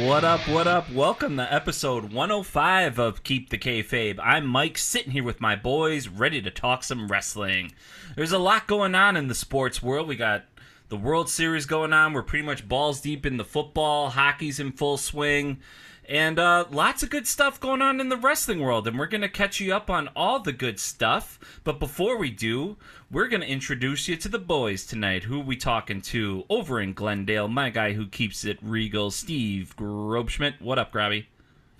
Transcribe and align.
What 0.00 0.24
up, 0.24 0.46
what 0.46 0.66
up? 0.66 0.92
Welcome 0.92 1.38
to 1.38 1.50
episode 1.52 2.12
105 2.12 2.98
of 2.98 3.22
Keep 3.22 3.48
the 3.48 3.56
Kayfabe. 3.56 4.20
I'm 4.22 4.46
Mike, 4.46 4.76
sitting 4.76 5.12
here 5.12 5.24
with 5.24 5.40
my 5.40 5.56
boys, 5.56 6.06
ready 6.06 6.42
to 6.42 6.50
talk 6.50 6.84
some 6.84 7.08
wrestling. 7.08 7.72
There's 8.14 8.30
a 8.30 8.38
lot 8.38 8.66
going 8.66 8.94
on 8.94 9.16
in 9.16 9.28
the 9.28 9.34
sports 9.34 9.82
world. 9.82 10.06
We 10.06 10.16
got 10.16 10.44
the 10.90 10.98
World 10.98 11.30
Series 11.30 11.64
going 11.64 11.94
on. 11.94 12.12
We're 12.12 12.22
pretty 12.22 12.44
much 12.44 12.68
balls 12.68 13.00
deep 13.00 13.24
in 13.24 13.38
the 13.38 13.44
football. 13.44 14.10
Hockey's 14.10 14.60
in 14.60 14.72
full 14.72 14.98
swing. 14.98 15.60
And 16.08 16.38
uh, 16.38 16.66
lots 16.70 17.02
of 17.02 17.10
good 17.10 17.26
stuff 17.26 17.58
going 17.58 17.82
on 17.82 18.00
in 18.00 18.08
the 18.08 18.16
wrestling 18.16 18.60
world, 18.60 18.86
and 18.86 18.98
we're 18.98 19.06
going 19.06 19.22
to 19.22 19.28
catch 19.28 19.58
you 19.60 19.74
up 19.74 19.90
on 19.90 20.08
all 20.14 20.38
the 20.38 20.52
good 20.52 20.78
stuff. 20.78 21.38
But 21.64 21.80
before 21.80 22.16
we 22.16 22.30
do, 22.30 22.76
we're 23.10 23.26
going 23.26 23.40
to 23.40 23.48
introduce 23.48 24.06
you 24.06 24.16
to 24.16 24.28
the 24.28 24.38
boys 24.38 24.86
tonight. 24.86 25.24
Who 25.24 25.40
we 25.40 25.56
talking 25.56 26.00
to 26.02 26.44
over 26.48 26.80
in 26.80 26.92
Glendale? 26.92 27.48
My 27.48 27.70
guy 27.70 27.92
who 27.92 28.06
keeps 28.06 28.44
it 28.44 28.58
regal, 28.62 29.10
Steve 29.10 29.74
Grobschmidt. 29.76 30.60
What 30.60 30.78
up, 30.78 30.92
Grabby? 30.92 31.26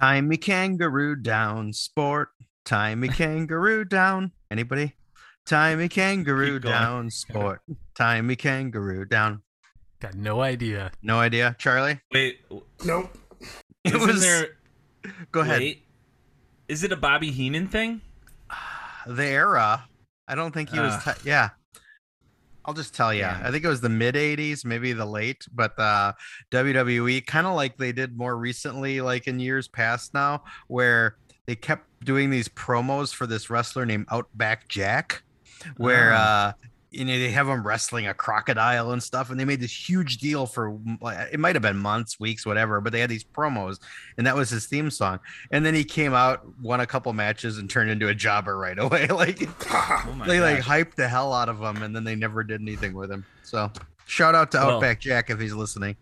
Time 0.01 0.29
me 0.29 0.37
kangaroo 0.37 1.17
down, 1.17 1.73
sport. 1.73 2.31
Time 2.65 3.01
me 3.01 3.09
kangaroo 3.09 3.85
down. 3.85 4.33
Anybody? 4.51 4.95
Time 5.47 5.79
me 5.79 5.89
kangaroo 5.89 6.59
down, 6.59 7.11
sport. 7.11 7.63
Time 7.95 8.27
me 8.27 8.35
kangaroo 8.35 9.05
down. 9.05 9.43
Got 10.01 10.15
no 10.15 10.43
idea. 10.43 10.91
No 11.03 11.21
idea, 11.21 11.55
Charlie. 11.59 12.01
Wait, 12.13 12.41
Nope. 12.85 13.17
It 13.87 13.95
isn't 13.95 14.07
was. 14.07 14.21
there? 14.21 14.49
go 15.33 15.41
ahead. 15.41 15.59
Wait, 15.61 15.83
is 16.69 16.83
it 16.85 16.93
a 16.93 16.97
Bobby 16.97 17.31
Heenan 17.31 17.69
thing? 17.69 18.01
The 19.07 19.25
era. 19.25 19.85
I 20.27 20.35
don't 20.35 20.53
think 20.53 20.71
he 20.71 20.81
was. 20.81 20.93
Ah. 21.07 21.13
T- 21.23 21.29
yeah. 21.29 21.51
I'll 22.65 22.75
just 22.75 22.95
tell 22.95 23.15
you. 23.15 23.21
Damn. 23.23 23.47
I 23.47 23.53
think 23.53 23.65
it 23.65 23.69
was 23.69 23.81
the 23.81 23.89
mid 23.89 24.17
'80s, 24.17 24.65
maybe 24.65 24.93
the 24.93 25.07
late, 25.07 25.47
but 25.55 25.79
uh, 25.79 26.13
WWE 26.51 27.25
kind 27.25 27.47
of 27.47 27.55
like 27.55 27.77
they 27.77 27.93
did 27.93 28.17
more 28.19 28.37
recently, 28.37 29.01
like 29.01 29.29
in 29.29 29.39
years 29.39 29.69
past 29.69 30.13
now, 30.15 30.43
where 30.67 31.17
they 31.47 31.55
kept 31.55 31.87
doing 32.05 32.29
these 32.31 32.49
promos 32.49 33.15
for 33.15 33.29
this 33.29 33.49
wrestler 33.51 33.87
named 33.87 34.07
Outback 34.11 34.67
Jack, 34.67 35.23
where 35.77 36.13
Ah. 36.13 36.49
uh, 36.49 36.53
you 36.97 37.05
know 37.05 37.19
they 37.19 37.31
have 37.31 37.49
him 37.49 37.67
wrestling 37.67 38.07
a 38.07 38.15
crocodile 38.15 38.93
and 38.93 39.03
stuff, 39.03 39.31
and 39.31 39.39
they 39.39 39.45
made 39.45 39.61
this 39.61 39.89
huge 39.89 40.19
deal 40.19 40.47
for 40.47 40.79
it 41.33 41.39
might 41.39 41.55
have 41.55 41.63
been 41.63 41.77
months, 41.77 42.19
weeks, 42.19 42.45
whatever, 42.47 42.81
but 42.81 42.93
they 42.93 43.01
had 43.01 43.11
these 43.11 43.25
promos, 43.25 43.79
and 44.19 44.27
that 44.27 44.35
was 44.35 44.51
his 44.51 44.67
theme 44.67 44.91
song. 44.91 45.19
And 45.51 45.65
then 45.65 45.75
he 45.75 45.85
came 45.85 46.15
out, 46.15 46.45
won 46.61 46.81
a 46.81 46.87
couple 46.87 47.13
matches, 47.13 47.59
and 47.59 47.69
turned 47.71 47.91
into 47.91 48.09
a 48.09 48.15
jobber 48.15 48.57
right 48.57 48.79
away. 48.81 49.07
like 49.09 49.39
Oh 49.71 50.23
they 50.27 50.41
like 50.41 50.59
hyped 50.61 50.95
the 50.97 51.09
hell 51.09 51.33
out 51.33 51.49
of 51.49 51.61
him, 51.61 51.83
and 51.83 51.95
then 51.95 52.05
they 52.05 52.15
never 52.17 52.43
did 52.43 52.61
anything 52.61 52.95
with 52.95 53.11
him. 53.11 53.25
So 53.43 53.71
shout 54.07 54.35
out 54.35 54.51
to 54.53 54.59
Well- 54.59 54.71
Outback 54.77 55.01
Jack 55.01 55.31
if 55.31 55.39
he's 55.41 55.55
listening. 55.55 55.97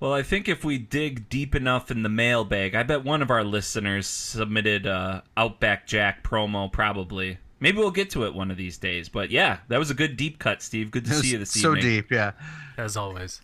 Well, 0.00 0.12
I 0.12 0.22
think 0.22 0.48
if 0.48 0.64
we 0.64 0.76
dig 0.76 1.28
deep 1.28 1.54
enough 1.54 1.90
in 1.90 2.02
the 2.02 2.08
mailbag, 2.08 2.74
I 2.74 2.82
bet 2.82 3.04
one 3.04 3.22
of 3.22 3.30
our 3.30 3.44
listeners 3.44 4.06
submitted 4.06 4.86
uh, 4.86 5.22
Outback 5.36 5.86
Jack 5.86 6.22
promo. 6.24 6.70
Probably, 6.70 7.38
maybe 7.64 7.78
we'll 7.78 7.90
get 7.90 8.10
to 8.10 8.26
it 8.26 8.34
one 8.34 8.50
of 8.50 8.58
these 8.58 8.76
days. 8.76 9.08
But 9.08 9.30
yeah, 9.30 9.58
that 9.68 9.78
was 9.78 9.90
a 9.90 9.94
good 9.94 10.18
deep 10.18 10.38
cut, 10.38 10.60
Steve. 10.60 10.90
Good 10.90 11.06
to 11.06 11.14
see 11.14 11.28
you 11.28 11.38
this 11.38 11.50
so 11.50 11.70
evening. 11.70 11.82
So 11.82 11.88
deep, 11.88 12.10
yeah. 12.10 12.32
As 12.76 12.94
always. 12.94 13.40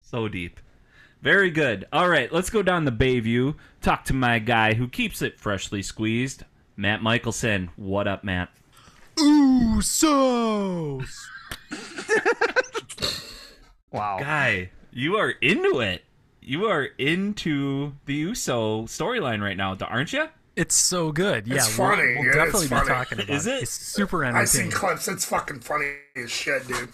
So 0.00 0.26
deep. 0.26 0.58
Very 1.22 1.52
good. 1.52 1.86
All 1.92 2.08
right, 2.08 2.32
let's 2.32 2.50
go 2.50 2.64
down 2.64 2.84
the 2.84 2.90
Bayview. 2.90 3.54
Talk 3.80 4.04
to 4.06 4.14
my 4.14 4.40
guy 4.40 4.74
who 4.74 4.88
keeps 4.88 5.22
it 5.22 5.38
freshly 5.38 5.80
squeezed, 5.80 6.44
Matt 6.76 7.04
Michelson. 7.04 7.70
What 7.76 8.08
up, 8.08 8.24
Matt? 8.24 8.50
Usos. 9.16 11.08
Wow. 13.92 14.20
Guy, 14.20 14.70
you 14.90 15.16
are 15.16 15.28
into 15.28 15.80
it. 15.80 16.02
You 16.40 16.64
are 16.64 16.84
into 16.96 17.92
the 18.06 18.14
USO 18.14 18.84
storyline 18.84 19.42
right 19.42 19.56
now, 19.56 19.76
aren't 19.82 20.14
you? 20.14 20.28
It's 20.56 20.74
so 20.74 21.12
good. 21.12 21.46
Yeah, 21.46 21.56
It's 21.56 21.78
we'll- 21.78 21.88
We'll, 21.88 21.98
Yeah, 21.98 22.20
it's 22.26 22.34
definitely 22.36 22.68
be 22.68 22.74
talking 22.88 23.18
about 23.20 23.30
Is 23.30 23.46
it? 23.46 23.62
It's 23.62 23.70
super 23.70 24.24
entertaining. 24.24 24.42
I've 24.42 24.48
seen 24.48 24.70
clips. 24.70 25.08
It's 25.08 25.24
fucking 25.24 25.60
funny 25.60 25.92
as 26.16 26.30
shit, 26.30 26.66
dude. 26.68 26.88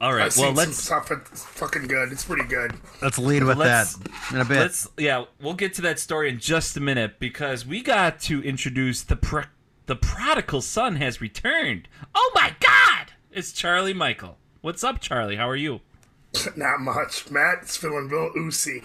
All 0.00 0.12
right. 0.14 0.26
I've 0.26 0.36
Well, 0.36 0.48
seen 0.48 0.54
let's 0.54 0.76
some 0.76 1.02
stuff. 1.04 1.10
It's 1.32 1.42
fucking 1.44 1.86
good. 1.88 2.12
It's 2.12 2.24
pretty 2.24 2.44
good. 2.46 2.74
Let's 3.02 3.18
lead 3.18 3.44
with 3.44 3.56
Let's- 3.58 3.96
that 3.96 4.10
in 4.34 4.40
a 4.40 4.44
bit. 4.44 4.58
Let's 4.58 4.88
yeah, 4.96 5.24
we'll 5.40 5.54
get 5.54 5.74
to 5.74 5.82
that 5.82 5.98
story 5.98 6.28
in 6.28 6.38
just 6.38 6.76
a 6.76 6.80
minute 6.80 7.18
because 7.18 7.66
we 7.66 7.82
got 7.82 8.20
to 8.20 8.42
introduce 8.42 9.02
the 9.02 9.16
pro- 9.16 9.44
the 9.86 9.96
prodigal 9.96 10.60
son 10.60 10.96
has 10.96 11.20
returned. 11.20 11.88
Oh 12.14 12.30
my 12.34 12.54
god! 12.60 13.12
It's 13.32 13.52
Charlie 13.52 13.94
Michael. 13.94 14.36
What's 14.60 14.84
up, 14.84 15.00
Charlie? 15.00 15.36
How 15.36 15.48
are 15.48 15.56
you? 15.56 15.80
Not 16.56 16.80
much. 16.80 17.30
Matt's 17.30 17.76
feeling 17.76 18.08
real 18.08 18.30
oozy. 18.36 18.82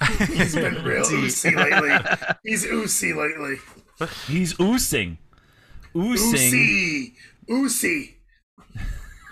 He's 0.26 0.54
been 0.54 0.74
real 0.84 1.04
oozy 1.10 1.54
lately. 1.54 1.92
He's 2.44 2.64
oozy 2.64 3.12
lately. 3.12 3.56
He's 4.26 4.58
oosing. 4.60 5.18
Oosing. 5.94 6.34
Oozy. 6.34 7.14
Oozy. 7.50 8.16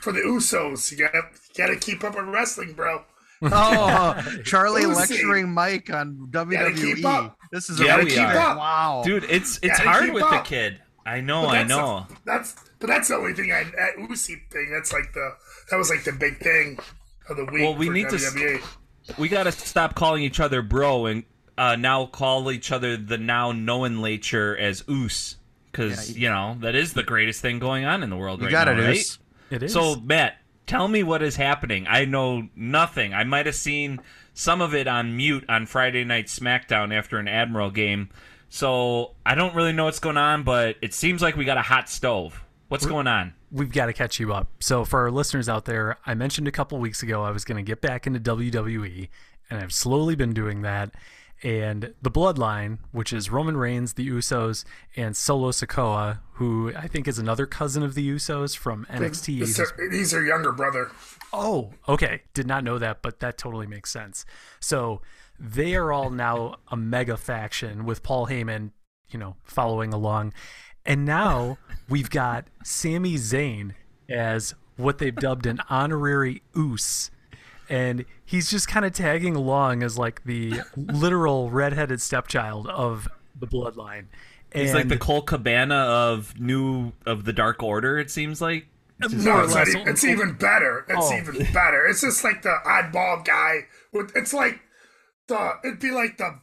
For 0.02 0.12
the 0.12 0.20
Usos, 0.20 0.90
you 0.90 0.96
gotta 0.98 1.18
you 1.18 1.54
gotta 1.56 1.76
keep 1.76 2.02
up 2.04 2.14
with 2.16 2.24
wrestling, 2.26 2.72
bro. 2.72 3.02
oh, 3.42 4.22
Charlie 4.44 4.86
Lucy. 4.86 5.14
lecturing 5.14 5.50
Mike 5.50 5.90
on 5.92 6.28
Gotta 6.30 6.72
keep 6.72 6.98
WWE. 6.98 7.04
up. 7.04 7.36
This 7.52 7.68
is 7.68 7.80
Yeah, 7.80 7.96
a 7.96 7.98
we 7.98 8.04
big 8.06 8.18
are. 8.18 8.36
up. 8.36 8.56
Wow. 8.58 9.02
Dude, 9.04 9.24
it's 9.24 9.58
it's 9.62 9.78
Gotta 9.78 9.88
hard 9.90 10.04
keep 10.06 10.14
with 10.14 10.30
the 10.30 10.38
kid. 10.40 10.80
I 11.04 11.20
know, 11.20 11.46
I 11.46 11.64
know. 11.64 12.06
the- 12.08 12.16
that's 12.24 12.54
but 12.78 12.86
that's 12.86 13.08
the 13.08 13.14
only 13.16 13.34
thing 13.34 13.52
I 13.52 13.64
that 13.64 13.96
Uzi 13.98 14.36
thing. 14.50 14.70
That's 14.70 14.92
like 14.92 15.12
the 15.12 15.34
that 15.70 15.76
was 15.76 15.90
like 15.90 16.04
the 16.04 16.12
big 16.12 16.38
thing 16.38 16.78
of 17.28 17.36
the 17.36 17.44
week. 17.46 17.60
Well, 17.62 17.74
we 17.76 17.86
for 17.88 17.92
need 17.92 18.08
to 18.10 18.16
s- 18.16 18.34
WWE. 18.34 18.62
We 19.18 19.28
gotta 19.28 19.52
stop 19.52 19.94
calling 19.94 20.22
each 20.22 20.40
other 20.40 20.62
bro 20.62 21.06
and 21.06 21.24
uh, 21.58 21.76
now 21.76 22.06
call 22.06 22.50
each 22.50 22.72
other 22.72 22.96
the 22.96 23.18
now 23.18 23.52
nomenclature 23.52 24.56
as 24.56 24.82
oos. 24.88 25.36
Because, 25.70 26.16
Yeah, 26.16 26.20
you 26.20 26.28
know, 26.30 26.56
that 26.62 26.74
is 26.74 26.94
the 26.94 27.02
greatest 27.02 27.42
thing 27.42 27.58
going 27.58 27.84
on 27.84 28.02
in 28.02 28.10
the 28.10 28.16
world 28.16 28.40
you 28.40 28.46
right 28.46 28.50
got 28.52 28.66
now, 28.66 28.82
it, 28.82 28.84
right? 28.84 28.96
Oos. 28.96 29.18
It 29.50 29.62
is. 29.64 29.72
So, 29.72 29.96
Matt, 29.96 30.38
tell 30.66 30.88
me 30.88 31.02
what 31.02 31.22
is 31.22 31.36
happening. 31.36 31.86
I 31.88 32.06
know 32.06 32.48
nothing. 32.56 33.14
I 33.14 33.24
might 33.24 33.46
have 33.46 33.54
seen 33.54 34.00
some 34.34 34.60
of 34.60 34.74
it 34.74 34.88
on 34.88 35.16
mute 35.16 35.44
on 35.48 35.66
Friday 35.66 36.02
Night 36.04 36.26
SmackDown 36.26 36.96
after 36.96 37.18
an 37.18 37.28
Admiral 37.28 37.70
game. 37.70 38.08
So, 38.48 39.14
I 39.24 39.34
don't 39.36 39.54
really 39.54 39.72
know 39.72 39.84
what's 39.84 40.00
going 40.00 40.16
on, 40.16 40.42
but 40.42 40.76
it 40.82 40.92
seems 40.92 41.22
like 41.22 41.36
we 41.36 41.44
got 41.44 41.58
a 41.58 41.62
hot 41.62 41.88
stove. 41.88 42.42
What's 42.68 42.86
going 42.86 43.06
on? 43.06 43.34
We've 43.50 43.72
got 43.72 43.86
to 43.86 43.92
catch 43.92 44.20
you 44.20 44.32
up. 44.32 44.48
So 44.60 44.84
for 44.84 45.00
our 45.00 45.10
listeners 45.10 45.48
out 45.48 45.64
there, 45.64 45.98
I 46.06 46.14
mentioned 46.14 46.46
a 46.46 46.52
couple 46.52 46.78
weeks 46.78 47.02
ago 47.02 47.22
I 47.22 47.30
was 47.30 47.44
going 47.44 47.56
to 47.56 47.68
get 47.68 47.80
back 47.80 48.06
into 48.06 48.20
WWE, 48.20 49.08
and 49.50 49.60
I've 49.60 49.72
slowly 49.72 50.14
been 50.14 50.32
doing 50.32 50.62
that. 50.62 50.94
And 51.42 51.94
the 52.02 52.10
Bloodline, 52.10 52.78
which 52.92 53.12
is 53.14 53.30
Roman 53.30 53.56
Reigns, 53.56 53.94
the 53.94 54.08
Usos, 54.08 54.64
and 54.94 55.16
Solo 55.16 55.50
Sikoa, 55.50 56.18
who 56.34 56.72
I 56.76 56.86
think 56.86 57.08
is 57.08 57.18
another 57.18 57.46
cousin 57.46 57.82
of 57.82 57.94
the 57.94 58.08
Usos 58.10 58.54
from 58.56 58.86
NXT. 58.90 59.38
He's 59.38 59.56
her, 59.56 59.90
he's 59.90 60.12
her 60.12 60.22
younger 60.22 60.52
brother. 60.52 60.90
Oh, 61.32 61.70
okay. 61.88 62.22
Did 62.34 62.46
not 62.46 62.62
know 62.62 62.78
that, 62.78 63.00
but 63.00 63.20
that 63.20 63.38
totally 63.38 63.66
makes 63.66 63.90
sense. 63.90 64.26
So 64.60 65.00
they 65.38 65.74
are 65.74 65.92
all 65.92 66.10
now 66.10 66.56
a 66.68 66.76
mega 66.76 67.16
faction 67.16 67.86
with 67.86 68.02
Paul 68.02 68.26
Heyman, 68.26 68.72
you 69.08 69.18
know, 69.18 69.36
following 69.44 69.94
along. 69.94 70.34
And 70.86 71.04
now 71.04 71.58
we've 71.88 72.10
got 72.10 72.46
Sami 72.64 73.14
Zayn 73.16 73.74
as 74.08 74.54
what 74.76 74.98
they've 74.98 75.14
dubbed 75.14 75.46
an 75.46 75.60
honorary 75.68 76.42
Oos. 76.56 77.10
And 77.68 78.04
he's 78.24 78.50
just 78.50 78.66
kind 78.66 78.84
of 78.84 78.92
tagging 78.92 79.36
along 79.36 79.82
as 79.82 79.96
like 79.98 80.24
the 80.24 80.60
literal 80.76 81.50
redheaded 81.50 82.00
stepchild 82.00 82.66
of 82.66 83.06
the 83.38 83.46
bloodline. 83.46 84.06
And 84.52 84.62
He's 84.62 84.74
like 84.74 84.88
the 84.88 84.98
Colt 84.98 85.26
Cabana 85.26 85.76
of 85.76 86.38
new 86.40 86.92
of 87.06 87.24
the 87.24 87.32
Dark 87.32 87.62
Order. 87.62 87.98
It 87.98 88.10
seems 88.10 88.40
like. 88.40 88.66
No, 88.98 89.40
it's, 89.44 89.54
not 89.54 89.68
e- 89.68 89.82
it's 89.86 90.04
even 90.04 90.34
better. 90.34 90.84
It's 90.88 91.10
Oh. 91.10 91.16
even 91.16 91.36
better. 91.54 91.86
It's 91.86 92.00
just 92.02 92.24
like 92.24 92.42
the 92.42 92.56
oddball 92.66 93.24
guy. 93.24 93.60
With, 93.92 94.10
it's 94.16 94.34
like 94.34 94.60
the 95.28 95.52
it'd 95.64 95.78
be 95.78 95.90
like 95.92 96.18
the 96.18 96.40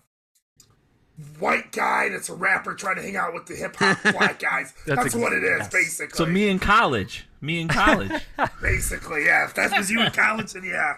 white 1.39 1.71
guy 1.71 2.09
that's 2.09 2.29
a 2.29 2.33
rapper 2.35 2.73
trying 2.75 2.95
to 2.97 3.01
hang 3.01 3.15
out 3.15 3.33
with 3.33 3.45
the 3.47 3.55
hip 3.55 3.75
hop 3.77 4.01
black 4.13 4.39
guys. 4.39 4.73
That's 4.85 5.03
That's, 5.03 5.15
what 5.15 5.33
it 5.33 5.43
is, 5.43 5.61
ex- 5.61 5.69
basically. 5.69 6.17
So 6.17 6.25
me 6.25 6.47
in 6.49 6.59
college. 6.59 7.27
Me 7.41 7.59
in 7.61 7.67
college. 7.67 8.11
basically, 8.61 9.25
yeah. 9.25 9.45
If 9.45 9.55
that 9.55 9.75
was 9.75 9.89
you 9.89 10.01
in 10.01 10.11
college, 10.11 10.53
then 10.53 10.63
yeah. 10.63 10.97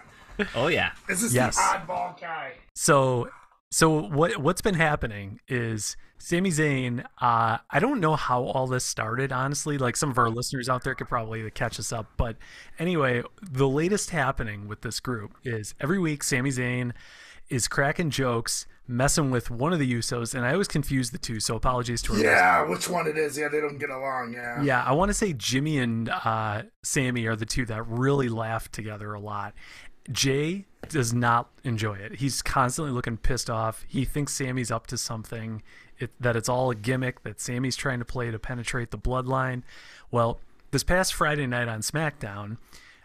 Oh 0.54 0.68
yeah. 0.68 0.92
This 1.08 1.22
is 1.22 1.34
Yes. 1.34 1.56
the 1.56 1.62
oddball 1.62 2.20
guy. 2.20 2.52
So, 2.74 3.28
so 3.70 4.02
what 4.08 4.38
what's 4.38 4.60
been 4.62 4.74
happening 4.74 5.40
is 5.48 5.96
Sami 6.18 6.50
Zayn. 6.50 7.04
Uh, 7.20 7.58
I 7.70 7.78
don't 7.78 8.00
know 8.00 8.16
how 8.16 8.44
all 8.44 8.66
this 8.66 8.84
started, 8.84 9.32
honestly. 9.32 9.78
Like 9.78 9.96
some 9.96 10.10
of 10.10 10.18
our 10.18 10.30
listeners 10.30 10.68
out 10.68 10.84
there 10.84 10.94
could 10.94 11.08
probably 11.08 11.50
catch 11.50 11.78
us 11.78 11.92
up. 11.92 12.06
But 12.16 12.36
anyway, 12.78 13.22
the 13.42 13.68
latest 13.68 14.10
happening 14.10 14.66
with 14.68 14.82
this 14.82 15.00
group 15.00 15.32
is 15.44 15.74
every 15.80 15.98
week 15.98 16.22
Sami 16.22 16.50
Zayn 16.50 16.92
is 17.48 17.68
cracking 17.68 18.10
jokes, 18.10 18.66
messing 18.90 19.30
with 19.30 19.50
one 19.50 19.72
of 19.72 19.78
the 19.78 19.92
Usos, 19.92 20.34
and 20.34 20.44
I 20.44 20.52
always 20.52 20.68
confuse 20.68 21.10
the 21.10 21.18
two. 21.18 21.40
So 21.40 21.56
apologies 21.56 22.02
to 22.02 22.14
our 22.14 22.18
Yeah, 22.18 22.68
which 22.68 22.88
one 22.88 23.06
it 23.06 23.16
is? 23.16 23.38
Yeah, 23.38 23.48
they 23.48 23.60
don't 23.60 23.78
get 23.78 23.90
along. 23.90 24.34
Yeah. 24.34 24.62
yeah, 24.62 24.84
I 24.84 24.92
want 24.92 25.08
to 25.10 25.14
say 25.14 25.32
Jimmy 25.32 25.78
and 25.78 26.08
uh, 26.08 26.62
Sami 26.82 27.26
are 27.26 27.36
the 27.36 27.46
two 27.46 27.64
that 27.66 27.86
really 27.86 28.28
laugh 28.28 28.70
together 28.70 29.14
a 29.14 29.20
lot. 29.20 29.54
Jey 30.10 30.66
does 30.88 31.12
not 31.12 31.50
enjoy 31.62 31.94
it. 31.94 32.16
He's 32.16 32.42
constantly 32.42 32.92
looking 32.92 33.16
pissed 33.16 33.48
off. 33.48 33.84
He 33.86 34.04
thinks 34.04 34.34
Sami's 34.34 34.70
up 34.70 34.86
to 34.88 34.98
something, 34.98 35.62
it, 35.98 36.10
that 36.18 36.36
it's 36.36 36.48
all 36.48 36.70
a 36.70 36.74
gimmick, 36.74 37.22
that 37.22 37.40
Sami's 37.40 37.76
trying 37.76 38.00
to 38.00 38.04
play 38.04 38.30
to 38.30 38.38
penetrate 38.38 38.90
the 38.90 38.98
bloodline. 38.98 39.62
Well, 40.10 40.40
this 40.72 40.82
past 40.82 41.14
Friday 41.14 41.46
night 41.46 41.68
on 41.68 41.80
SmackDown, 41.80 42.56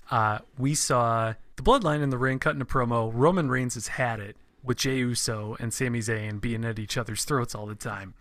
uh, 0.10 0.40
we 0.58 0.74
saw 0.74 1.34
the 1.58 1.64
bloodline 1.64 2.02
in 2.02 2.10
the 2.10 2.18
ring 2.18 2.40
cutting 2.40 2.62
a 2.62 2.66
promo. 2.66 3.12
Roman 3.14 3.50
Reigns 3.50 3.76
has 3.76 3.88
had 3.88 4.20
it 4.20 4.36
with 4.66 4.78
Jey 4.78 4.98
Uso 4.98 5.56
and 5.60 5.74
Sami 5.74 6.00
Zayn 6.00 6.42
being 6.42 6.66
at 6.66 6.80
each 6.80 6.98
other's 6.98 7.24
throats 7.24 7.56
all 7.56 7.66
the 7.66 7.76
time. 7.76 8.14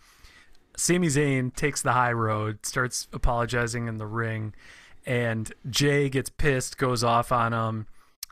Sami 0.77 1.07
Zayn 1.07 1.55
takes 1.55 1.83
the 1.83 1.93
high 1.93 2.13
road, 2.13 2.67
starts 2.67 3.09
apologizing 3.13 3.87
in 3.87 3.99
the 3.99 4.07
ring, 4.07 4.55
and 5.07 5.53
Jey 5.69 6.09
gets 6.09 6.31
pissed, 6.31 6.79
goes 6.79 7.05
off 7.05 7.31
on 7.31 7.53
him. 7.53 7.87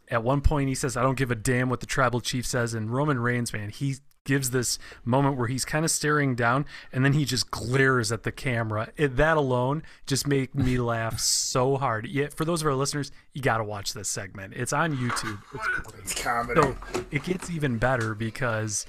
At 0.08 0.24
one 0.24 0.40
point, 0.40 0.68
he 0.68 0.74
says, 0.74 0.96
I 0.96 1.02
don't 1.02 1.18
give 1.18 1.30
a 1.30 1.36
damn 1.36 1.70
what 1.70 1.80
the 1.80 1.86
tribal 1.86 2.20
chief 2.20 2.46
says. 2.46 2.74
And 2.74 2.92
Roman 2.92 3.18
Reigns, 3.18 3.52
man, 3.52 3.70
he 3.70 3.96
gives 4.24 4.50
this 4.50 4.78
moment 5.04 5.36
where 5.36 5.48
he's 5.48 5.64
kind 5.64 5.84
of 5.84 5.90
staring 5.90 6.34
down 6.34 6.64
and 6.92 7.04
then 7.04 7.12
he 7.12 7.24
just 7.24 7.50
glares 7.50 8.12
at 8.12 8.22
the 8.22 8.32
camera. 8.32 8.88
It, 8.96 9.16
that 9.16 9.36
alone 9.36 9.82
just 10.06 10.26
made 10.26 10.54
me 10.54 10.78
laugh 10.78 11.18
so 11.18 11.76
hard. 11.76 12.06
Yeah, 12.06 12.28
for 12.28 12.44
those 12.44 12.62
of 12.62 12.66
our 12.68 12.74
listeners, 12.74 13.10
you 13.32 13.42
got 13.42 13.58
to 13.58 13.64
watch 13.64 13.94
this 13.94 14.08
segment. 14.08 14.54
It's 14.54 14.72
on 14.72 14.96
YouTube. 14.96 15.38
It's. 15.54 16.12
It's 16.12 16.22
comedy. 16.22 16.60
So 16.60 16.76
it 17.10 17.22
gets 17.24 17.50
even 17.50 17.78
better 17.78 18.14
because 18.14 18.86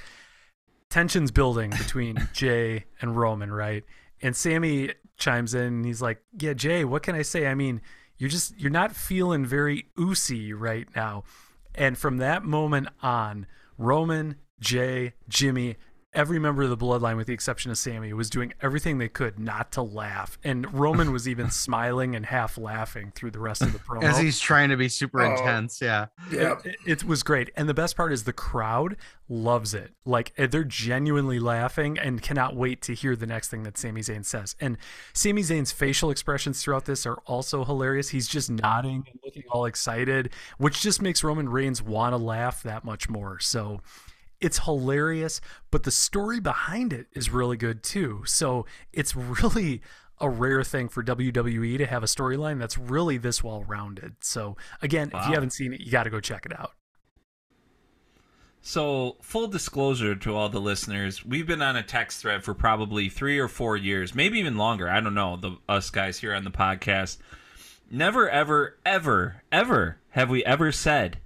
tensions 0.90 1.32
building 1.32 1.72
between 1.72 2.28
Jey 2.34 2.86
and 3.02 3.18
Roman, 3.18 3.52
right? 3.52 3.84
And 4.22 4.36
Sami 4.36 4.92
chimes 5.18 5.54
in 5.54 5.62
and 5.62 5.86
he's 5.86 6.02
like, 6.02 6.22
"Yeah, 6.40 6.54
Jey, 6.54 6.84
what 6.86 7.04
can 7.04 7.16
I 7.16 7.22
say? 7.22 7.48
I 7.48 7.56
mean, 7.56 7.82
you're 8.18 8.30
just 8.30 8.58
you're 8.60 8.72
not 8.72 8.96
feeling 8.96 9.46
very 9.46 9.88
oozy 10.00 10.54
right 10.54 10.88
now." 10.96 11.24
And 11.76 11.98
from 11.98 12.18
that 12.18 12.44
moment 12.44 12.88
on, 13.02 13.48
Roman, 13.78 14.36
Jey, 14.60 15.14
Jimmy, 15.28 15.78
every 16.14 16.38
member 16.38 16.62
of 16.62 16.70
the 16.70 16.78
bloodline 16.78 17.18
with 17.18 17.26
the 17.26 17.34
exception 17.34 17.72
of 17.72 17.78
Sami 17.78 18.14
was 18.14 18.30
doing 18.30 18.54
everything 18.62 19.00
they 19.00 19.10
could 19.10 19.40
not 19.40 19.72
to 19.72 19.82
laugh. 19.82 20.38
And 20.44 20.72
Roman 20.72 21.12
was 21.12 21.28
even 21.28 21.50
smiling 21.50 22.16
and 22.16 22.24
half 22.24 22.56
laughing 22.56 23.12
through 23.16 23.32
the 23.32 23.40
rest 23.40 23.64
of 23.64 23.74
the 23.74 23.80
promo. 23.80 24.04
As 24.04 24.20
he's 24.20 24.40
trying 24.40 24.70
to 24.70 24.78
be 24.78 24.90
super 24.90 25.22
Oh. 25.24 25.32
intense. 25.32 25.82
Yeah. 25.82 26.06
yeah. 26.32 26.58
It, 26.64 26.76
it 26.86 27.04
was 27.04 27.24
great. 27.24 27.50
And 27.56 27.68
the 27.68 27.74
best 27.74 27.98
part 27.98 28.14
is 28.14 28.26
the 28.26 28.32
crowd 28.34 28.96
loves 29.28 29.74
it. 29.74 29.96
Like 30.06 30.34
eh, 30.38 30.46
they're 30.46 30.64
genuinely 30.64 31.40
laughing 31.40 31.98
and 31.98 32.22
cannot 32.22 32.56
wait 32.56 32.84
to 32.84 32.94
hear 32.94 33.16
the 33.16 33.26
next 33.26 33.48
thing 33.50 33.64
that 33.64 33.76
Sami 33.80 34.02
Zayn 34.02 34.24
says. 34.24 34.56
And 34.62 34.78
Sami 35.14 35.42
Zayn's 35.42 35.72
facial 35.72 36.12
expressions 36.12 36.62
throughout 36.62 36.86
this 36.86 37.08
are 37.08 37.18
also 37.26 37.66
hilarious. 37.66 38.10
He's 38.10 38.28
just 38.28 38.52
nodding 38.52 39.04
and 39.10 39.20
looking 39.26 39.44
all 39.50 39.66
excited, 39.66 40.30
which 40.60 40.80
just 40.80 41.02
makes 41.02 41.24
Roman 41.24 41.50
Reigns 41.50 41.82
want 41.82 42.14
to 42.14 42.18
laugh 42.18 42.62
that 42.62 42.86
much 42.86 43.10
more. 43.10 43.40
So 43.40 43.82
it's 44.44 44.60
hilarious, 44.60 45.40
but 45.72 45.84
the 45.84 45.92
story 45.92 46.40
behind 46.42 46.92
it 46.92 47.08
is 47.14 47.30
really 47.30 47.56
good 47.56 47.82
too. 47.82 48.24
So 48.26 48.66
it's 48.92 49.16
really 49.16 49.82
a 50.20 50.30
rare 50.30 50.64
thing 50.64 50.90
for 50.90 51.02
WWE 51.02 51.78
to 51.78 51.86
have 51.86 52.04
a 52.04 52.08
storyline 52.08 52.60
that's 52.60 52.78
really 52.78 53.18
this 53.18 53.42
well 53.42 53.64
rounded. 53.64 54.16
So 54.20 54.58
again, 54.82 55.12
if 55.14 55.28
you 55.28 55.34
haven't 55.34 55.54
seen 55.54 55.74
it, 55.74 55.80
you 55.80 55.92
got 55.92 56.04
to 56.04 56.10
go 56.10 56.20
check 56.20 56.46
it 56.46 56.60
out. 56.60 56.72
So, 58.66 59.18
full 59.22 59.48
disclosure 59.48 60.16
to 60.16 60.36
all 60.38 60.48
the 60.48 60.62
listeners, 60.62 61.26
we've 61.26 61.46
been 61.46 61.62
on 61.62 61.76
a 61.76 61.84
text 61.84 62.22
thread 62.22 62.46
for 62.46 62.54
probably 62.54 63.10
three 63.10 63.38
or 63.38 63.50
four 63.50 63.76
years, 63.76 64.16
maybe 64.16 64.40
even 64.40 64.56
longer. 64.56 64.90
I 64.90 65.02
don't 65.02 65.14
know, 65.14 65.36
the 65.36 65.58
us 65.68 65.90
guys 65.90 66.20
here 66.20 66.34
on 66.34 66.46
the 66.46 66.50
podcast. 66.50 67.18
Never, 67.92 68.30
ever, 68.30 68.78
ever, 68.86 69.44
ever 69.52 69.98
have 70.12 70.30
we 70.30 70.46
ever 70.46 70.72
said 70.72 71.18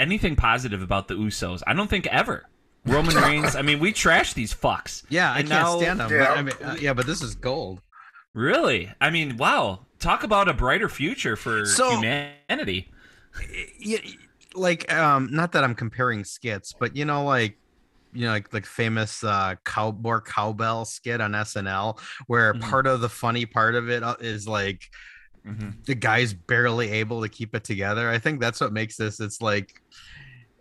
anything 0.00 0.34
positive 0.36 0.82
about 0.82 1.08
the 1.08 1.14
Usos. 1.14 1.62
I 1.66 1.74
don't 1.74 1.88
think 1.88 2.06
ever. 2.08 2.44
Roman 2.86 3.14
Reigns. 3.26 3.54
I 3.54 3.62
mean, 3.62 3.78
we 3.78 3.92
trash 3.92 4.32
these 4.34 4.52
fucks. 4.54 5.04
Yeah, 5.10 5.30
I 5.32 5.40
And 5.40 5.48
can't 5.48 5.62
now- 5.62 5.76
stand 5.78 6.00
them. 6.00 6.10
Yeah. 6.10 6.18
But, 6.28 6.38
I 6.38 6.42
mean, 6.42 6.54
uh, 6.64 6.76
yeah, 6.80 6.94
but 6.94 7.06
this 7.06 7.22
is 7.22 7.34
gold. 7.34 7.80
Really? 8.34 8.90
I 9.00 9.10
mean, 9.10 9.36
wow. 9.36 9.86
Talk 9.98 10.22
about 10.24 10.48
a 10.48 10.54
brighter 10.54 10.88
future 10.88 11.36
for 11.36 11.66
So- 11.66 11.90
humanity. 11.90 12.90
Yeah, 13.78 13.98
like 14.54 14.92
um, 14.92 15.28
not 15.30 15.52
that 15.52 15.62
I'm 15.62 15.74
comparing 15.74 16.24
skits, 16.24 16.72
but 16.78 16.96
you 16.96 17.04
know, 17.04 17.24
like 17.24 17.58
you 18.12 18.24
know, 18.26 18.32
like 18.32 18.52
like 18.52 18.66
famous 18.66 19.22
uh 19.22 19.54
cow 19.64 19.92
more 20.00 20.20
cowbell 20.20 20.84
skit 20.84 21.20
on 21.20 21.32
SNL, 21.32 22.00
where 22.26 22.54
Mhm. 22.54 22.60
part 22.62 22.86
of 22.88 23.00
the 23.02 23.08
funny 23.08 23.46
part 23.46 23.76
of 23.76 23.88
it 23.88 24.02
uh, 24.02 24.16
like 24.46 24.90
Mhm. 25.46 25.84
the 25.86 25.94
guy's 25.94 26.34
barely 26.34 26.90
able 26.90 27.22
to 27.22 27.28
keep 27.28 27.54
it 27.54 27.64
together. 27.64 28.08
I 28.10 28.18
think 28.18 28.40
that's 28.40 28.60
what 28.60 28.72
makes 28.72 28.96
this. 28.96 29.20
It's 29.20 29.40
like, 29.40 29.80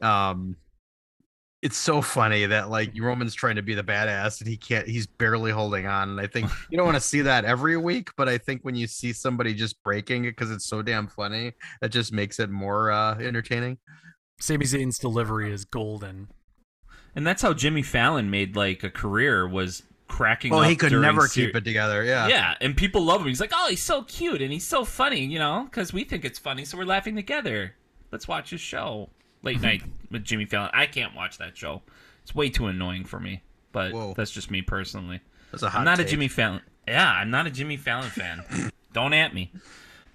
um, 0.01 0.55
it's 1.61 1.77
so 1.77 2.01
funny 2.01 2.45
that 2.45 2.69
like 2.69 2.93
Roman's 2.97 3.33
trying 3.35 3.57
to 3.57 3.61
be 3.61 3.73
the 3.73 3.83
badass 3.83 4.39
and 4.39 4.49
he 4.49 4.55
can't. 4.55 4.87
He's 4.87 5.05
barely 5.05 5.51
holding 5.51 5.87
on. 5.87 6.11
And 6.11 6.19
I 6.21 6.27
think 6.27 6.49
you 6.69 6.77
don't 6.77 6.85
want 6.85 6.95
to 6.95 7.01
see 7.01 7.21
that 7.21 7.43
every 7.43 7.75
week, 7.75 8.11
but 8.15 8.29
I 8.29 8.37
think 8.37 8.61
when 8.63 8.75
you 8.75 8.87
see 8.87 9.11
somebody 9.11 9.53
just 9.53 9.81
breaking 9.83 10.23
it 10.23 10.31
because 10.31 10.51
it's 10.51 10.65
so 10.65 10.81
damn 10.81 11.07
funny, 11.07 11.51
that 11.81 11.89
just 11.89 12.13
makes 12.13 12.39
it 12.39 12.49
more 12.49 12.91
uh 12.91 13.15
entertaining. 13.19 13.77
Sami 14.39 14.65
Zayn's 14.65 14.97
delivery 14.97 15.51
is 15.51 15.65
golden. 15.65 16.29
And 17.15 17.27
that's 17.27 17.41
how 17.41 17.53
Jimmy 17.53 17.81
Fallon 17.81 18.29
made 18.29 18.55
like 18.55 18.83
a 18.83 18.89
career 18.89 19.45
was 19.45 19.83
cracking 20.09 20.51
Oh, 20.53 20.59
up 20.59 20.69
he 20.69 20.75
could 20.75 20.91
never 20.91 21.27
ser- 21.27 21.45
keep 21.45 21.55
it 21.55 21.63
together. 21.63 22.03
Yeah. 22.03 22.27
Yeah, 22.27 22.55
and 22.59 22.75
people 22.75 23.03
love 23.03 23.21
him. 23.21 23.27
He's 23.27 23.39
like, 23.39 23.51
oh, 23.53 23.67
he's 23.69 23.81
so 23.81 24.01
cute 24.03 24.41
and 24.41 24.51
he's 24.51 24.67
so 24.67 24.83
funny, 24.83 25.21
you 25.25 25.39
know, 25.39 25.63
because 25.65 25.93
we 25.93 26.03
think 26.03 26.25
it's 26.25 26.37
funny, 26.39 26.65
so 26.65 26.77
we're 26.77 26.83
laughing 26.85 27.15
together. 27.15 27.75
Let's 28.11 28.27
watch 28.27 28.49
his 28.49 28.59
show. 28.61 29.09
Late 29.41 29.61
night 29.61 29.83
with 30.11 30.25
Jimmy 30.25 30.43
Fallon. 30.45 30.69
I 30.73 30.85
can't 30.85 31.15
watch 31.15 31.37
that 31.37 31.55
show. 31.55 31.81
It's 32.23 32.35
way 32.35 32.49
too 32.49 32.67
annoying 32.67 33.05
for 33.05 33.19
me. 33.21 33.41
But 33.71 33.93
Whoa. 33.93 34.13
that's 34.17 34.31
just 34.31 34.51
me 34.51 34.61
personally. 34.61 35.21
That's 35.51 35.63
a 35.63 35.69
hot 35.69 35.79
I'm 35.79 35.85
not 35.85 35.97
take. 35.97 36.07
a 36.07 36.09
Jimmy 36.09 36.27
Fallon. 36.27 36.61
Yeah, 36.87 37.09
I'm 37.09 37.29
not 37.29 37.47
a 37.47 37.51
Jimmy 37.51 37.77
Fallon 37.77 38.09
fan. 38.09 38.43
Don't 38.93 39.13
at 39.13 39.33
me. 39.33 39.51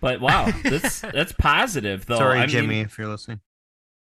But 0.01 0.21
wow, 0.21 0.51
that's 0.65 1.01
that's 1.15 1.33
positive 1.33 2.05
though. 2.05 2.19
Sorry, 2.19 2.39
I 2.39 2.43
mean, 2.43 2.49
Jimmy, 2.51 2.81
if 2.81 2.99
you're 2.99 3.09
listening. 3.09 3.41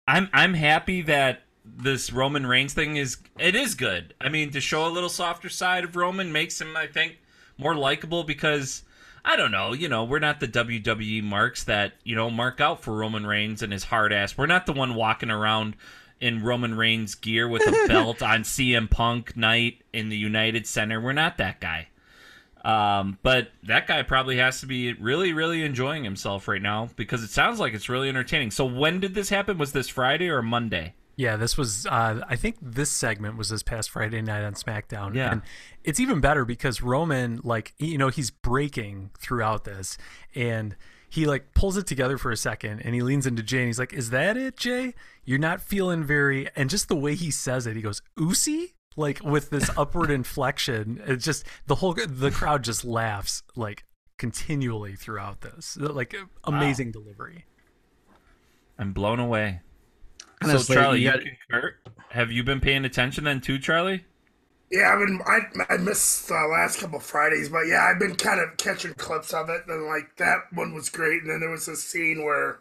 I'm 0.06 0.28
I'm 0.34 0.52
happy 0.52 1.02
that 1.02 1.43
this 1.64 2.12
Roman 2.12 2.46
Reigns 2.46 2.74
thing 2.74 2.96
is 2.96 3.18
it 3.38 3.54
is 3.54 3.74
good. 3.74 4.14
I 4.20 4.28
mean, 4.28 4.50
to 4.50 4.60
show 4.60 4.86
a 4.86 4.90
little 4.90 5.08
softer 5.08 5.48
side 5.48 5.84
of 5.84 5.96
Roman 5.96 6.32
makes 6.32 6.60
him, 6.60 6.76
I 6.76 6.86
think, 6.86 7.18
more 7.56 7.74
likable 7.74 8.24
because 8.24 8.82
I 9.24 9.36
don't 9.36 9.50
know, 9.50 9.72
you 9.72 9.88
know, 9.88 10.04
we're 10.04 10.18
not 10.18 10.40
the 10.40 10.48
WWE 10.48 11.22
marks 11.22 11.64
that 11.64 11.94
you 12.04 12.14
know 12.14 12.30
mark 12.30 12.60
out 12.60 12.82
for 12.82 12.94
Roman 12.94 13.26
Reigns 13.26 13.62
and 13.62 13.72
his 13.72 13.84
hard 13.84 14.12
ass. 14.12 14.36
We're 14.36 14.46
not 14.46 14.66
the 14.66 14.72
one 14.72 14.94
walking 14.94 15.30
around 15.30 15.76
in 16.20 16.42
Roman 16.42 16.76
Reigns 16.76 17.14
gear 17.14 17.48
with 17.48 17.62
a 17.62 17.84
belt 17.88 18.22
on 18.22 18.42
CM 18.42 18.90
Punk 18.90 19.36
night 19.36 19.82
in 19.92 20.10
the 20.10 20.16
United 20.16 20.66
Center. 20.66 21.00
We're 21.00 21.12
not 21.12 21.38
that 21.38 21.60
guy. 21.60 21.88
Um, 22.64 23.18
but 23.22 23.50
that 23.64 23.86
guy 23.86 24.02
probably 24.02 24.38
has 24.38 24.60
to 24.60 24.66
be 24.66 24.94
really, 24.94 25.34
really 25.34 25.62
enjoying 25.62 26.02
himself 26.02 26.48
right 26.48 26.62
now 26.62 26.88
because 26.96 27.22
it 27.22 27.28
sounds 27.28 27.60
like 27.60 27.74
it's 27.74 27.90
really 27.90 28.08
entertaining. 28.08 28.50
So 28.50 28.64
when 28.64 29.00
did 29.00 29.14
this 29.14 29.28
happen? 29.28 29.58
Was 29.58 29.72
this 29.72 29.88
Friday 29.88 30.30
or 30.30 30.40
Monday? 30.40 30.94
Yeah, 31.16 31.36
this 31.36 31.56
was. 31.56 31.86
Uh, 31.86 32.22
I 32.28 32.36
think 32.36 32.56
this 32.60 32.90
segment 32.90 33.36
was 33.36 33.48
this 33.48 33.62
past 33.62 33.90
Friday 33.90 34.20
night 34.20 34.42
on 34.44 34.54
SmackDown. 34.54 35.14
Yeah. 35.14 35.32
and 35.32 35.42
it's 35.84 36.00
even 36.00 36.20
better 36.20 36.44
because 36.44 36.82
Roman, 36.82 37.40
like, 37.44 37.74
you 37.78 37.98
know, 37.98 38.08
he's 38.08 38.30
breaking 38.30 39.10
throughout 39.18 39.64
this, 39.64 39.96
and 40.34 40.76
he 41.08 41.26
like 41.26 41.54
pulls 41.54 41.76
it 41.76 41.86
together 41.86 42.18
for 42.18 42.32
a 42.32 42.36
second, 42.36 42.80
and 42.80 42.94
he 42.94 43.02
leans 43.02 43.26
into 43.26 43.42
Jey, 43.42 43.58
and 43.58 43.66
he's 43.68 43.78
like, 43.78 43.92
"Is 43.92 44.10
that 44.10 44.36
it, 44.36 44.56
Jey? 44.56 44.94
You're 45.24 45.38
not 45.38 45.60
feeling 45.60 46.02
very." 46.02 46.48
And 46.56 46.68
just 46.68 46.88
the 46.88 46.96
way 46.96 47.14
he 47.14 47.30
says 47.30 47.66
it, 47.66 47.76
he 47.76 47.82
goes, 47.82 48.02
"Oosie." 48.18 48.72
Like 48.96 49.22
with 49.24 49.50
this 49.50 49.70
upward 49.76 50.10
inflection, 50.10 51.02
it's 51.04 51.24
just 51.24 51.44
the 51.66 51.76
whole 51.76 51.94
the 51.94 52.30
crowd 52.30 52.62
just 52.64 52.84
laughs 52.84 53.42
like 53.56 53.84
continually 54.18 54.94
throughout 54.94 55.40
this. 55.40 55.76
Like 55.76 56.14
amazing 56.44 56.92
delivery. 56.92 57.44
I'm 58.78 58.92
blown 58.92 59.20
away. 59.20 59.60
Honestly, 60.42 60.74
so 60.74 60.80
Charlie, 60.80 61.00
you 61.00 61.06
you 61.06 61.12
got- 61.12 61.20
concur? 61.50 61.76
Have 62.10 62.30
you 62.30 62.44
been 62.44 62.60
paying 62.60 62.84
attention 62.84 63.24
then 63.24 63.40
too, 63.40 63.58
Charlie? 63.58 64.04
Yeah, 64.70 64.92
I've 64.92 65.06
been 65.06 65.20
I 65.26 65.74
I 65.74 65.76
missed 65.76 66.28
the 66.28 66.34
last 66.34 66.80
couple 66.80 66.98
Fridays, 67.00 67.48
but 67.48 67.66
yeah, 67.66 67.84
I've 67.84 67.98
been 67.98 68.16
kind 68.16 68.40
of 68.40 68.56
catching 68.56 68.94
clips 68.94 69.32
of 69.32 69.48
it, 69.48 69.62
and 69.68 69.86
like 69.86 70.16
that 70.16 70.52
one 70.52 70.74
was 70.74 70.88
great. 70.88 71.22
And 71.22 71.30
then 71.30 71.40
there 71.40 71.50
was 71.50 71.68
a 71.68 71.76
scene 71.76 72.24
where 72.24 72.60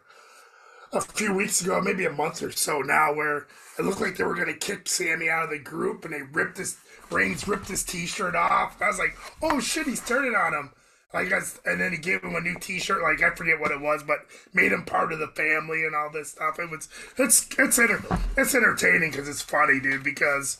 a 0.91 1.01
few 1.01 1.33
weeks 1.33 1.61
ago, 1.61 1.81
maybe 1.81 2.05
a 2.05 2.11
month 2.11 2.43
or 2.43 2.51
so 2.51 2.81
now, 2.81 3.13
where 3.13 3.47
it 3.79 3.83
looked 3.83 4.01
like 4.01 4.17
they 4.17 4.23
were 4.23 4.35
gonna 4.35 4.53
kick 4.53 4.87
Sami 4.87 5.29
out 5.29 5.45
of 5.45 5.49
the 5.49 5.59
group, 5.59 6.05
and 6.05 6.13
they 6.13 6.21
ripped 6.21 6.57
his 6.57 6.77
Reigns 7.11 7.47
ripped 7.47 7.67
his 7.67 7.83
T-shirt 7.83 8.35
off. 8.35 8.81
I 8.81 8.87
was 8.87 8.97
like, 8.97 9.15
oh 9.41 9.59
shit, 9.59 9.85
he's 9.85 10.03
turning 10.03 10.35
on 10.35 10.53
him. 10.53 10.71
Like, 11.13 11.29
guess, 11.29 11.59
and 11.65 11.79
then 11.79 11.91
he 11.91 11.97
gave 11.99 12.23
him 12.23 12.35
a 12.35 12.41
new 12.41 12.57
T-shirt. 12.59 13.03
Like 13.03 13.21
I 13.21 13.35
forget 13.35 13.59
what 13.59 13.71
it 13.71 13.79
was, 13.79 14.01
but 14.01 14.19
made 14.53 14.71
him 14.71 14.83
part 14.83 15.13
of 15.13 15.19
the 15.19 15.27
family 15.27 15.85
and 15.85 15.95
all 15.95 16.09
this 16.11 16.31
stuff. 16.31 16.57
It 16.57 16.71
was 16.71 16.89
it's 17.17 17.47
it's 17.59 17.77
enter, 17.77 18.03
it's 18.35 18.55
entertaining 18.55 19.11
because 19.11 19.29
it's 19.29 19.41
funny, 19.41 19.79
dude. 19.79 20.03
Because 20.03 20.57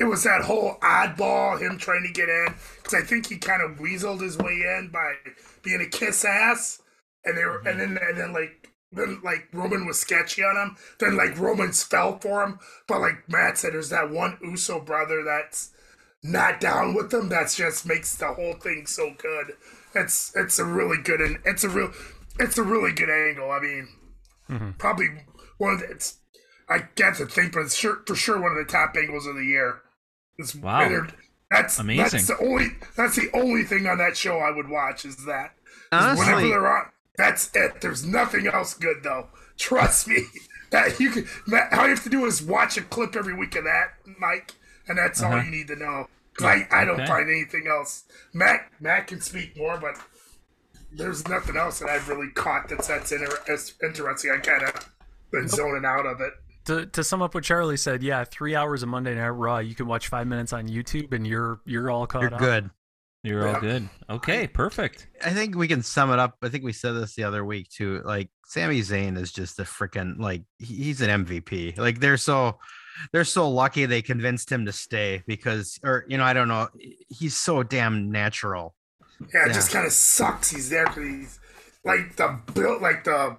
it 0.00 0.04
was 0.04 0.24
that 0.24 0.42
whole 0.42 0.78
oddball 0.82 1.60
him 1.60 1.78
trying 1.78 2.02
to 2.02 2.12
get 2.12 2.28
in. 2.28 2.54
Because 2.78 2.94
I 2.94 3.02
think 3.02 3.28
he 3.28 3.38
kind 3.38 3.62
of 3.62 3.78
weaseled 3.78 4.20
his 4.20 4.36
way 4.36 4.62
in 4.78 4.90
by 4.92 5.14
being 5.62 5.80
a 5.80 5.86
kiss 5.86 6.24
ass, 6.24 6.82
and 7.24 7.38
they 7.38 7.44
were 7.44 7.58
and 7.58 7.78
then 7.78 7.96
and 7.96 8.18
then 8.18 8.32
like 8.32 8.70
then 8.90 9.20
like 9.22 9.48
Roman 9.52 9.86
was 9.86 10.00
sketchy 10.00 10.42
on 10.42 10.56
him. 10.56 10.76
Then 10.98 11.16
like 11.16 11.38
Roman's 11.38 11.84
fell 11.84 12.18
for 12.18 12.42
him. 12.42 12.58
But 12.88 13.00
like 13.00 13.28
Matt 13.28 13.58
said, 13.58 13.74
there's 13.74 13.90
that 13.90 14.10
one 14.10 14.38
Uso 14.42 14.80
brother 14.80 15.22
that's 15.22 15.70
not 16.24 16.60
down 16.60 16.94
with 16.94 17.10
them. 17.10 17.28
That's 17.28 17.56
just 17.56 17.86
makes 17.86 18.16
the 18.16 18.28
whole 18.34 18.54
thing 18.54 18.86
so 18.86 19.14
good. 19.16 19.52
It's 19.94 20.32
it's 20.34 20.58
a 20.58 20.64
really 20.64 21.02
good 21.02 21.20
and 21.20 21.38
it's 21.44 21.64
a 21.64 21.68
real 21.68 21.92
it's 22.38 22.58
a 22.58 22.62
really 22.62 22.92
good 22.92 23.10
angle. 23.10 23.50
I 23.50 23.60
mean, 23.60 23.88
mm-hmm. 24.48 24.70
probably 24.72 25.08
one 25.58 25.74
of 25.74 25.80
the, 25.80 25.90
it's 25.90 26.18
I 26.68 26.84
get 26.94 27.16
to 27.16 27.26
think, 27.26 27.52
but 27.52 27.60
it's 27.60 27.74
sure 27.74 28.02
for 28.06 28.14
sure 28.14 28.40
one 28.40 28.52
of 28.52 28.58
the 28.58 28.70
top 28.70 28.94
angles 28.96 29.26
of 29.26 29.34
the 29.34 29.44
year. 29.44 29.82
It's 30.38 30.54
Wow. 30.54 30.88
they're- 30.88 31.08
That's 31.50 31.78
Amazing. 31.78 32.02
That's 32.02 32.26
the 32.28 32.38
only 32.38 32.68
that's 32.96 33.16
the 33.16 33.30
only 33.34 33.64
thing 33.64 33.86
on 33.86 33.98
that 33.98 34.16
show 34.16 34.38
I 34.38 34.50
would 34.50 34.68
watch 34.68 35.04
is 35.04 35.24
that. 35.26 35.54
Honestly- 35.90 36.24
whenever 36.24 36.48
they're 36.48 36.76
on, 36.76 36.86
that's 37.16 37.50
it. 37.54 37.80
There's 37.82 38.06
nothing 38.06 38.46
else 38.46 38.74
good 38.74 39.02
though. 39.02 39.28
Trust 39.58 40.08
me. 40.08 40.24
That 40.72 40.98
you 40.98 41.10
can. 41.10 41.28
That, 41.48 41.70
all 41.74 41.84
you 41.84 41.90
have 41.90 42.02
to 42.04 42.08
do 42.08 42.24
is 42.24 42.42
watch 42.42 42.78
a 42.78 42.80
clip 42.80 43.14
every 43.14 43.34
week 43.34 43.54
of 43.56 43.64
that, 43.64 43.88
Mike, 44.18 44.54
and 44.88 44.96
that's 44.96 45.22
all 45.22 45.34
uh-huh. 45.34 45.44
you 45.44 45.50
need 45.50 45.68
to 45.68 45.76
know. 45.76 46.06
'Cause 46.34 46.46
I, 46.46 46.66
I 46.70 46.84
don't 46.84 46.96
Okay. 47.00 47.06
find 47.06 47.28
anything 47.28 47.66
else. 47.68 48.04
Matt 48.32 48.70
Matt 48.80 49.06
can 49.06 49.20
speak 49.20 49.56
more, 49.56 49.76
but 49.78 49.96
there's 50.90 51.26
nothing 51.28 51.56
else 51.56 51.78
that 51.80 51.88
I've 51.88 52.08
really 52.08 52.30
caught 52.30 52.68
that's 52.68 52.88
that's 52.88 53.12
inter- 53.12 53.38
interesting. 53.82 54.30
I 54.30 54.38
kind 54.38 54.62
of 54.62 54.88
been 55.30 55.48
zoning 55.48 55.84
out 55.84 56.06
of 56.06 56.20
it. 56.20 56.32
To, 56.66 56.86
to 56.86 57.02
sum 57.02 57.22
up 57.22 57.34
what 57.34 57.42
Charlie 57.44 57.76
said, 57.76 58.02
yeah, 58.02 58.22
three 58.24 58.54
hours 58.54 58.82
of 58.82 58.88
Monday 58.88 59.14
Night 59.14 59.28
Raw. 59.30 59.58
You 59.58 59.74
can 59.74 59.86
watch 59.86 60.08
five 60.08 60.26
minutes 60.26 60.52
on 60.52 60.68
YouTube, 60.68 61.12
and 61.12 61.26
you're 61.26 61.60
you're 61.64 61.90
all 61.90 62.06
caught 62.06 62.22
You're 62.22 62.34
up. 62.34 62.40
good. 62.40 62.70
You're 63.24 63.48
all 63.48 63.60
good. 63.60 63.88
Okay, 64.10 64.46
perfect. 64.48 65.06
I 65.24 65.30
think 65.30 65.54
we 65.56 65.68
can 65.68 65.82
sum 65.82 66.10
it 66.12 66.18
up. 66.18 66.36
I 66.42 66.48
think 66.48 66.64
we 66.64 66.72
said 66.72 66.92
this 66.92 67.14
the 67.14 67.24
other 67.24 67.44
week 67.44 67.68
too. 67.70 68.02
Like 68.04 68.30
Sami 68.46 68.80
Zayn 68.80 69.16
is 69.18 69.32
just 69.32 69.58
a 69.60 69.62
freaking 69.64 70.18
like 70.18 70.42
he's 70.58 71.00
an 71.00 71.24
MVP. 71.24 71.78
Like 71.78 72.00
they're 72.00 72.16
so 72.16 72.58
they're 73.12 73.24
so 73.24 73.48
lucky 73.48 73.86
they 73.86 74.02
convinced 74.02 74.50
him 74.50 74.64
to 74.66 74.72
stay 74.72 75.22
because 75.26 75.78
or 75.84 76.04
you 76.08 76.16
know 76.18 76.24
I 76.24 76.32
don't 76.32 76.48
know 76.48 76.68
he's 77.08 77.36
so 77.36 77.62
damn 77.62 78.10
natural. 78.10 78.74
Yeah, 79.32 79.44
it 79.44 79.48
Yeah. 79.48 79.52
just 79.52 79.70
kind 79.72 79.86
of 79.86 79.92
sucks. 79.92 80.50
He's 80.50 80.68
there 80.70 80.86
because 80.86 81.04
he's 81.04 81.38
like 81.84 82.16
the 82.16 82.38
build, 82.54 82.82
like 82.82 83.04
the 83.04 83.36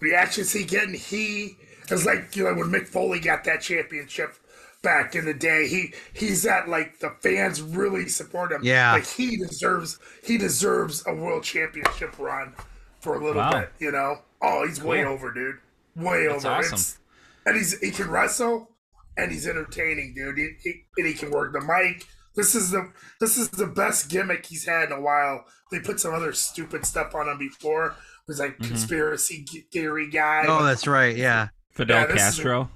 reactions 0.00 0.52
he 0.52 0.64
getting. 0.64 0.94
He 0.94 1.56
is 1.90 2.04
like 2.06 2.34
you 2.36 2.44
know 2.44 2.54
when 2.54 2.68
Mick 2.70 2.86
Foley 2.86 3.20
got 3.20 3.44
that 3.44 3.60
championship 3.60 4.34
back 4.82 5.14
in 5.14 5.24
the 5.24 5.34
day. 5.34 5.66
He 5.68 5.92
he's 6.14 6.46
at 6.46 6.68
like 6.68 6.98
the 7.00 7.10
fans 7.22 7.60
really 7.60 8.08
support 8.08 8.52
him. 8.52 8.60
Yeah. 8.62 8.92
like 8.92 9.06
he 9.06 9.36
deserves 9.36 9.98
he 10.24 10.38
deserves 10.38 11.04
a 11.06 11.14
world 11.14 11.42
championship 11.44 12.18
run 12.18 12.54
for 13.00 13.14
a 13.16 13.18
little 13.24 13.42
Wow. 13.42 13.52
bit. 13.60 13.72
You 13.78 13.92
know, 13.92 14.18
oh 14.42 14.66
he's 14.66 14.82
way 14.82 15.04
over, 15.04 15.32
dude. 15.32 15.56
Way 15.96 16.26
That's 16.28 16.44
over. 16.44 16.54
awesome. 16.54 16.74
It's- 16.74 16.98
and 17.46 17.56
he's 17.56 17.78
he 17.80 17.90
can 17.90 18.08
wrestle 18.10 18.70
and 19.18 19.30
he's 19.30 19.46
entertaining, 19.46 20.14
dude. 20.14 20.38
He, 20.38 20.50
he, 20.62 20.82
and 20.96 21.06
he 21.06 21.12
can 21.12 21.30
work 21.30 21.52
the 21.52 21.60
mic. 21.60 22.06
This 22.34 22.54
is 22.54 22.70
the 22.70 22.92
this 23.20 23.36
is 23.36 23.50
the 23.50 23.66
best 23.66 24.08
gimmick 24.08 24.46
he's 24.46 24.64
had 24.64 24.84
in 24.90 24.92
a 24.92 25.00
while. 25.00 25.44
They 25.70 25.80
put 25.80 26.00
some 26.00 26.14
other 26.14 26.32
stupid 26.32 26.86
stuff 26.86 27.14
on 27.14 27.28
him 27.28 27.36
before. 27.38 27.88
It 27.88 27.94
was 28.28 28.38
like 28.38 28.56
conspiracy 28.58 29.44
theory 29.72 30.08
guy. 30.08 30.44
Oh, 30.48 30.64
that's 30.64 30.86
right. 30.86 31.16
Yeah. 31.16 31.48
Fidel 31.72 32.00
Yeah, 32.00 32.06
this 32.06 32.14
is 32.14 32.20
a- 32.20 32.24
Castro. 32.42 32.70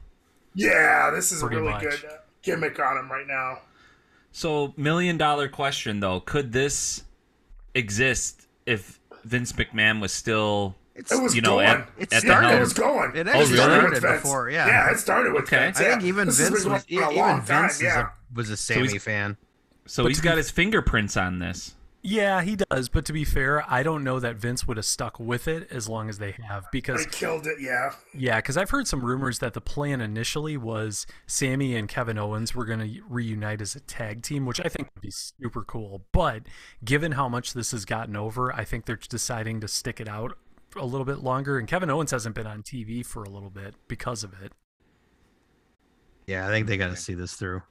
yeah, 0.54 1.10
this 1.14 1.32
is 1.32 1.40
Pretty 1.40 1.56
a 1.56 1.60
really 1.60 1.72
much. 1.72 1.82
good 1.82 2.04
uh, 2.04 2.14
gimmick 2.42 2.78
on 2.80 2.96
him 2.98 3.10
right 3.10 3.26
now. 3.26 3.58
So, 4.32 4.72
million 4.76 5.16
dollar 5.18 5.48
question 5.48 6.00
though: 6.00 6.20
Could 6.20 6.52
this 6.52 7.04
exist 7.74 8.46
if 8.66 8.98
Vince 9.24 9.52
McMahon 9.52 10.00
was 10.00 10.12
still, 10.12 10.74
It's 10.94 11.10
It 11.10 11.22
was 11.22 11.34
you 11.34 11.40
know, 11.42 11.52
going. 11.56 11.66
at, 11.68 11.88
It 11.98 12.02
at 12.02 12.10
the 12.10 12.20
started- 12.20 12.46
it 12.46 12.50
helm? 12.50 12.60
was 12.60 12.72
going. 12.74 13.16
It 13.16 13.28
Oh, 13.28 13.32
really? 13.32 13.56
started 13.56 14.02
Vince. 14.02 14.22
before. 14.22 14.50
Yeah. 14.50 14.66
yeah, 14.66 14.90
it 14.90 14.98
started 14.98 15.32
with 15.32 15.44
Okay. 15.44 15.56
Vince. 15.66 15.80
I 15.80 15.84
think 15.84 16.02
even 16.04 16.26
This 16.26 16.38
Vince 16.40 16.50
was 16.52 16.64
going 16.64 16.80
a 16.80 17.10
even 17.12 17.40
Vince 17.42 17.78
time, 17.78 17.84
yeah. 17.86 18.00
a, 18.02 18.34
was 18.36 18.50
a 18.50 18.56
Sami 18.56 18.88
he's- 18.88 19.02
fan. 19.02 19.36
So 19.86 20.02
But 20.04 20.10
he's 20.10 20.18
to 20.18 20.24
got 20.24 20.30
be- 20.32 20.36
his 20.38 20.50
fingerprints 20.50 21.16
on 21.16 21.38
this. 21.38 21.74
Yeah, 22.04 22.42
he 22.42 22.56
does. 22.56 22.88
But 22.88 23.04
to 23.06 23.12
be 23.12 23.24
fair, 23.24 23.64
I 23.72 23.84
don't 23.84 24.02
know 24.02 24.18
that 24.18 24.34
Vince 24.34 24.66
would 24.66 24.76
have 24.76 24.84
stuck 24.86 25.20
with 25.20 25.46
it 25.46 25.68
as 25.70 25.88
long 25.88 26.08
as 26.08 26.18
they 26.18 26.32
have 26.48 26.64
because 26.72 27.04
They 27.04 27.10
killed 27.12 27.46
it. 27.46 27.58
Yeah. 27.60 27.92
Yeah, 28.12 28.36
because 28.36 28.56
I've 28.56 28.70
heard 28.70 28.88
some 28.88 29.04
rumors 29.04 29.38
that 29.38 29.54
the 29.54 29.60
plan 29.60 30.00
initially 30.00 30.56
was 30.56 31.06
Sami 31.28 31.76
and 31.76 31.88
Kevin 31.88 32.18
Owens 32.18 32.56
were 32.56 32.64
going 32.64 32.80
to 32.80 33.00
reunite 33.08 33.60
as 33.60 33.76
a 33.76 33.80
tag 33.80 34.22
team, 34.22 34.46
which 34.46 34.60
I 34.60 34.68
think 34.68 34.90
would 34.94 35.00
be 35.02 35.12
super 35.12 35.62
cool. 35.62 36.04
But 36.10 36.42
given 36.84 37.12
how 37.12 37.28
much 37.28 37.54
this 37.54 37.70
has 37.70 37.84
gotten 37.84 38.16
over, 38.16 38.52
I 38.52 38.64
think 38.64 38.86
they're 38.86 38.96
deciding 38.96 39.60
to 39.60 39.68
stick 39.68 40.00
it 40.00 40.08
out 40.08 40.36
a 40.76 40.84
little 40.84 41.04
bit 41.04 41.18
longer. 41.18 41.58
And 41.58 41.68
Kevin 41.68 41.90
Owens 41.90 42.10
hasn't 42.10 42.34
been 42.34 42.46
on 42.46 42.62
TV 42.62 43.04
for 43.04 43.22
a 43.22 43.28
little 43.28 43.50
bit 43.50 43.74
because 43.88 44.24
of 44.24 44.34
it. 44.42 44.52
Yeah, 46.26 46.46
I 46.46 46.50
think 46.50 46.66
they 46.66 46.76
got 46.76 46.90
to 46.90 46.96
see 46.96 47.14
this 47.14 47.34
through. 47.34 47.62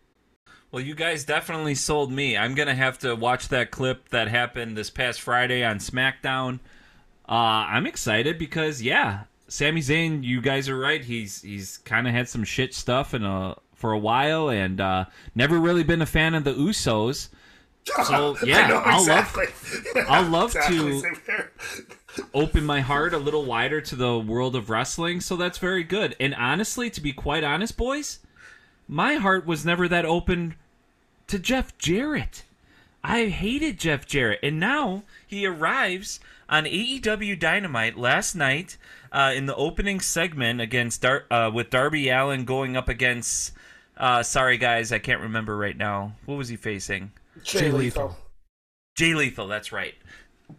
Well, 0.72 0.82
you 0.82 0.96
guys 0.96 1.26
definitely 1.26 1.76
sold 1.76 2.14
me. 2.14 2.38
I'm 2.38 2.56
gonna 2.56 2.76
have 2.76 2.98
to 3.00 3.14
watch 3.14 3.50
that 3.50 3.72
clip 3.72 4.08
that 4.10 4.30
happened 4.30 4.78
this 4.78 4.90
past 4.90 5.20
Friday 5.20 5.66
on 5.66 5.80
SmackDown. 5.80 6.60
Uh, 7.28 7.68
I'm 7.68 7.86
excited 7.86 8.38
because 8.38 8.82
yeah, 8.82 9.24
Sami 9.50 9.82
Zayn. 9.82 10.24
You 10.24 10.40
guys 10.40 10.70
are 10.70 10.78
right. 10.78 11.04
He's 11.04 11.42
he's 11.42 11.78
kind 11.80 12.08
of 12.08 12.14
had 12.14 12.30
some 12.30 12.46
shit 12.46 12.74
stuff 12.74 13.14
in 13.14 13.26
a 13.26 13.58
for 13.76 13.92
a 13.92 14.00
while, 14.00 14.50
and 14.50 14.80
uh, 14.80 15.06
never 15.36 15.60
really 15.60 15.84
been 15.84 16.02
a 16.02 16.06
fan 16.06 16.36
of 16.36 16.46
the 16.46 16.54
Usos. 16.54 17.28
So 18.06 18.38
yeah, 18.46 18.82
I'll 18.86 19.06
love 19.06 19.36
exactly. 19.36 20.02
I'll 20.08 20.30
love 20.30 20.56
Exactly, 20.56 21.02
to- 21.02 21.48
open 22.34 22.64
my 22.66 22.82
heart 22.82 23.14
a 23.14 23.18
little 23.18 23.44
wider 23.46 23.82
to 23.82 23.96
the 23.96 24.18
world 24.20 24.56
of 24.56 24.70
wrestling, 24.70 25.20
so 25.22 25.36
that's 25.36 25.58
very 25.58 25.84
good. 25.84 26.16
And 26.20 26.36
honestly, 26.36 26.90
to 26.92 27.02
be 27.02 27.12
quite 27.12 27.44
honest, 27.44 27.78
boys, 27.78 28.20
my 28.88 29.16
heart 29.16 29.46
was 29.46 29.66
never 29.66 29.88
that 29.88 30.06
open 30.06 30.56
to 31.28 31.40
Jeff 31.40 31.78
Jarrett. 31.78 32.44
I 33.04 33.26
hated 33.28 33.80
Jeff 33.80 34.06
Jarrett, 34.06 34.40
and 34.44 34.60
now 34.60 35.04
he 35.26 35.46
arrives 35.46 36.20
on 36.50 36.66
AEW 36.66 37.40
Dynamite 37.40 37.98
last 37.98 38.36
night 38.36 38.78
uh, 39.12 39.32
in 39.36 39.48
the 39.48 39.56
opening 39.56 40.00
segment 40.02 40.62
against 40.62 41.02
Dar- 41.02 41.26
uh, 41.32 41.50
with 41.52 41.70
Darby 41.72 42.10
Allin 42.10 42.46
going 42.46 42.78
up 42.78 42.88
against. 42.90 43.54
Uh, 43.98 44.22
sorry, 44.22 44.58
guys, 44.58 44.92
I 44.92 45.00
can't 45.00 45.22
remember 45.22 45.58
right 45.58 45.78
now. 45.78 46.14
What 46.26 46.36
was 46.36 46.50
he 46.50 46.56
facing? 46.58 47.12
Jay 47.44 47.72
Lethal. 47.72 47.80
Lethal. 47.80 48.18
Jay 48.98 49.14
Lethal, 49.14 49.48
that's 49.48 49.72
right. 49.72 49.96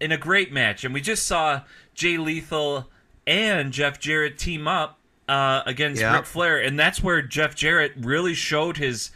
In 0.01 0.13
a 0.13 0.17
great 0.17 0.53
match. 0.53 0.85
And 0.85 0.95
we 0.95 1.01
just 1.01 1.27
saw 1.27 1.63
Jay 1.95 2.17
Lethal 2.17 2.89
and 3.27 3.73
Jeff 3.73 4.01
Jarrett 4.01 4.39
team 4.39 4.67
up 4.67 4.99
uh, 5.29 5.63
against 5.67 6.01
Yep. 6.01 6.15
Ric 6.15 6.27
Flair. 6.27 6.59
And 6.59 6.79
that's 6.79 7.03
where 7.03 7.23
Jeff 7.23 7.55
Jarrett 7.55 7.93
really 7.97 8.35
showed 8.35 8.79
his, 8.79 9.11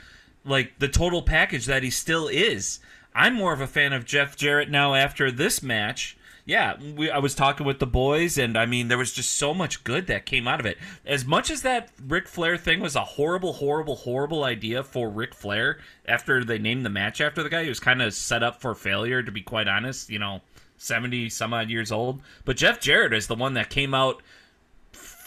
like, 0.44 0.78
the 0.78 0.88
total 0.88 1.22
package 1.22 1.66
that 1.66 1.82
he 1.82 1.90
still 1.90 2.28
is. 2.28 2.78
I'm 3.14 3.34
more 3.34 3.52
of 3.54 3.60
a 3.60 3.66
fan 3.66 3.92
of 3.92 4.04
Jeff 4.04 4.36
Jarrett 4.36 4.70
now 4.70 4.94
after 4.94 5.30
this 5.30 5.62
match. 5.62 6.16
Yeah, 6.46 6.76
we, 6.96 7.10
I 7.10 7.18
was 7.18 7.34
talking 7.34 7.66
with 7.66 7.80
the 7.80 7.88
boys, 7.88 8.38
and 8.38 8.56
I 8.56 8.66
mean, 8.66 8.86
there 8.86 8.96
was 8.96 9.12
just 9.12 9.36
so 9.36 9.52
much 9.52 9.82
good 9.82 10.06
that 10.06 10.26
came 10.26 10.46
out 10.46 10.60
of 10.60 10.66
it. 10.66 10.78
As 11.04 11.24
much 11.24 11.50
as 11.50 11.62
that 11.62 11.90
Ric 12.06 12.28
Flair 12.28 12.56
thing 12.56 12.78
was 12.78 12.94
a 12.94 13.00
horrible, 13.00 13.54
horrible, 13.54 13.96
horrible 13.96 14.44
idea 14.44 14.84
for 14.84 15.10
Ric 15.10 15.34
Flair 15.34 15.80
after 16.06 16.44
they 16.44 16.58
named 16.58 16.86
the 16.86 16.90
match 16.90 17.20
after 17.20 17.42
the 17.42 17.50
guy, 17.50 17.64
he 17.64 17.68
was 17.68 17.80
kind 17.80 18.00
of 18.00 18.14
set 18.14 18.44
up 18.44 18.60
for 18.60 18.76
failure, 18.76 19.24
to 19.24 19.32
be 19.32 19.42
quite 19.42 19.66
honest. 19.66 20.08
You 20.08 20.20
know, 20.20 20.40
70 20.78 21.30
some 21.30 21.52
odd 21.52 21.68
years 21.68 21.90
old. 21.90 22.22
But 22.44 22.56
Jeff 22.56 22.80
Jarrett 22.80 23.12
is 23.12 23.26
the 23.26 23.34
one 23.34 23.54
that 23.54 23.68
came 23.68 23.92
out 23.92 24.22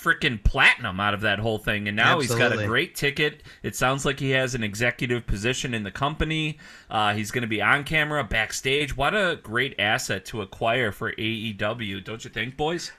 freaking 0.02 0.42
platinum 0.44 1.00
out 1.00 1.14
of 1.14 1.22
that 1.22 1.40
whole 1.40 1.58
thing 1.58 1.88
and 1.88 1.98
now 1.98 2.20
he's 2.20 2.34
got 2.34 2.58
a 2.58 2.66
great 2.66 2.96
ticket 2.96 3.44
it 3.64 3.76
sounds 3.76 4.06
like 4.06 4.20
he 4.20 4.30
has 4.30 4.56
an 4.56 4.64
executive 4.64 5.28
position 5.28 5.74
in 5.74 5.84
the 5.84 5.92
company 5.92 6.58
uh, 6.90 7.14
he's 7.14 7.32
going 7.32 7.42
to 7.42 7.48
be 7.48 7.62
on 7.62 7.84
camera 7.84 8.24
backstage 8.24 8.96
what 8.96 9.14
a 9.14 9.40
great 9.44 9.76
asset 9.78 10.24
to 10.24 10.42
acquire 10.42 10.92
for 10.92 11.12
aew 11.14 12.04
don't 12.04 12.24
you 12.24 12.30
think 12.30 12.56
boys 12.56 12.92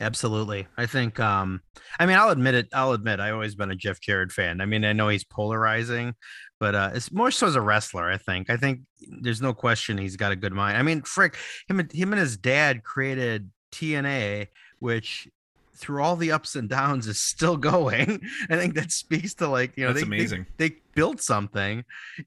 Absolutely. 0.00 0.66
I 0.76 0.86
think 0.86 1.20
um 1.20 1.60
I 2.00 2.06
mean 2.06 2.16
I'll 2.16 2.30
admit 2.30 2.54
it, 2.54 2.68
I'll 2.72 2.92
admit 2.92 3.20
I've 3.20 3.34
always 3.34 3.54
been 3.54 3.70
a 3.70 3.76
Jeff 3.76 4.00
Jarrett 4.00 4.32
fan. 4.32 4.60
I 4.60 4.66
mean, 4.66 4.84
I 4.84 4.92
know 4.92 5.08
he's 5.08 5.24
polarizing, 5.24 6.14
but 6.58 6.74
uh 6.74 6.90
it's 6.94 7.12
more 7.12 7.30
so 7.30 7.46
as 7.46 7.54
a 7.54 7.60
wrestler, 7.60 8.10
I 8.10 8.18
think. 8.18 8.50
I 8.50 8.56
think 8.56 8.80
there's 9.22 9.40
no 9.40 9.54
question 9.54 9.96
he's 9.96 10.16
got 10.16 10.32
a 10.32 10.36
good 10.36 10.52
mind. 10.52 10.76
I 10.76 10.82
mean, 10.82 11.02
frick, 11.02 11.36
him 11.68 11.78
him 11.92 12.12
and 12.12 12.20
his 12.20 12.36
dad 12.36 12.82
created 12.82 13.50
TNA, 13.72 14.48
which 14.80 15.28
through 15.76 16.02
all 16.02 16.16
the 16.16 16.32
ups 16.32 16.54
and 16.56 16.68
downs 16.68 17.06
is 17.06 17.20
still 17.20 17.56
going. 17.72 18.20
I 18.50 18.56
think 18.56 18.74
that 18.74 18.92
speaks 18.92 19.34
to 19.34 19.48
like, 19.48 19.76
you 19.76 19.84
know, 19.84 19.92
That's 19.92 20.04
they, 20.04 20.10
they- 20.10 20.16
amazing. 20.16 20.46
They, 20.56 20.76
built 20.94 21.20
something. 21.20 21.84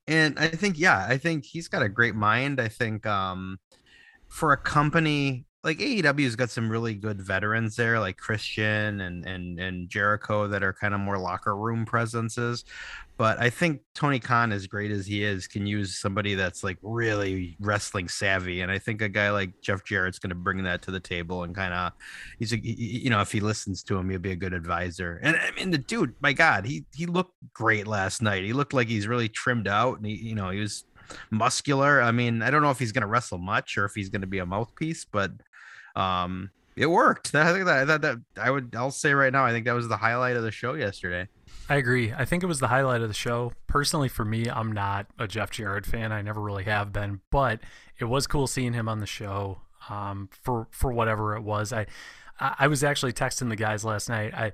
And 0.09 0.37
I 0.37 0.49
think, 0.49 0.77
yeah, 0.77 1.05
I 1.07 1.17
think 1.17 1.45
he's 1.45 1.69
got 1.69 1.81
a 1.83 1.87
great 1.87 2.15
mind. 2.15 2.59
I 2.59 2.67
think 2.67 3.05
um 3.05 3.59
for 4.27 4.51
a 4.51 4.57
company 4.57 5.45
like 5.63 5.79
AEW's 5.79 6.35
got 6.35 6.49
some 6.49 6.69
really 6.69 6.93
good 6.93 7.21
veterans 7.21 7.75
there, 7.75 7.99
like 7.99 8.17
Christian 8.17 9.01
and 9.01 9.25
and 9.25 9.59
and 9.59 9.89
Jericho 9.89 10.47
that 10.47 10.63
are 10.63 10.73
kind 10.73 10.93
of 10.93 10.99
more 10.99 11.17
locker 11.17 11.55
room 11.55 11.85
presences. 11.85 12.63
But 13.17 13.41
I 13.41 13.49
think 13.49 13.81
Tony 13.95 14.19
Khan, 14.19 14.51
as 14.51 14.67
great 14.67 14.91
as 14.91 15.07
he 15.07 15.23
is, 15.23 15.47
can 15.47 15.65
use 15.65 15.97
somebody 15.97 16.35
that's 16.35 16.63
like 16.63 16.77
really 16.83 17.57
wrestling 17.59 18.07
savvy. 18.07 18.61
And 18.61 18.71
I 18.71 18.77
think 18.77 19.01
a 19.01 19.09
guy 19.09 19.31
like 19.31 19.59
Jeff 19.59 19.83
Jarrett's 19.83 20.19
going 20.19 20.29
to 20.29 20.35
bring 20.35 20.63
that 20.63 20.83
to 20.83 20.91
the 20.91 20.99
table 20.99 21.41
and 21.41 21.55
kind 21.55 21.73
of, 21.73 21.93
he's 22.37 22.53
a, 22.53 22.59
you 22.59 23.09
know, 23.09 23.19
if 23.19 23.31
he 23.31 23.39
listens 23.39 23.81
to 23.83 23.97
him, 23.97 24.07
he'll 24.11 24.19
be 24.19 24.33
a 24.33 24.35
good 24.35 24.53
advisor. 24.53 25.19
And 25.23 25.35
I 25.35 25.49
mean, 25.51 25.71
the 25.71 25.79
dude, 25.79 26.13
my 26.21 26.31
God, 26.31 26.67
he 26.67 26.85
he 26.95 27.07
looked 27.07 27.33
great 27.53 27.87
last 27.87 28.21
night. 28.21 28.43
He 28.43 28.53
looked 28.53 28.73
like 28.75 28.87
he's 28.87 29.07
really 29.07 29.29
trimmed 29.29 29.67
out, 29.67 29.97
and 29.97 30.05
he, 30.05 30.13
you 30.13 30.35
know, 30.35 30.51
he 30.51 30.59
was 30.59 30.85
muscular. 31.31 32.01
I 32.01 32.11
mean, 32.11 32.43
I 32.43 32.51
don't 32.51 32.61
know 32.61 32.71
if 32.71 32.79
he's 32.79 32.91
going 32.91 33.01
to 33.01 33.07
wrestle 33.07 33.37
much 33.37 33.77
or 33.77 33.85
if 33.85 33.93
he's 33.95 34.09
going 34.09 34.21
to 34.21 34.27
be 34.27 34.39
a 34.39 34.45
mouthpiece, 34.45 35.05
but 35.05 35.31
um, 35.97 36.51
it 36.75 36.85
worked. 36.85 37.33
I 37.33 37.51
think 37.51 37.65
that, 37.65 37.87
that 37.87 38.01
that 38.03 38.17
I 38.39 38.51
would 38.51 38.75
I'll 38.75 38.91
say 38.91 39.13
right 39.13 39.33
now, 39.33 39.45
I 39.45 39.51
think 39.51 39.65
that 39.65 39.73
was 39.73 39.87
the 39.87 39.97
highlight 39.97 40.37
of 40.37 40.43
the 40.43 40.51
show 40.51 40.75
yesterday. 40.75 41.27
I 41.69 41.75
agree. 41.75 42.13
I 42.13 42.23
think 42.23 42.43
it 42.43 42.47
was 42.47 42.59
the 42.59 42.67
highlight 42.67 43.01
of 43.01 43.09
the 43.09 43.13
show. 43.13 43.51
Personally, 43.65 44.07
for 44.07 44.23
me, 44.23 44.47
I'm 44.47 44.71
not 44.71 45.07
a 45.19 45.27
Jeff 45.27 45.49
Jarrett 45.49 45.85
fan. 45.85 46.13
I 46.13 46.21
never 46.21 46.39
really 46.39 46.63
have 46.63 46.93
been, 46.93 47.19
but 47.29 47.59
it 47.99 48.05
was 48.05 48.25
cool 48.27 48.47
seeing 48.47 48.73
him 48.73 48.87
on 48.87 48.99
the 48.99 49.07
show. 49.07 49.61
Um, 49.89 50.29
for 50.31 50.67
for 50.71 50.91
whatever 50.93 51.35
it 51.35 51.41
was, 51.41 51.73
I 51.73 51.87
I 52.39 52.55
I 52.59 52.67
was 52.67 52.83
actually 52.83 53.13
texting 53.13 53.49
the 53.49 53.55
guys 53.55 53.83
last 53.83 54.07
night. 54.07 54.33
I 54.35 54.53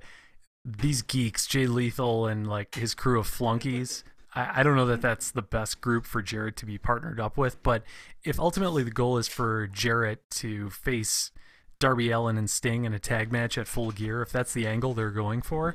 these 0.64 1.02
geeks, 1.02 1.46
Jay 1.46 1.66
Lethal 1.66 2.26
and 2.26 2.46
like 2.46 2.74
his 2.74 2.94
crew 2.94 3.20
of 3.20 3.26
flunkies. 3.26 4.02
I, 4.34 4.60
I 4.60 4.62
don't 4.62 4.76
know 4.76 4.86
that 4.86 5.02
that's 5.02 5.30
the 5.30 5.42
best 5.42 5.82
group 5.82 6.06
for 6.06 6.22
Jarrett 6.22 6.56
to 6.56 6.66
be 6.66 6.78
partnered 6.78 7.20
up 7.20 7.36
with, 7.36 7.62
but 7.62 7.82
if 8.24 8.40
ultimately 8.40 8.82
the 8.82 8.90
goal 8.90 9.18
is 9.18 9.28
for 9.28 9.66
Jarrett 9.66 10.22
to 10.30 10.70
face 10.70 11.30
Darby 11.78 12.10
Allin 12.10 12.38
and 12.38 12.48
Sting 12.48 12.84
in 12.84 12.94
a 12.94 12.98
tag 12.98 13.30
match 13.32 13.58
at 13.58 13.66
Full 13.68 13.90
Gear, 13.90 14.22
if 14.22 14.30
that's 14.32 14.52
the 14.52 14.66
angle 14.66 14.94
they're 14.94 15.10
going 15.10 15.42
for, 15.42 15.74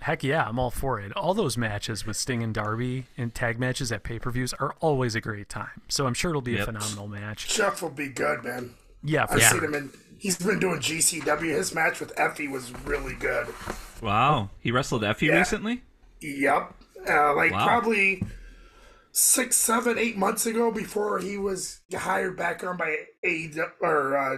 heck 0.00 0.22
yeah, 0.24 0.46
I'm 0.48 0.58
all 0.58 0.70
for 0.70 0.98
it. 1.00 1.12
All 1.16 1.34
those 1.34 1.56
matches 1.58 2.06
with 2.06 2.16
Sting 2.16 2.42
and 2.42 2.54
Darby 2.54 3.06
in 3.16 3.30
tag 3.30 3.58
matches 3.58 3.92
at 3.92 4.02
pay 4.02 4.18
per 4.18 4.30
views 4.30 4.52
are 4.54 4.74
always 4.80 5.14
a 5.14 5.20
great 5.20 5.48
time. 5.48 5.82
So 5.88 6.06
I'm 6.06 6.14
sure 6.14 6.30
it'll 6.30 6.40
be 6.42 6.52
Yep. 6.52 6.62
a 6.62 6.64
phenomenal 6.66 7.08
match. 7.08 7.48
Jeff 7.54 7.82
will 7.82 7.90
be 7.90 8.08
good, 8.08 8.44
man. 8.44 8.70
Yeah, 9.02 9.26
for 9.26 9.34
I've 9.34 9.42
sure. 9.42 9.60
seen 9.60 9.64
him 9.64 9.74
in. 9.74 9.90
He's 10.18 10.36
been 10.36 10.58
doing 10.60 10.80
GCW. 10.80 11.54
His 11.56 11.74
match 11.74 11.98
with 12.00 12.14
Effy 12.16 12.50
was 12.50 12.70
really 12.84 13.14
good. 13.14 13.46
Wow. 14.02 14.50
He 14.60 14.70
wrestled 14.70 15.02
Effy 15.02 15.28
Yeah. 15.28 15.38
recently? 15.38 15.82
Yep. 16.20 16.74
Uh, 17.08 17.34
like 17.34 17.52
Wow. 17.52 17.66
probably 17.66 18.22
six, 19.12 19.56
seven, 19.56 19.98
eight 19.98 20.16
months 20.18 20.44
ago 20.46 20.70
before 20.70 21.18
he 21.18 21.36
was 21.38 21.80
hired 21.94 22.36
back 22.36 22.62
on 22.62 22.76
by 22.76 22.94
AEW 23.24 23.70
or 23.80 24.16
uh, 24.16 24.36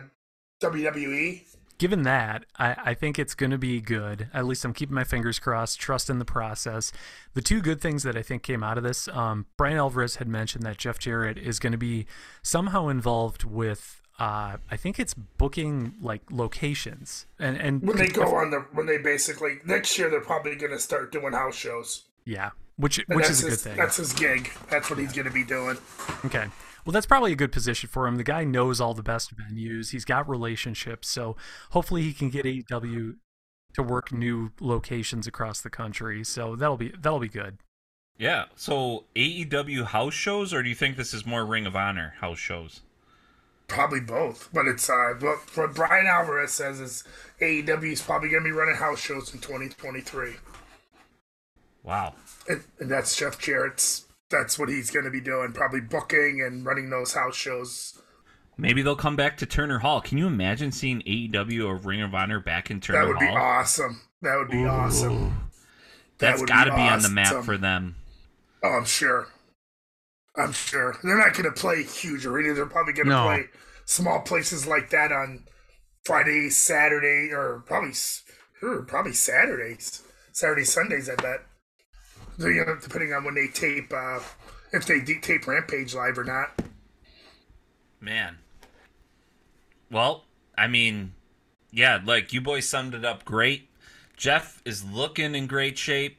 WWE. 0.63 1.43
Given 1.79 2.03
that, 2.03 2.45
I, 2.57 2.77
I 2.85 2.95
think 2.95 3.19
it's 3.19 3.35
going 3.35 3.51
to 3.51 3.59
be 3.59 3.81
good. 3.81 4.29
At 4.33 4.45
least 4.47 4.65
I'm 4.65 4.73
keeping 4.73 4.95
my 4.95 5.03
fingers 5.03 5.41
crossed, 5.41 5.81
trust 5.81 6.09
in 6.09 6.21
the 6.21 6.25
process. 6.25 6.93
The 7.35 7.41
two 7.43 7.61
good 7.61 7.81
things 7.81 8.05
that 8.05 8.17
I 8.17 8.23
think 8.23 8.45
came 8.45 8.63
out 8.63 8.79
of 8.79 8.85
this 8.85 9.09
um, 9.09 9.47
Bryan 9.57 9.79
Alvarez 9.79 10.17
had 10.17 10.29
mentioned 10.29 10.65
that 10.65 10.79
Jeff 10.79 10.99
Jarrett 11.01 11.39
is 11.39 11.59
going 11.59 11.73
to 11.73 11.79
be 11.79 12.07
somehow 12.43 12.87
involved 12.89 13.43
with. 13.43 14.01
Uh, 14.19 14.59
I 14.71 14.77
think 14.77 15.01
it's 15.01 15.15
booking 15.15 15.95
like 16.01 16.21
locations 16.31 17.27
and 17.41 17.57
and 17.57 17.83
When 17.83 17.97
they 17.97 18.07
go 18.09 18.37
on 18.37 18.51
the 18.51 18.61
when 18.73 18.87
they 18.87 18.99
basically 18.99 19.59
next 19.65 19.99
year 19.99 20.11
they're 20.11 20.21
probably 20.21 20.55
going 20.55 20.71
to 20.71 20.79
start 20.79 21.11
doing 21.11 21.33
house 21.33 21.57
shows. 21.57 22.05
yeah, 22.25 22.51
which 22.77 22.99
And 23.09 23.17
which 23.17 23.29
is 23.31 23.41
a 23.41 23.45
good 23.45 23.51
his, 23.53 23.63
thing. 23.63 23.77
That's 23.77 23.97
his 23.97 24.13
gig. 24.13 24.53
That's 24.71 24.89
what 24.91 24.99
he's 25.01 25.13
going 25.13 25.27
to 25.27 25.33
be 25.33 25.43
doing. 25.45 25.79
Okay. 26.27 26.47
Well, 26.85 26.93
that's 26.93 27.07
probably 27.07 27.33
a 27.33 27.37
good 27.37 27.53
position 27.53 27.89
for 27.89 28.07
him. 28.07 28.17
The 28.17 28.25
guy 28.25 28.45
knows 28.45 28.81
all 28.81 28.95
the 28.95 29.03
best 29.03 29.35
venues. 29.37 29.91
He's 29.91 30.05
got 30.05 30.29
relationships, 30.29 31.09
so 31.09 31.37
hopefully 31.71 32.03
he 32.03 32.13
can 32.13 32.29
get 32.31 32.45
AEW 32.45 33.17
to 33.75 33.83
work 33.83 34.13
new 34.13 34.51
locations 34.61 35.27
across 35.27 35.61
the 35.61 35.71
country. 35.71 36.25
So 36.25 36.57
that'll 36.57 36.77
be 36.77 36.93
that'll 36.99 37.19
be 37.21 37.29
good. 37.29 37.59
Yeah. 38.19 38.47
So 38.57 39.05
AEW 39.17 39.87
house 39.87 40.15
shows, 40.15 40.53
or 40.53 40.63
do 40.63 40.69
you 40.69 40.75
think 40.75 40.97
this 40.97 41.15
is 41.15 41.25
more 41.25 41.45
Ring 41.47 41.67
of 41.67 41.75
Honor 41.77 42.15
house 42.21 42.39
shows? 42.39 42.83
Probably 43.69 44.01
both, 44.01 44.51
but 44.53 44.67
it's 44.67 44.91
uh, 44.91 45.15
what, 45.21 45.39
what 45.57 45.75
Bryan 45.75 46.07
Alvarez 46.07 46.53
says 46.53 46.79
is 46.79 47.05
AEW 47.41 47.93
is 47.93 48.03
probably 48.03 48.29
going 48.29 48.43
to 48.43 48.49
be 48.49 48.53
running 48.53 48.75
house 48.75 49.01
shows 49.01 49.33
in 49.33 49.41
2023, 49.41 50.35
Wow. 51.83 52.15
and, 52.49 52.63
and 52.79 52.91
that's 52.91 53.17
Jeff 53.17 53.39
Jarrett's. 53.39 54.05
That's 54.33 54.59
what 54.59 54.69
he's 54.69 54.91
going 54.91 55.05
to 55.05 55.11
be 55.11 55.21
doing, 55.21 55.53
probably 55.53 55.81
booking 55.81 56.43
and 56.45 56.65
running 56.67 56.91
those 56.91 57.13
house 57.15 57.37
shows. 57.37 58.01
Maybe 58.59 58.83
they'll 58.83 58.97
come 58.97 59.15
back 59.17 59.37
to 59.39 59.47
Turner 59.47 59.79
Hall. 59.79 60.01
Can 60.01 60.19
you 60.19 60.27
imagine 60.27 60.73
seeing 60.73 61.01
AEW 61.03 61.67
or 61.67 61.77
Ring 61.77 62.03
of 62.03 62.15
Honor 62.15 62.41
back 62.41 62.71
in 62.71 62.81
Turner 62.81 62.99
Hall? 62.99 63.07
That 63.09 63.21
would 63.21 63.21
be 63.21 63.37
awesome. 63.37 64.01
That 64.23 64.37
would 64.39 64.49
be 64.51 64.65
awesome. 64.65 65.51
That 66.19 66.29
That's 66.31 66.41
would 66.41 66.49
got 66.49 66.65
to 66.65 66.71
be, 66.75 66.81
on 66.81 67.03
the 67.03 67.09
map 67.09 67.45
for 67.45 67.57
them. 67.57 67.97
Oh, 68.63 68.69
I'm 68.71 68.85
sure. 68.85 69.29
I'm 70.37 70.53
sure 70.53 70.97
they're 71.03 71.19
not 71.19 71.33
going 71.35 71.45
to 71.45 71.53
play 71.61 71.83
huge 71.83 72.25
arenas. 72.25 72.57
They're 72.57 72.67
probably 72.67 72.95
going 72.95 73.07
to 73.07 73.13
No. 73.13 73.25
play 73.25 73.45
small 73.85 74.21
places 74.21 74.67
like 74.67 74.91
that 74.91 75.13
on 75.13 75.45
Friday, 76.05 76.49
Saturday, 76.51 77.33
or 77.33 77.63
probably 77.67 77.91
s- 77.91 78.23
probably 78.87 79.13
Saturdays, 79.13 80.03
Saturday, 80.33 80.65
Sundays. 80.65 81.11
I 81.11 81.17
bet. 81.17 81.41
You 82.39 82.65
know, 82.65 82.77
depending 82.81 83.13
on 83.13 83.25
when 83.25 83.35
they 83.35 83.49
tape, 83.49 83.93
uh, 83.95 84.21
if 84.73 84.87
they 84.87 85.01
de- 85.01 85.21
tape 85.21 85.47
Rampage 85.47 85.95
live 85.95 86.19
or 86.19 86.25
not. 86.25 86.63
Man. 88.01 88.39
Well, 89.91 90.25
I 90.57 90.67
mean, 90.67 91.13
yeah, 91.71 92.01
like 92.05 92.33
you 92.33 92.41
boys 92.41 92.69
summed 92.69 92.95
it 92.95 93.05
up 93.05 93.25
great. 93.25 93.69
Jeff 94.17 94.63
is 94.65 94.85
looking 94.85 95.35
in 95.35 95.47
great 95.47 95.77
shape. 95.77 96.19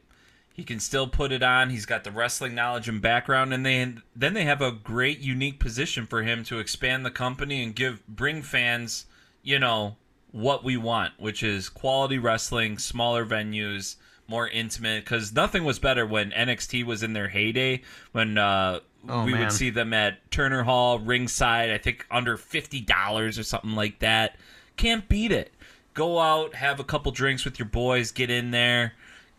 He 0.52 0.62
can 0.62 0.78
still 0.78 1.08
put 1.08 1.32
it 1.32 1.42
on. 1.42 1.70
He's 1.70 1.86
got 1.86 2.04
the 2.04 2.12
wrestling 2.12 2.54
knowledge 2.54 2.88
and 2.88 3.02
background, 3.02 3.52
and 3.52 3.66
they 3.66 3.94
then 4.14 4.34
they 4.34 4.44
have 4.44 4.62
a 4.62 4.70
great, 4.70 5.18
unique 5.18 5.58
position 5.58 6.06
for 6.06 6.22
him 6.22 6.44
to 6.44 6.60
expand 6.60 7.04
the 7.04 7.10
company 7.10 7.62
and 7.62 7.74
give 7.74 8.06
bring 8.06 8.40
fans, 8.40 9.06
you 9.42 9.58
know, 9.58 9.96
what 10.30 10.62
we 10.62 10.76
want, 10.76 11.14
which 11.18 11.42
is 11.42 11.68
quality 11.68 12.18
wrestling, 12.18 12.78
smaller 12.78 13.26
venues, 13.26 13.96
more 14.28 14.48
intimate. 14.48 15.04
Because 15.04 15.32
nothing 15.32 15.64
was 15.64 15.78
better 15.78 16.06
when 16.06 16.30
NXT 16.30 16.84
was 16.84 17.02
in 17.02 17.12
their 17.12 17.28
heyday, 17.28 17.82
when 18.12 18.38
uh, 18.38 18.80
Oh, 19.06 19.24
we 19.24 19.32
man. 19.32 19.42
would 19.42 19.52
see 19.52 19.68
them 19.68 19.92
at 19.92 20.30
Turner 20.30 20.62
Hall, 20.62 20.98
ringside. 20.98 21.70
I 21.70 21.76
think 21.78 22.06
under 22.10 22.36
fifty 22.38 22.80
dollars 22.80 23.38
or 23.38 23.42
something 23.42 23.74
like 23.74 23.98
that. 23.98 24.36
Can't 24.78 25.06
beat 25.08 25.30
it. 25.30 25.52
Go 25.92 26.18
out, 26.18 26.54
have 26.54 26.80
a 26.80 26.84
couple 26.84 27.12
drinks 27.12 27.44
with 27.44 27.58
your 27.58 27.68
boys, 27.68 28.10
get 28.12 28.30
in 28.30 28.50
there, 28.50 28.94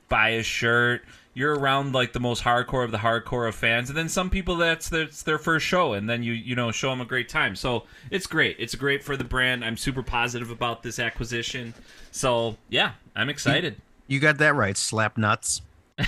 buy 0.08 0.30
a 0.30 0.44
shirt. 0.44 1.02
You're 1.34 1.54
around 1.60 1.94
like 1.94 2.14
the 2.14 2.20
most 2.22 2.44
hardcore 2.44 2.86
of 2.86 2.92
the 2.92 3.00
hardcore 3.00 3.50
of 3.50 3.56
fans, 3.56 3.90
and 3.90 3.98
then 3.98 4.08
some 4.08 4.30
people 4.30 4.56
that's 4.56 4.88
that's 4.88 5.24
their 5.24 5.38
first 5.40 5.66
show, 5.66 5.94
and 5.94 6.08
then 6.08 6.22
you 6.24 6.32
you 6.34 6.56
know 6.56 6.72
show 6.72 6.92
them 6.92 7.02
a 7.02 7.06
great 7.06 7.28
time. 7.28 7.56
So 7.58 7.86
it's 8.12 8.28
great. 8.28 8.56
It's 8.60 8.76
great 8.76 9.04
for 9.04 9.18
the 9.18 9.24
brand. 9.26 9.66
I'm 9.66 9.76
super 9.78 10.04
positive 10.04 10.52
about 10.52 10.84
this 10.84 11.00
acquisition. 11.00 11.74
So 12.12 12.56
yeah, 12.70 12.92
I'm 13.16 13.30
excited. 13.30 13.82
You 14.08 14.20
got 14.20 14.38
that 14.40 14.56
right, 14.56 14.78
slap 14.78 15.18
nuts. 15.18 15.62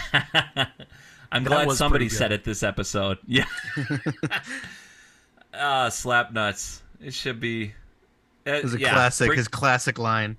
I'm 1.31 1.43
That 1.43 1.65
glad 1.65 1.71
somebody 1.71 2.10
said 2.10 2.31
it 2.31 2.43
this 2.43 2.63
episode. 2.63 3.17
Yeah. 3.27 3.45
uh 5.53 5.89
slap 5.89 6.31
nuts. 6.33 6.81
It 7.01 7.13
should 7.13 7.39
be. 7.39 7.73
Uh, 8.45 8.51
It 8.51 8.63
was 8.63 8.73
a 8.75 8.79
yeah, 8.79 8.93
classic, 8.93 9.27
bring- 9.27 9.38
his 9.38 9.47
classic 9.47 9.97
line. 9.99 10.38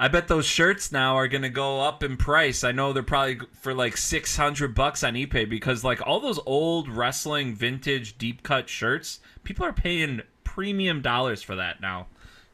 I 0.00 0.06
bet 0.06 0.28
those 0.28 0.46
shirts 0.46 0.92
now 0.92 1.16
are 1.16 1.26
gonna 1.26 1.48
go 1.50 1.80
up 1.80 2.04
in 2.04 2.16
price. 2.16 2.62
I 2.62 2.70
know 2.70 2.92
they're 2.92 3.02
probably 3.02 3.40
for 3.60 3.74
like 3.74 3.96
six 3.96 4.36
hundred 4.36 4.74
bucks 4.74 5.02
on 5.02 5.14
eBay 5.14 5.48
because 5.48 5.82
like 5.82 6.06
all 6.06 6.20
those 6.20 6.38
old 6.46 6.88
wrestling 6.88 7.54
vintage 7.56 8.16
deep 8.16 8.44
cut 8.44 8.68
shirts, 8.68 9.18
people 9.42 9.66
are 9.66 9.72
paying 9.72 10.22
premium 10.44 11.02
dollars 11.02 11.42
for 11.42 11.56
that 11.56 11.80
now. 11.80 12.06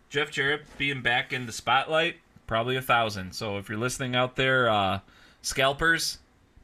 Jeff 0.09 0.31
Jarrett 0.31 0.63
being 0.79 1.03
back 1.03 1.33
in 1.35 1.45
the 1.45 1.53
spotlight, 1.53 2.17
probably 2.47 2.77
a 2.77 2.83
thousand. 2.83 3.33
So 3.33 3.59
if 3.59 3.69
you're 3.69 3.79
listening 3.79 4.15
out 4.15 4.37
there, 4.37 4.69
uh, 4.69 5.01
scalpers, 5.43 6.19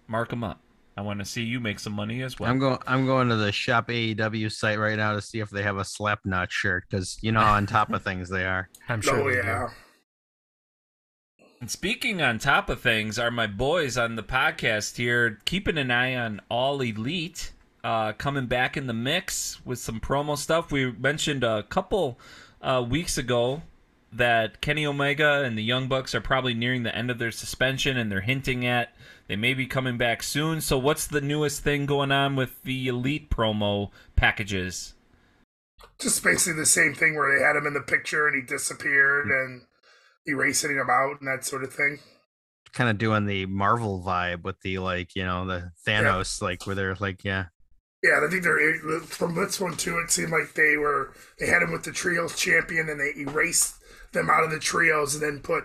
mark 0.07 0.31
them 0.31 0.45
up. 0.45 0.61
I 0.97 1.03
want 1.03 1.21
to 1.21 1.25
see 1.25 1.43
you 1.43 1.61
make 1.61 1.79
some 1.79 1.95
money 1.95 2.23
as 2.23 2.39
well. 2.39 2.51
I'm 2.51 2.59
going. 2.59 2.79
I'm 2.87 3.07
going 3.07 3.29
to 3.29 3.37
the 3.37 3.53
shop 3.53 3.89
AEW 3.89 4.53
site 4.53 4.79
right 4.79 4.97
now 4.97 5.15
to 5.15 5.23
see 5.23 5.39
if 5.41 5.49
they 5.49 5.63
have 5.63 5.79
a 5.79 5.85
slap 5.85 6.21
nut 6.27 6.53
shirt 6.53 6.85
because 6.91 7.17
you 7.23 7.33
know 7.33 7.41
how 7.41 7.55
on 7.55 7.67
top 7.67 7.91
of 7.91 8.03
things 8.03 8.29
they 8.29 8.45
are. 8.45 8.69
I'm 8.89 9.01
sure. 9.01 9.21
oh 9.21 9.29
they 9.29 9.41
do. 9.41 9.47
yeah. 9.47 9.69
And 11.61 11.71
speaking 11.71 12.21
on 12.21 12.39
top 12.39 12.69
of 12.69 12.81
things, 12.81 13.19
are 13.19 13.31
my 13.31 13.47
boys 13.47 13.97
on 13.97 14.17
the 14.17 14.23
podcast 14.23 14.97
here 14.97 15.39
keeping 15.45 15.79
an 15.79 15.91
eye 15.91 16.17
on 16.17 16.41
All 16.51 16.81
Elite, 16.81 17.53
uh, 17.85 18.13
coming 18.13 18.47
back 18.47 18.77
in 18.77 18.87
the 18.87 18.95
mix 18.95 19.65
with 19.65 19.79
some 19.79 20.01
promo 20.01 20.37
stuff. 20.37 20.73
We 20.73 20.93
mentioned 20.93 21.45
a 21.45 21.63
couple 21.63 22.19
uh, 22.63 22.85
weeks 22.89 23.17
ago 23.17 23.63
that 24.13 24.61
Kenny 24.61 24.87
Omega 24.87 25.43
and 25.45 25.57
the 25.57 25.63
Young 25.63 25.89
Bucks 25.89 26.15
are 26.15 26.21
probably 26.21 26.55
nearing 26.55 26.83
the 26.83 26.95
end 26.95 27.11
of 27.11 27.19
their 27.19 27.31
suspension, 27.31 27.97
and 27.97 28.11
they're 28.11 28.21
hinting 28.21 28.67
at 28.67 28.95
they 29.31 29.37
may 29.37 29.55
be 29.55 29.67
coming 29.67 29.97
back 29.97 30.25
soon. 30.25 30.61
So, 30.61 30.77
what's 30.77 31.07
the 31.07 31.21
newest 31.21 31.63
thing 31.63 31.87
going 31.87 32.11
on 32.11 32.35
with 32.35 32.61
the 32.65 32.89
Elite 32.89 33.31
promo 33.31 33.91
packages? 34.17 34.95
Just 36.01 36.25
basically 36.25 36.59
the 36.59 36.67
same 36.67 36.95
thing 36.95 37.15
where 37.15 37.39
they 37.39 37.45
had 37.45 37.55
him 37.55 37.65
in 37.65 37.75
the 37.75 37.81
picture 37.81 38.27
and 38.27 38.35
he 38.35 38.43
disappeared 38.45 39.27
mm-hmm. 39.27 39.53
and 39.53 39.63
erasing 40.27 40.73
him 40.73 40.91
out 40.91 41.21
and 41.21 41.29
that 41.29 41.45
sort 41.45 41.63
of 41.63 41.73
thing. 41.73 42.01
Kind 42.73 42.91
of 42.91 42.99
doing 42.99 43.27
the 43.27 43.47
Marvel 43.47 44.03
vibe 44.05 44.43
with 44.43 44.61
the 44.63 44.79
like, 44.79 45.15
you 45.15 45.25
know, 45.25 45.47
the 45.47 45.71
Thanos, 45.87 46.43
like 46.43 46.67
where 46.67 46.75
they're 46.75 46.97
like, 46.97 47.23
yeah. 47.23 47.47
Yeah, 48.03 48.21
I 48.25 48.29
think 48.29 48.43
they're 48.43 48.81
from 49.03 49.37
this 49.37 49.61
one 49.61 49.77
too. 49.77 49.99
It 49.99 50.11
seemed 50.11 50.33
like 50.33 50.55
they 50.55 50.77
were 50.77 51.15
they 51.39 51.47
had 51.47 51.63
him 51.63 51.71
with 51.71 51.85
the 51.85 51.93
trios 51.93 52.37
champion 52.37 52.89
and 52.89 52.99
they 52.99 53.13
erased 53.21 53.77
them 54.13 54.31
out 54.31 54.45
of 54.45 54.51
the 54.51 54.59
trios 54.59 55.15
and 55.15 55.23
then 55.23 55.41
put 55.41 55.65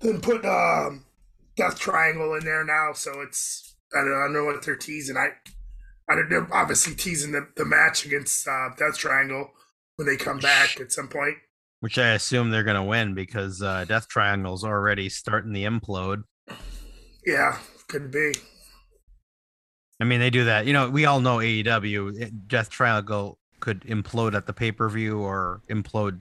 then 0.00 0.20
put 0.20 0.44
um 0.44 1.04
Death 1.56 1.78
Triangle 1.78 2.34
in 2.34 2.44
there 2.44 2.64
now, 2.64 2.92
so 2.94 3.20
it's 3.20 3.74
I 3.92 4.00
don't, 4.00 4.14
I 4.14 4.24
don't 4.24 4.32
know 4.32 4.44
what 4.44 4.64
they're 4.64 4.76
teasing. 4.76 5.16
I 5.16 5.30
I 6.08 6.14
don't 6.14 6.30
they're 6.30 6.48
obviously 6.54 6.94
teasing 6.94 7.32
the, 7.32 7.48
the 7.56 7.64
match 7.64 8.06
against 8.06 8.46
uh, 8.46 8.70
Death 8.78 8.96
Triangle 8.96 9.50
when 9.96 10.06
they 10.06 10.16
come 10.16 10.38
back 10.38 10.80
at 10.80 10.92
some 10.92 11.08
point. 11.08 11.34
Which 11.80 11.98
I 11.98 12.10
assume 12.10 12.50
they're 12.50 12.62
gonna 12.62 12.84
win 12.84 13.14
because 13.14 13.60
uh, 13.60 13.84
Death 13.86 14.08
Triangle's 14.08 14.64
already 14.64 15.08
starting 15.08 15.52
the 15.52 15.64
implode. 15.64 16.22
Yeah, 17.26 17.58
could 17.88 18.10
be. 18.10 18.34
I 20.00 20.04
mean, 20.04 20.20
they 20.20 20.30
do 20.30 20.44
that. 20.44 20.64
You 20.66 20.72
know, 20.72 20.88
we 20.88 21.06
all 21.06 21.20
know 21.20 21.38
AEW 21.38 22.46
Death 22.46 22.70
Triangle 22.70 23.38
could 23.58 23.80
implode 23.82 24.34
at 24.34 24.46
the 24.46 24.52
pay 24.52 24.70
per 24.70 24.88
view 24.88 25.18
or 25.18 25.60
implode 25.68 26.20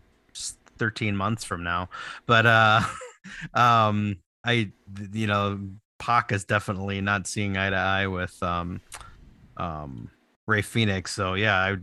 13 0.78 1.16
months 1.16 1.44
from 1.44 1.64
now. 1.64 1.90
But 2.26 2.46
uh, 2.46 2.82
um, 3.54 4.18
I, 4.44 4.72
you 5.12 5.28
know, 5.28 5.60
Pac 6.00 6.32
is 6.32 6.46
definitely 6.46 7.02
not 7.02 7.28
seeing 7.28 7.58
eye 7.58 7.70
to 7.70 7.76
eye 7.76 8.08
with 8.08 8.42
um, 8.42 8.82
um, 9.58 10.10
Rey 10.48 10.62
Fenix. 10.62 11.14
So 11.14 11.34
yeah, 11.34 11.58
I, 11.58 11.78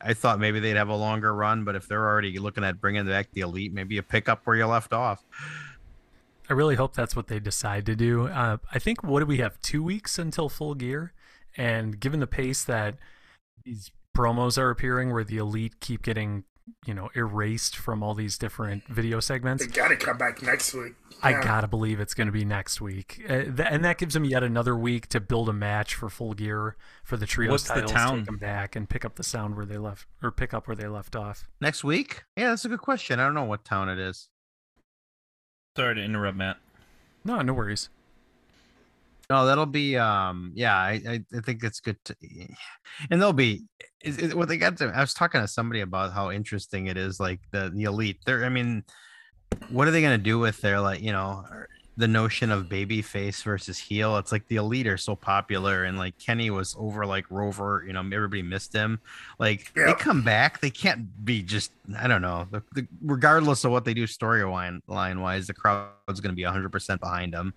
I 0.00 0.14
thought 0.14 0.38
maybe 0.38 0.60
they'd 0.60 0.76
have 0.76 0.88
a 0.88 0.96
longer 0.96 1.34
run, 1.34 1.64
but 1.64 1.74
if 1.76 1.88
they're 1.88 2.06
already 2.06 2.38
looking 2.38 2.64
at 2.64 2.80
bringing 2.80 3.06
back 3.06 3.30
the 3.32 3.42
elite, 3.42 3.72
maybe 3.72 3.94
you 3.94 4.02
pick 4.02 4.28
up 4.28 4.42
where 4.44 4.56
you 4.56 4.66
left 4.66 4.92
off. 4.92 5.24
I 6.48 6.52
really 6.52 6.76
hope 6.76 6.94
that's 6.94 7.16
what 7.16 7.26
they 7.26 7.40
decide 7.40 7.86
to 7.86 7.96
do. 7.96 8.28
Uh, 8.28 8.58
I 8.72 8.78
think 8.78 9.02
what 9.02 9.20
do 9.20 9.26
we 9.26 9.38
have? 9.38 9.60
Two 9.60 9.82
weeks 9.82 10.18
until 10.18 10.48
full 10.48 10.74
gear, 10.74 11.12
and 11.56 11.98
given 11.98 12.20
the 12.20 12.26
pace 12.26 12.62
that 12.64 12.96
these 13.64 13.90
promos 14.16 14.56
are 14.56 14.70
appearing, 14.70 15.12
where 15.12 15.24
the 15.24 15.38
elite 15.38 15.80
keep 15.80 16.02
getting 16.02 16.44
you 16.86 16.94
know 16.94 17.10
erased 17.14 17.76
from 17.76 18.02
all 18.02 18.14
these 18.14 18.38
different 18.38 18.84
video 18.88 19.20
segments. 19.20 19.64
They 19.64 19.72
got 19.72 19.88
to 19.88 19.96
come 19.96 20.18
back 20.18 20.42
next 20.42 20.74
week. 20.74 20.94
Yeah. 21.10 21.16
I 21.22 21.32
gotta 21.42 21.66
believe 21.68 21.98
it's 22.00 22.12
going 22.14 22.26
to 22.26 22.32
be 22.32 22.44
next 22.44 22.80
week, 22.80 23.22
uh, 23.28 23.44
th- 23.44 23.60
and 23.60 23.84
that 23.84 23.98
gives 23.98 24.14
them 24.14 24.24
yet 24.24 24.42
another 24.42 24.76
week 24.76 25.06
to 25.08 25.20
build 25.20 25.48
a 25.48 25.52
match 25.52 25.94
for 25.94 26.08
Full 26.10 26.34
Gear 26.34 26.76
for 27.04 27.16
the 27.16 27.24
trio 27.26 27.50
What's 27.52 27.64
titles. 27.64 27.90
the 27.90 27.96
town? 27.96 28.16
Take 28.18 28.26
them 28.26 28.36
back 28.38 28.76
and 28.76 28.88
pick 28.88 29.04
up 29.04 29.16
the 29.16 29.22
sound 29.24 29.56
where 29.56 29.64
they 29.64 29.78
left, 29.78 30.06
or 30.22 30.30
pick 30.30 30.52
up 30.52 30.66
where 30.68 30.76
they 30.76 30.88
left 30.88 31.16
off. 31.16 31.48
Next 31.60 31.82
week? 31.84 32.24
Yeah, 32.36 32.50
that's 32.50 32.64
a 32.64 32.68
good 32.68 32.80
question. 32.82 33.18
I 33.20 33.24
don't 33.24 33.34
know 33.34 33.44
what 33.44 33.64
town 33.64 33.88
it 33.88 33.98
is. 33.98 34.28
Sorry 35.76 35.94
to 35.94 36.02
interrupt, 36.02 36.36
Matt. 36.36 36.56
No, 37.24 37.40
no 37.40 37.52
worries. 37.54 37.88
No, 39.28 39.46
that'll 39.46 39.66
be 39.66 39.96
um 39.96 40.52
yeah, 40.54 40.76
I 40.76 41.00
I, 41.34 41.40
think 41.44 41.64
it's 41.64 41.80
good 41.80 41.96
to 42.04 42.16
and 43.10 43.20
they'll 43.20 43.32
be 43.32 43.64
is, 44.04 44.18
is, 44.18 44.34
what 44.34 44.48
they 44.48 44.56
got 44.56 44.76
to 44.78 44.92
I 44.94 45.00
was 45.00 45.14
talking 45.14 45.40
to 45.40 45.48
somebody 45.48 45.80
about 45.80 46.12
how 46.12 46.30
interesting 46.30 46.86
it 46.86 46.96
is 46.96 47.18
like 47.18 47.40
the 47.52 47.72
the 47.74 47.84
elite. 47.84 48.20
They're 48.24 48.44
I 48.44 48.48
mean 48.48 48.84
what 49.70 49.88
are 49.88 49.90
they 49.90 50.00
going 50.00 50.18
to 50.18 50.22
do 50.22 50.38
with 50.38 50.60
their 50.60 50.80
like, 50.80 51.00
you 51.00 51.12
know, 51.12 51.44
the 51.98 52.06
notion 52.08 52.50
of 52.50 52.68
baby 52.68 53.00
face 53.02 53.42
versus 53.42 53.78
heel? 53.78 54.16
It's 54.18 54.30
like 54.32 54.48
the 54.48 54.56
elite 54.56 54.86
are 54.86 54.98
so 54.98 55.16
popular 55.16 55.84
and 55.84 55.96
like 55.96 56.18
Kenny 56.18 56.50
was 56.50 56.76
over 56.78 57.06
like 57.06 57.24
Rover, 57.30 57.84
you 57.86 57.92
know, 57.92 58.00
everybody 58.00 58.42
missed 58.42 58.72
him. 58.74 59.00
Like 59.38 59.72
they 59.74 59.82
Yep. 59.86 59.98
come 59.98 60.22
back, 60.22 60.60
they 60.60 60.70
can't 60.70 61.24
be 61.24 61.42
just 61.42 61.72
I 61.98 62.08
don't 62.08 62.22
know. 62.22 62.46
The, 62.50 62.62
the, 62.74 62.86
regardless 63.02 63.64
of 63.64 63.70
what 63.70 63.84
they 63.84 63.94
do 63.94 64.04
storyline 64.06 64.80
line 64.88 65.20
wise, 65.20 65.46
the 65.46 65.54
crowd's 65.54 66.20
going 66.20 66.32
to 66.32 66.36
be 66.36 66.42
100% 66.42 67.00
behind 67.00 67.32
them. 67.32 67.54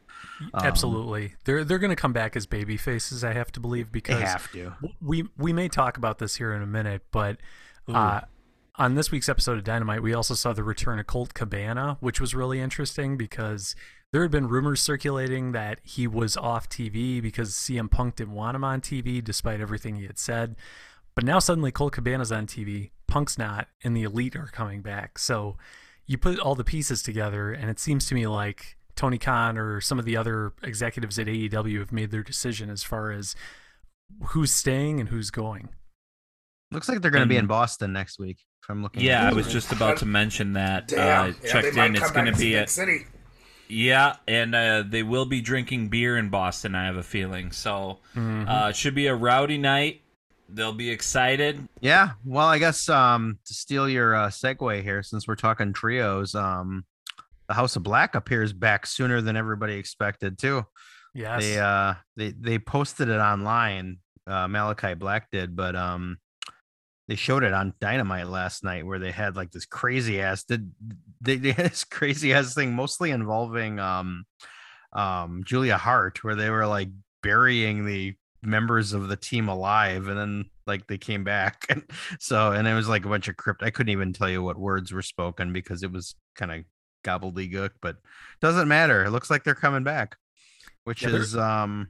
Um, 0.54 0.66
Absolutely, 0.66 1.34
they're 1.46 1.64
they're 1.64 1.80
going 1.80 1.90
to 1.90 1.96
come 1.96 2.14
back 2.14 2.36
as 2.36 2.46
baby 2.46 2.78
faces. 2.78 3.24
I 3.24 3.34
have 3.34 3.52
to 3.54 3.60
believe 3.60 3.88
They 3.88 3.92
because 4.00 4.22
have 4.22 4.52
to. 4.54 4.74
we 5.02 5.28
we 5.38 5.52
may 5.54 5.68
talk 5.68 5.98
about 5.98 6.20
this 6.20 6.36
here 6.36 6.54
in 6.54 6.62
a 6.62 6.68
minute, 6.68 7.02
but 7.12 7.38
uh, 7.94 8.22
on 8.76 8.96
this 8.96 9.12
week's 9.12 9.28
episode 9.28 9.58
of 9.58 9.64
Dynamite, 9.64 10.02
we 10.04 10.14
also 10.14 10.34
saw 10.36 10.54
the 10.54 10.64
return 10.64 11.00
of 11.00 11.08
Colt 11.08 11.34
Cabana, 11.34 11.98
which 12.00 12.22
was 12.22 12.36
really 12.36 12.60
interesting 12.62 13.18
because 13.18 13.76
there 14.12 14.22
had 14.22 14.32
been 14.32 14.48
rumors 14.48 14.82
circulating 14.82 15.52
that 15.52 15.80
he 15.84 16.08
was 16.08 16.36
off 16.36 16.68
TV 16.68 17.22
because 17.22 17.52
CM 17.52 17.90
Punk 17.90 18.16
didn't 18.16 18.34
want 18.34 18.56
him 18.56 18.64
on 18.64 18.82
TV, 18.82 19.24
despite 19.24 19.62
everything 19.62 19.96
he 19.96 20.06
had 20.06 20.18
said. 20.18 20.56
But 21.16 21.26
now 21.26 21.40
suddenly 21.40 21.72
Colt 21.72 21.94
Cabana's 21.94 22.32
on 22.32 22.48
TV, 22.48 22.92
Punk's 23.08 23.38
not, 23.38 23.68
and 23.84 23.96
the 23.96 24.04
Elite 24.04 24.36
are 24.36 24.48
coming 24.48 24.82
back. 24.82 25.20
So 25.20 25.58
you 26.06 26.18
put 26.18 26.40
all 26.40 26.56
the 26.56 26.64
pieces 26.64 27.04
together, 27.04 27.52
and 27.52 27.70
it 27.70 27.80
seems 27.80 28.08
to 28.08 28.16
me 28.16 28.26
like 28.26 28.78
Tony 28.96 29.18
Khan 29.18 29.58
or 29.58 29.80
some 29.80 30.00
of 30.00 30.06
the 30.06 30.18
other 30.18 30.54
executives 30.64 31.20
at 31.20 31.28
AEW 31.28 31.80
have 31.80 31.92
made 31.92 32.12
their 32.12 32.24
decision 32.24 32.70
as 32.70 32.84
far 32.84 33.12
as 33.12 33.36
who's 34.28 34.52
staying 34.52 35.00
and 35.00 35.10
who's 35.10 35.30
going. 35.30 35.70
Looks 36.72 36.90
like 36.90 37.02
they're 37.02 37.12
going 37.12 37.24
to 37.24 37.30
be 37.30 37.38
in 37.38 37.48
Boston 37.48 37.94
next 37.94 38.20
week. 38.20 38.40
If 38.64 38.70
I'm 38.70 38.82
looking. 38.84 39.02
Yeah, 39.02 39.28
at 39.28 39.34
I 39.34 39.36
was 39.36 39.52
just 39.52 39.72
about 39.72 39.98
to 39.98 40.06
mention 40.06 40.54
that. 40.54 40.88
Damn. 40.88 41.32
uh, 41.32 41.34
yeah, 41.44 41.52
checked 41.52 41.76
might 41.76 41.88
in. 41.88 41.96
It's 41.96 42.12
going 42.12 42.26
to 42.26 42.36
be 42.36 42.56
at 42.56 42.70
City. 42.70 43.06
Yeah, 43.70 44.16
and 44.28 44.56
uh, 44.56 44.84
they 44.86 45.04
will 45.04 45.26
be 45.26 45.42
drinking 45.42 45.90
beer 45.90 46.18
in 46.18 46.30
Boston. 46.30 46.76
I 46.76 46.86
have 46.86 46.98
a 46.98 47.04
feeling. 47.04 47.52
So 47.52 48.00
uh, 48.18 48.68
it 48.70 48.76
should 48.76 48.96
be 48.96 49.08
a 49.08 49.16
rowdy 49.16 49.58
night. 49.58 50.02
They'll 50.50 50.74
be 50.74 50.90
excited. 50.90 51.68
Yeah. 51.80 52.12
Well, 52.26 52.48
I 52.48 52.58
guess 52.58 52.90
um 52.90 53.38
to 53.46 53.54
steal 53.54 53.88
your 53.88 54.16
uh, 54.16 54.30
segue 54.30 54.82
here, 54.82 55.04
since 55.04 55.28
we're 55.28 55.36
talking 55.36 55.74
trios, 55.74 56.34
um, 56.34 56.86
the 57.48 57.54
House 57.54 57.76
of 57.76 57.84
Black 57.84 58.16
appears 58.16 58.52
back 58.52 58.88
sooner 58.88 59.22
than 59.22 59.38
everybody 59.38 59.76
expected 59.76 60.40
too. 60.40 60.66
Yes. 61.14 61.44
They 61.44 61.60
uh 61.60 61.94
they 62.16 62.32
they 62.32 62.58
posted 62.58 63.10
it 63.10 63.20
online. 63.20 64.00
Uh, 64.26 64.48
Malachi 64.48 64.96
Black 64.96 65.30
did, 65.32 65.56
but 65.56 65.76
um 65.76 66.18
they 67.08 67.16
showed 67.16 67.44
it 67.44 67.54
on 67.54 67.74
Dynamite 67.80 68.28
last 68.28 68.64
night 68.64 68.86
where 68.86 69.00
they 69.00 69.12
had 69.12 69.36
like 69.36 69.52
this 69.52 69.66
crazy 69.66 70.22
ass 70.22 70.44
did 70.44 70.72
they, 71.22 71.38
they 71.38 71.52
had 71.52 71.72
this 71.72 71.84
crazy 71.84 72.34
ass 72.34 72.54
thing 72.54 72.74
mostly 72.74 73.12
involving 73.12 73.80
um 73.80 74.26
um 74.94 75.44
Julia 75.46 75.78
Hart 75.78 76.24
where 76.24 76.36
they 76.36 76.50
were 76.50 76.68
like 76.68 76.90
burying 77.24 77.86
the 77.86 78.16
members 78.42 78.94
of 78.94 79.08
the 79.10 79.18
team 79.18 79.50
alive 79.50 80.08
and 80.08 80.18
then 80.18 80.46
like 80.68 80.88
they 80.88 80.98
came 80.98 81.24
back. 81.24 81.66
And 81.70 81.84
so 82.20 82.52
and 82.54 82.68
it 82.68 82.74
was 82.74 82.90
like 82.90 83.06
a 83.06 83.10
bunch 83.10 83.28
of 83.28 83.38
crypt 83.38 83.64
I 83.64 83.72
couldn't 83.72 83.92
even 83.92 84.14
tell 84.14 84.30
you 84.30 84.44
what 84.44 84.58
words 84.60 84.92
were 84.92 85.02
spoken 85.02 85.54
because 85.54 85.84
it 85.84 85.92
was 85.92 86.16
kind 86.36 86.52
of 86.52 86.64
gobbledygook 87.04 87.72
but 87.82 87.98
doesn't 88.42 88.68
matter. 88.68 89.06
It 89.06 89.12
looks 89.12 89.30
like 89.30 89.44
they're 89.44 89.56
coming 89.56 89.84
back 89.84 90.18
which 90.86 91.06
Yeah, 91.06 91.08
is 91.08 91.36
um 91.38 91.90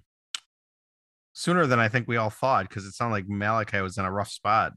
sooner 1.33 1.65
than 1.65 1.79
I 1.79 1.89
think 1.89 2.07
we 2.07 2.17
all 2.17 2.29
thought 2.29 2.67
because 2.67 2.85
it 2.85 2.93
sounded 2.93 3.13
like 3.13 3.27
Malachi 3.27 3.81
was 3.81 3.97
in 3.97 4.05
a 4.05 4.11
rough 4.11 4.31
spot 4.31 4.73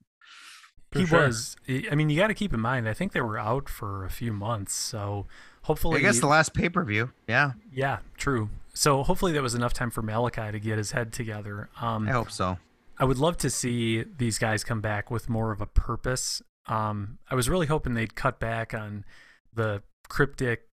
he 0.95 1.07
sure. 1.07 1.27
was. 1.27 1.57
I 1.69 1.85
I 1.93 1.95
mean, 1.95 2.11
you 2.11 2.17
got 2.17 2.29
to 2.29 2.35
keep 2.35 2.53
in 2.53 2.61
mind. 2.61 2.89
I 2.89 2.95
think 2.95 3.13
they 3.13 3.21
were 3.21 3.39
out 3.39 3.69
for 3.69 4.05
a 4.05 4.11
few 4.11 4.33
months, 4.33 4.75
so 4.75 5.27
hopefully, 5.63 5.99
I 5.99 6.03
guess 6.03 6.21
the 6.21 6.27
last 6.27 6.55
pay 6.55 6.69
per 6.69 6.85
view 6.85 7.13
yeah 7.29 7.53
yeah, 7.73 7.99
true. 8.17 8.51
So 8.75 9.03
hopefully, 9.03 9.33
that 9.33 9.43
was 9.43 9.55
enough 9.55 9.73
time 9.73 9.91
for 9.91 10.03
Malachi 10.03 10.51
to 10.53 10.61
get 10.61 10.79
his 10.79 10.93
head 10.93 11.13
together. 11.13 11.69
Um, 11.81 12.09
I 12.09 12.13
hope 12.13 12.31
so 12.31 12.59
I 12.99 13.05
would 13.05 13.19
love 13.19 13.37
to 13.39 13.51
see 13.51 14.05
these 14.05 14.39
guys 14.39 14.65
come 14.65 14.81
back 14.81 15.11
with 15.11 15.29
more 15.29 15.51
of 15.51 15.61
a 15.61 15.67
purpose. 15.67 16.43
Um, 16.67 17.19
I 17.29 17.35
was 17.35 17.49
really 17.49 17.67
hoping 17.67 17.95
they'd 17.95 18.15
cut 18.15 18.39
back 18.39 18.75
on 18.75 19.05
the 19.53 19.83
cryptic, 20.09 20.69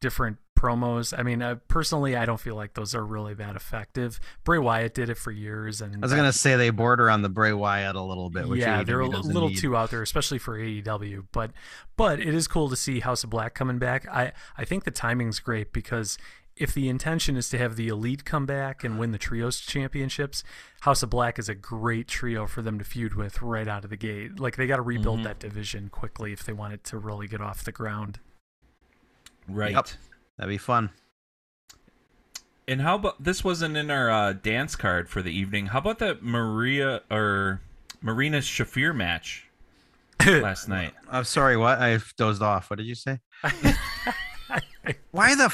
different 0.00 0.36
promos. 0.60 1.16
I 1.16 1.22
mean, 1.22 1.42
uh, 1.42 1.56
personally, 1.68 2.16
I 2.16 2.26
don't 2.26 2.40
feel 2.40 2.54
like 2.54 2.74
those 2.74 2.94
are 2.94 3.04
really 3.04 3.34
that 3.34 3.56
effective. 3.56 4.20
Bray 4.44 4.58
Wyatt 4.58 4.94
did 4.94 5.08
it 5.08 5.16
for 5.16 5.30
years, 5.30 5.80
and 5.80 5.96
I 5.96 5.98
was 6.00 6.12
gonna 6.12 6.32
say 6.32 6.56
they 6.56 6.70
border 6.70 7.08
on 7.10 7.22
the 7.22 7.28
Bray 7.28 7.52
Wyatt 7.52 7.96
a 7.96 8.02
little 8.02 8.30
bit 8.30 8.48
which 8.48 8.60
yeah, 8.60 8.82
AEW 8.82 8.86
they're 8.86 9.00
a 9.00 9.08
little 9.08 9.48
need. 9.48 9.58
too 9.58 9.76
out 9.76 9.90
there, 9.90 10.02
especially 10.02 10.38
for 10.38 10.58
AEW. 10.58 11.26
But 11.32 11.52
but 11.96 12.20
it 12.20 12.34
is 12.34 12.46
cool 12.46 12.68
to 12.68 12.76
see 12.76 13.00
House 13.00 13.24
of 13.24 13.30
Black 13.30 13.54
coming 13.54 13.78
back. 13.78 14.06
I 14.08 14.32
I 14.56 14.64
think 14.64 14.84
the 14.84 14.90
timing's 14.90 15.40
great 15.40 15.72
because 15.72 16.18
if 16.56 16.74
the 16.74 16.90
intention 16.90 17.36
is 17.36 17.48
to 17.48 17.58
have 17.58 17.76
the 17.76 17.88
elite 17.88 18.24
come 18.26 18.44
back 18.44 18.84
and 18.84 18.98
win 18.98 19.12
the 19.12 19.18
trios 19.18 19.60
championships, 19.60 20.44
House 20.80 21.02
of 21.02 21.08
Black 21.08 21.38
is 21.38 21.48
a 21.48 21.54
great 21.54 22.06
trio 22.06 22.46
for 22.46 22.60
them 22.60 22.78
to 22.78 22.84
feud 22.84 23.14
with 23.14 23.40
right 23.40 23.66
out 23.66 23.84
of 23.84 23.90
the 23.90 23.96
gate. 23.96 24.38
Like 24.38 24.56
they 24.56 24.66
got 24.66 24.76
to 24.76 24.82
rebuild 24.82 25.24
that 25.24 25.38
division 25.38 25.88
quickly 25.88 26.32
if 26.32 26.44
they 26.44 26.52
want 26.52 26.74
it 26.74 26.84
to 26.84 26.98
really 26.98 27.28
get 27.28 27.40
off 27.40 27.64
the 27.64 27.72
ground. 27.72 28.20
Right. 29.48 29.72
Yep. 29.72 29.88
That'd 30.40 30.48
be 30.48 30.56
fun 30.56 30.88
And 32.66 32.80
how 32.80 32.94
about 32.94 33.22
this 33.22 33.44
wasn't 33.44 33.76
in 33.76 33.90
our 33.90 34.08
uh, 34.10 34.32
dance 34.32 34.74
card 34.74 35.08
for 35.10 35.20
the 35.20 35.30
evening? 35.30 35.66
How 35.66 35.80
about 35.80 35.98
that 35.98 36.22
Maria 36.22 37.02
or 37.10 37.60
Marina 38.00 38.38
Shafir 38.38 38.94
match? 38.94 39.50
last 40.26 40.68
night. 40.68 40.92
I'm 41.10 41.24
sorry, 41.24 41.56
what? 41.56 41.78
I 41.78 41.98
dozed 42.16 42.42
off. 42.42 42.70
What 42.70 42.76
did 42.78 42.86
you 42.86 42.94
say? 42.94 43.20
Why 45.10 45.34
the 45.34 45.52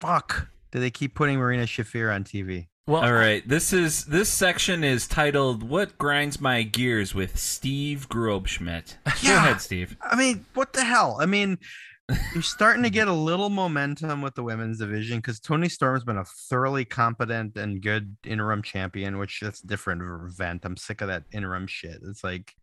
fuck 0.00 0.48
do 0.70 0.80
they 0.80 0.90
keep 0.90 1.14
putting 1.14 1.38
Marina 1.38 1.64
Shafir 1.64 2.14
on 2.14 2.24
TV? 2.24 2.68
Well, 2.86 3.02
All 3.02 3.12
right, 3.12 3.46
this 3.46 3.72
is 3.72 4.06
this 4.06 4.28
section 4.28 4.82
is 4.82 5.06
titled 5.06 5.62
"What 5.62 5.96
Grinds 5.98 6.40
My 6.40 6.62
Gears" 6.62 7.14
with 7.14 7.38
Steve 7.38 8.08
Grobschmidt. 8.08 8.96
Go 9.22 9.36
ahead, 9.36 9.60
Steve. 9.60 9.96
I 10.02 10.16
mean, 10.16 10.44
what 10.54 10.72
the 10.72 10.84
hell? 10.84 11.16
I 11.20 11.26
mean, 11.26 11.58
you're 12.32 12.42
starting 12.42 12.82
to 12.82 12.90
get 12.90 13.08
a 13.08 13.12
little 13.12 13.50
momentum 13.50 14.22
with 14.22 14.34
the 14.34 14.42
women's 14.42 14.78
division 14.78 15.18
because 15.18 15.40
Toni 15.40 15.68
Storm's 15.68 16.04
been 16.04 16.18
a 16.18 16.24
thoroughly 16.24 16.84
competent 16.84 17.56
and 17.56 17.82
good 17.82 18.16
interim 18.24 18.62
champion, 18.62 19.18
which 19.18 19.40
that's 19.40 19.60
different 19.60 20.02
event. 20.02 20.64
I'm 20.64 20.76
sick 20.76 21.00
of 21.00 21.08
that 21.08 21.24
interim 21.32 21.66
shit. 21.66 21.98
It's 22.04 22.24
like, 22.24 22.54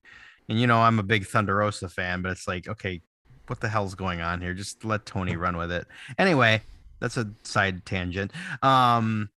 and 0.49 0.59
you 0.59 0.67
know, 0.67 0.79
I'm 0.79 0.99
a 0.99 1.03
big 1.03 1.25
Thunder 1.25 1.55
Rosa 1.55 1.89
fan, 1.89 2.21
but 2.21 2.31
it's 2.31 2.47
like, 2.47 2.67
okay, 2.67 3.01
what 3.47 3.59
the 3.59 3.69
hell's 3.69 3.95
going 3.95 4.21
on 4.21 4.41
here? 4.41 4.53
Just 4.53 4.83
let 4.85 5.05
Toni 5.05 5.35
run 5.35 5.57
with 5.57 5.71
it. 5.71 5.87
Anyway, 6.17 6.61
that's 6.99 7.17
a 7.17 7.29
side 7.43 7.85
tangent. 7.85 8.31
Um, 8.61 9.29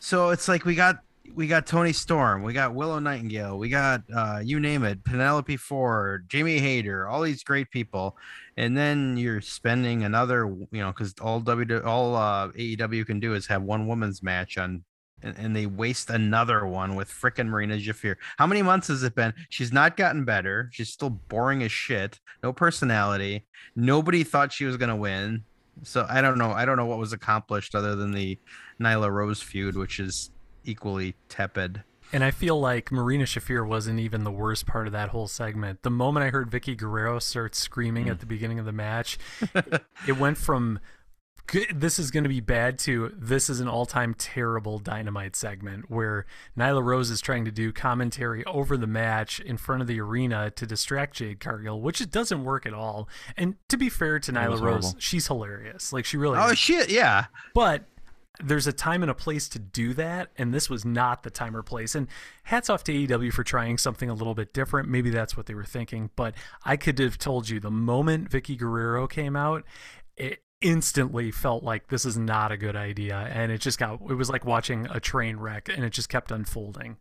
so 0.00 0.30
it's 0.30 0.48
like 0.48 0.64
we 0.64 0.74
got 0.74 1.00
we 1.34 1.46
got 1.46 1.66
Toni 1.66 1.92
Storm, 1.92 2.42
we 2.42 2.52
got 2.52 2.74
Willow 2.74 2.98
Nightingale, 2.98 3.58
we 3.58 3.68
got 3.68 4.02
uh, 4.14 4.40
you 4.42 4.60
name 4.60 4.84
it, 4.84 5.04
Penelope 5.04 5.56
Ford, 5.56 6.26
Jamie 6.28 6.58
Hayter, 6.58 7.06
all 7.06 7.22
these 7.22 7.42
great 7.42 7.70
people, 7.70 8.16
and 8.56 8.76
then 8.76 9.16
you're 9.16 9.40
spending 9.40 10.04
another, 10.04 10.46
you 10.46 10.80
know, 10.80 10.92
because 10.92 11.14
all 11.20 11.40
W 11.40 11.82
all 11.82 12.16
uh, 12.16 12.48
AEW 12.48 13.06
can 13.06 13.20
do 13.20 13.34
is 13.34 13.46
have 13.46 13.62
one 13.62 13.86
woman's 13.86 14.22
match 14.22 14.58
on. 14.58 14.84
And, 15.22 15.34
and 15.38 15.56
they 15.56 15.64
waste 15.64 16.10
another 16.10 16.66
one 16.66 16.94
with 16.94 17.08
frickin' 17.08 17.48
Marina 17.48 17.78
Shafir. 17.78 18.16
How 18.36 18.46
many 18.46 18.60
months 18.60 18.88
has 18.88 19.02
it 19.02 19.14
been? 19.14 19.32
She's 19.48 19.72
not 19.72 19.96
gotten 19.96 20.26
better. 20.26 20.68
She's 20.74 20.90
still 20.90 21.08
boring 21.08 21.62
as 21.62 21.72
shit. 21.72 22.20
No 22.42 22.52
personality. 22.52 23.46
Nobody 23.74 24.24
thought 24.24 24.52
she 24.52 24.66
was 24.66 24.76
gonna 24.76 24.94
win. 24.94 25.42
So 25.84 26.06
I 26.08 26.20
don't 26.20 26.36
know. 26.36 26.52
I 26.52 26.66
don't 26.66 26.76
know 26.76 26.84
what 26.84 26.98
was 26.98 27.14
accomplished 27.14 27.74
other 27.74 27.96
than 27.96 28.12
the 28.12 28.38
Nyla 28.78 29.10
Rose 29.10 29.40
feud, 29.40 29.74
which 29.74 30.00
is 30.00 30.30
equally 30.66 31.14
tepid. 31.28 31.82
And 32.12 32.22
I 32.22 32.30
feel 32.30 32.58
like 32.60 32.92
Marina 32.92 33.24
Shafir 33.24 33.66
wasn't 33.66 33.98
even 33.98 34.24
the 34.24 34.30
worst 34.30 34.66
part 34.66 34.86
of 34.86 34.92
that 34.92 35.08
whole 35.08 35.26
segment. 35.26 35.82
The 35.82 35.90
moment 35.90 36.24
I 36.24 36.30
heard 36.30 36.50
Vickie 36.50 36.76
Guerrero 36.76 37.18
start 37.18 37.54
screaming 37.54 38.08
at 38.08 38.20
the 38.20 38.26
mm. 38.26 38.30
beginning 38.30 38.58
of 38.58 38.64
the 38.64 38.72
match, 38.72 39.18
it 40.06 40.16
went 40.16 40.38
from 40.38 40.78
this 41.72 41.98
is 41.98 42.10
going 42.10 42.24
to 42.24 42.28
be 42.28 42.40
bad 42.40 42.76
to 42.76 43.12
this 43.16 43.48
is 43.48 43.60
an 43.60 43.68
all-time 43.68 44.14
terrible 44.14 44.78
dynamite 44.78 45.36
segment 45.36 45.88
where 45.88 46.26
Nyla 46.58 46.82
Rose 46.82 47.10
is 47.10 47.20
trying 47.20 47.44
to 47.44 47.52
do 47.52 47.72
commentary 47.72 48.44
over 48.46 48.76
the 48.76 48.86
match 48.86 49.38
in 49.38 49.56
front 49.56 49.80
of 49.80 49.86
the 49.86 50.00
arena 50.00 50.50
to 50.50 50.66
distract 50.66 51.16
Jade 51.16 51.38
Cargill, 51.38 51.80
which 51.80 52.00
it 52.00 52.10
doesn't 52.10 52.42
work 52.42 52.66
at 52.66 52.74
all. 52.74 53.08
And 53.36 53.54
to 53.68 53.76
be 53.76 53.88
fair 53.88 54.18
to 54.18 54.32
Nyla 54.32 54.60
Rose, 54.60 54.60
horrible. 54.60 54.94
she's 54.98 55.28
hilarious. 55.28 55.92
Like 55.92 56.04
she 56.04 56.16
really 56.16 56.38
Oh 56.38 56.50
is. 56.50 56.58
shit! 56.58 56.90
Yeah. 56.90 57.26
But 57.54 57.84
there's 58.42 58.66
a 58.66 58.72
time 58.72 59.02
and 59.02 59.10
a 59.10 59.14
place 59.14 59.48
to 59.50 59.58
do 59.58 59.94
that, 59.94 60.30
and 60.36 60.52
this 60.52 60.68
was 60.68 60.84
not 60.84 61.22
the 61.22 61.30
time 61.30 61.56
or 61.56 61.62
place. 61.62 61.94
And 61.94 62.08
hats 62.44 62.68
off 62.68 62.84
to 62.84 62.92
AEW 62.92 63.32
for 63.32 63.44
trying 63.44 63.78
something 63.78 64.10
a 64.10 64.14
little 64.14 64.34
bit 64.34 64.52
different. 64.52 64.88
Maybe 64.88 65.10
that's 65.10 65.36
what 65.36 65.46
they 65.46 65.54
were 65.54 65.64
thinking. 65.64 66.10
But 66.16 66.34
I 66.64 66.76
could 66.76 66.98
have 66.98 67.18
told 67.18 67.48
you 67.48 67.60
the 67.60 67.70
moment 67.70 68.30
Vickie 68.30 68.58
Guerrero 68.58 69.06
came 69.06 69.36
out, 69.36 69.64
it 70.16 70.42
instantly 70.60 71.30
felt 71.30 71.62
like 71.62 71.88
this 71.88 72.04
is 72.04 72.16
not 72.16 72.52
a 72.52 72.56
good 72.56 72.76
idea. 72.76 73.16
And 73.32 73.52
it 73.52 73.60
just 73.60 73.78
got, 73.78 74.00
it 74.08 74.14
was 74.14 74.30
like 74.30 74.44
watching 74.44 74.86
a 74.90 75.00
train 75.00 75.36
wreck, 75.36 75.68
and 75.68 75.84
it 75.84 75.90
just 75.90 76.08
kept 76.08 76.30
unfolding. 76.30 76.96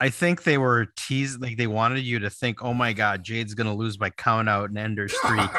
I 0.00 0.10
think 0.10 0.42
they 0.42 0.58
were 0.58 0.88
teased, 0.96 1.40
like 1.40 1.56
they 1.56 1.66
wanted 1.66 2.00
you 2.00 2.18
to 2.18 2.30
think, 2.30 2.62
"Oh 2.62 2.74
my 2.74 2.92
God, 2.92 3.22
Jade's 3.22 3.54
gonna 3.54 3.74
lose 3.74 3.96
by 3.96 4.10
count 4.10 4.48
out 4.48 4.68
and 4.68 4.78
end 4.78 4.98
her 4.98 5.08
streak." 5.08 5.50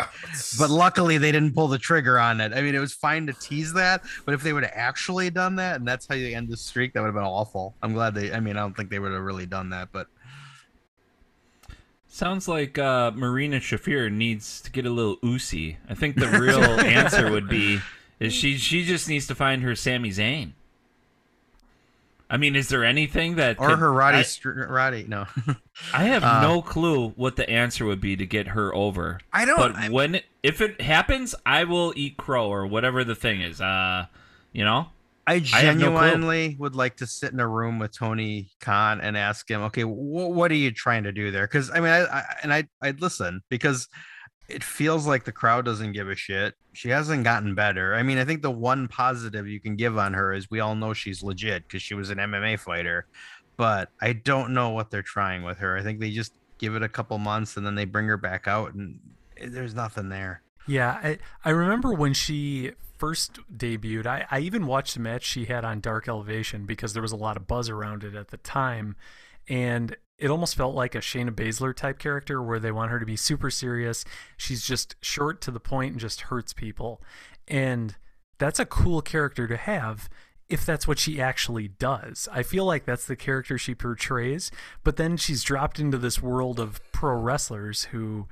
but 0.60 0.70
luckily, 0.70 1.18
they 1.18 1.32
didn't 1.32 1.54
pull 1.56 1.68
the 1.68 1.78
trigger 1.78 2.20
on 2.20 2.42
it. 2.42 2.54
I 2.54 2.62
mean, 2.62 2.76
it 2.76 2.80
was 2.80 2.94
fine 2.94 3.26
to 3.28 3.34
tease 3.34 3.74
that, 3.74 4.04
but 4.26 4.34
if 4.34 4.44
they 4.44 4.54
would 4.54 4.64
have 4.64 4.74
actually 4.76 5.30
done 5.30 5.56
that, 5.56 5.78
and 5.78 5.88
that's 5.88 6.06
how 6.08 6.16
you 6.16 6.36
end 6.36 6.50
the 6.50 6.58
streak, 6.58 6.94
that 6.94 7.02
would 7.02 7.08
have 7.08 7.16
been 7.16 7.24
awful. 7.24 7.76
I'm 7.82 7.94
glad 7.94 8.14
they. 8.14 8.34
I 8.34 8.40
mean, 8.40 8.58
I 8.58 8.60
don't 8.60 8.76
think 8.76 8.90
they 8.90 9.00
would 9.00 9.14
have 9.14 9.24
really 9.24 9.46
done 9.46 9.70
that, 9.70 9.90
but 9.92 10.08
Sounds 12.16 12.48
like 12.48 12.80
uh, 12.80 13.12
Marina 13.12 13.58
Shafir 13.58 14.10
needs 14.10 14.62
to 14.62 14.72
get 14.72 14.86
a 14.86 14.90
little 14.90 15.18
oozy. 15.22 15.80
I 15.90 15.96
think 15.96 16.16
the 16.16 16.30
real 16.40 16.64
answer 16.64 17.30
would 17.30 17.50
be 17.50 17.82
is 18.22 18.32
she 18.32 18.56
she 18.56 18.86
just 18.86 19.10
needs 19.10 19.28
to 19.28 19.36
find 19.36 19.64
her 19.64 19.76
Sami 19.76 20.12
Zayn. 20.12 20.54
I 22.30 22.38
mean, 22.38 22.56
is 22.56 22.70
there 22.70 22.84
anything 22.84 23.36
that 23.36 23.60
or 23.60 23.70
could- 23.70 23.80
her 23.80 23.94
Roddy, 23.94 24.18
I, 24.20 24.22
Str- 24.24 24.64
Roddy, 24.68 25.06
no. 25.08 25.26
I 25.94 26.06
have 26.06 26.24
uh, 26.24 26.42
no 26.42 26.62
clue 26.62 27.10
what 27.10 27.36
the 27.36 27.48
answer 27.50 27.86
would 27.86 28.02
be 28.02 28.16
to 28.16 28.26
get 28.26 28.48
her 28.50 28.74
over. 28.74 29.20
I 29.32 29.46
don't- 29.46 29.58
But 29.58 29.76
I- 29.76 29.90
when 29.90 30.22
if 30.42 30.62
it 30.62 30.82
happens, 30.82 31.36
I 31.46 31.64
will 31.66 31.94
eat 31.96 32.18
crow 32.18 32.48
or 32.50 32.66
whatever 32.66 33.04
the 33.04 33.16
thing 33.16 33.42
is. 33.42 33.62
Uh, 33.62 34.08
you 34.54 34.64
know. 34.64 34.88
I 35.28 35.40
have 35.40 35.78
no 35.78 35.86
genuinely 35.98 36.56
would 36.60 36.76
like 36.76 36.98
to 36.98 37.08
sit 37.08 37.34
in 37.34 37.40
a 37.40 37.48
room 37.48 37.80
with 37.80 37.92
Tony 37.98 38.52
Khan 38.60 39.02
and 39.02 39.18
ask 39.18 39.50
him, 39.50 39.62
okay, 39.64 39.82
wh- 39.82 40.30
what 40.30 40.52
are 40.52 40.56
you 40.56 40.70
trying 40.72 41.04
to 41.06 41.12
do 41.12 41.32
there? 41.32 41.48
Because 41.48 41.72
I 41.72 41.80
mean, 41.80 41.90
I, 41.90 42.02
I 42.06 42.24
and 42.44 42.54
I 42.54 42.68
I'd 42.80 43.02
listen 43.02 43.42
because 43.50 43.88
it 44.48 44.64
feels 44.64 45.08
like 45.08 45.24
the 45.24 45.32
crowd 45.32 45.66
doesn't 45.66 45.94
give 45.94 46.10
a 46.10 46.16
shit. 46.16 46.56
She 46.74 46.90
hasn't 46.90 47.24
gotten 47.24 47.56
better. 47.56 47.96
I 47.96 48.04
mean, 48.04 48.18
I 48.18 48.26
think 48.26 48.42
the 48.42 48.52
one 48.52 48.88
positive 48.88 49.48
you 49.48 49.60
can 49.60 49.76
give 49.76 49.98
on 49.98 50.14
her 50.14 50.34
is 50.34 50.50
we 50.52 50.60
all 50.60 50.76
know 50.76 50.94
she's 50.94 51.24
legit 51.24 51.64
because 51.68 51.82
she 51.82 51.96
was 51.96 52.10
an 52.10 52.18
MMA 52.18 52.60
fighter, 52.60 53.08
but 53.58 53.90
I 54.02 54.14
don't 54.14 54.54
know 54.54 54.70
what 54.70 54.92
they're 54.92 55.02
trying 55.02 55.44
with 55.44 55.58
her. 55.60 55.78
I 55.78 55.82
think 55.82 56.00
they 56.00 56.12
just 56.12 56.34
give 56.58 56.76
it 56.76 56.84
a 56.84 56.90
couple 56.90 57.18
months 57.18 57.58
and 57.58 57.66
then 57.66 57.76
they 57.76 57.86
bring 57.86 58.08
her 58.08 58.18
back 58.18 58.48
out 58.48 58.74
and 58.74 59.00
eh, 59.38 59.48
there's 59.50 59.74
nothing 59.74 60.10
there. 60.10 60.42
Yeah, 60.68 60.92
I, 60.92 61.18
I 61.44 61.50
remember 61.52 61.94
when 61.94 62.14
she 62.14 62.72
first 62.98 63.40
debuted. 63.56 64.06
I, 64.06 64.26
I 64.32 64.40
even 64.40 64.68
watched 64.68 64.96
a 64.96 65.02
match 65.02 65.24
she 65.24 65.46
had 65.46 65.66
on 65.66 65.80
Dark 65.80 66.08
Elevation 66.08 66.66
because 66.66 66.94
there 66.94 67.02
was 67.02 67.12
a 67.12 67.18
lot 67.18 67.38
of 67.38 67.48
buzz 67.48 67.70
around 67.70 68.04
it 68.04 68.16
at 68.16 68.30
the 68.30 68.38
time. 68.38 68.96
And 69.48 69.96
it 70.18 70.30
almost 70.30 70.56
felt 70.56 70.76
like 70.76 70.96
a 70.96 71.00
Shayna 71.00 71.32
Baszler 71.32 71.76
type 71.76 72.00
character 72.00 72.42
where 72.42 72.60
they 72.60 72.72
want 72.72 72.92
her 72.92 73.00
to 73.00 73.06
be 73.06 73.18
super 73.18 73.50
serious. 73.50 74.06
She's 74.38 74.66
just 74.66 74.96
short 75.02 75.42
to 75.42 75.52
the 75.52 75.60
point 75.60 75.92
and 75.92 76.00
just 76.00 76.22
hurts 76.22 76.54
people. 76.54 77.02
And 77.48 77.96
that's 78.38 78.60
a 78.60 78.66
cool 78.66 79.02
character 79.02 79.48
to 79.48 79.58
have 79.58 80.10
if 80.48 80.66
that's 80.66 80.88
what 80.88 81.00
she 81.00 81.20
actually 81.20 81.68
does. 81.68 82.30
I 82.32 82.44
feel 82.44 82.66
like 82.66 82.86
that's 82.86 83.08
the 83.08 83.16
character 83.16 83.58
she 83.58 83.74
portrays, 83.74 84.52
but 84.84 84.96
then 84.96 85.18
she's 85.18 85.44
dropped 85.44 85.80
into 85.80 85.98
this 85.98 86.22
world 86.22 86.60
of 86.60 86.80
pro 86.92 87.16
wrestlers 87.16 87.86
who 87.86 88.28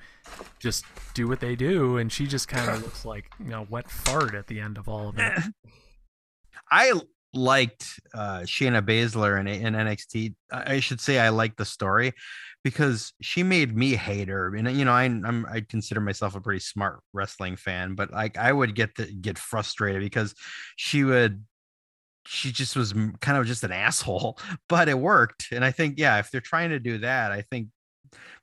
just 0.60 0.86
do 1.16 1.28
what 1.28 1.40
they 1.40 1.56
do 1.56 1.98
and 1.98 2.12
she 2.12 2.28
just 2.28 2.48
kind 2.48 2.70
of 2.70 2.82
looks 2.84 3.04
like, 3.04 3.32
you 3.40 3.50
know, 3.50 3.66
wet 3.70 3.90
fart 3.90 4.36
at 4.36 4.48
the 4.48 4.60
end 4.60 4.78
of 4.78 4.88
all 4.88 5.10
of 5.10 5.18
it. 5.18 5.34
I 6.70 6.94
liked 7.34 8.00
uh 8.14 8.42
Shayna 8.42 8.82
Baszler 8.82 9.40
in, 9.40 9.48
in 9.48 9.74
NXT. 9.74 10.36
I 10.52 10.80
should 10.80 11.02
say 11.02 11.20
I 11.20 11.30
liked 11.30 11.58
the 11.58 11.66
story 11.66 12.14
because 12.64 13.14
she 13.22 13.44
made 13.44 13.76
me 13.76 13.96
hate 13.96 14.30
her. 14.30 14.56
And 14.56 14.72
you 14.78 14.86
know, 14.86 14.94
I, 14.94 15.04
I'm 15.04 15.46
I 15.46 15.62
consider 15.62 16.02
myself 16.02 16.36
a 16.36 16.42
pretty 16.42 16.62
smart 16.62 17.02
wrestling 17.12 17.58
fan, 17.58 17.96
but 17.96 18.12
like 18.12 18.38
I 18.38 18.52
would 18.52 18.76
get 18.76 18.96
to 18.96 19.06
get 19.06 19.38
frustrated 19.38 20.02
because 20.02 20.34
she 20.76 21.04
would 21.04 21.44
she 22.26 22.52
just 22.52 22.76
was 22.76 22.94
kind 23.20 23.38
of 23.38 23.46
just 23.46 23.64
an 23.64 23.74
asshole, 23.74 24.40
but 24.70 24.88
it 24.88 24.98
worked. 24.98 25.50
And 25.52 25.64
I 25.64 25.72
think 25.72 26.00
yeah, 26.00 26.20
if 26.20 26.32
they're 26.32 26.42
trying 26.42 26.70
to 26.70 26.80
do 26.80 27.00
that, 27.00 27.32
I 27.32 27.42
think 27.42 27.68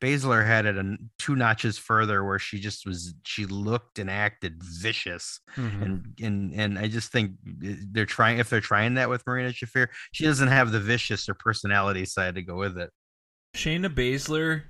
Baszler 0.00 0.46
had 0.46 0.66
it 0.66 0.76
an, 0.76 1.10
two 1.18 1.36
notches 1.36 1.78
further 1.78 2.24
where 2.24 2.38
she 2.38 2.58
just 2.58 2.86
was 2.86 3.14
she 3.24 3.46
looked 3.46 3.98
and 3.98 4.10
acted 4.10 4.62
vicious 4.62 5.40
Mhm. 5.56 5.82
and 5.82 6.14
and 6.22 6.52
and 6.54 6.78
I 6.78 6.88
just 6.88 7.12
think 7.12 7.32
eh, 7.64 7.74
they're 7.90 8.06
trying 8.06 8.38
if 8.38 8.48
they're 8.50 8.60
trying 8.60 8.94
that 8.94 9.08
with 9.08 9.26
Marina 9.26 9.50
Shafir, 9.50 9.88
she 10.12 10.24
doesn't 10.24 10.48
have 10.48 10.72
the 10.72 10.80
vicious 10.80 11.28
or 11.28 11.34
personality 11.34 12.04
side 12.04 12.34
to 12.36 12.42
go 12.42 12.56
with 12.56 12.78
it. 12.78 12.90
Shayna 13.56 13.88
Baszler, 13.92 14.62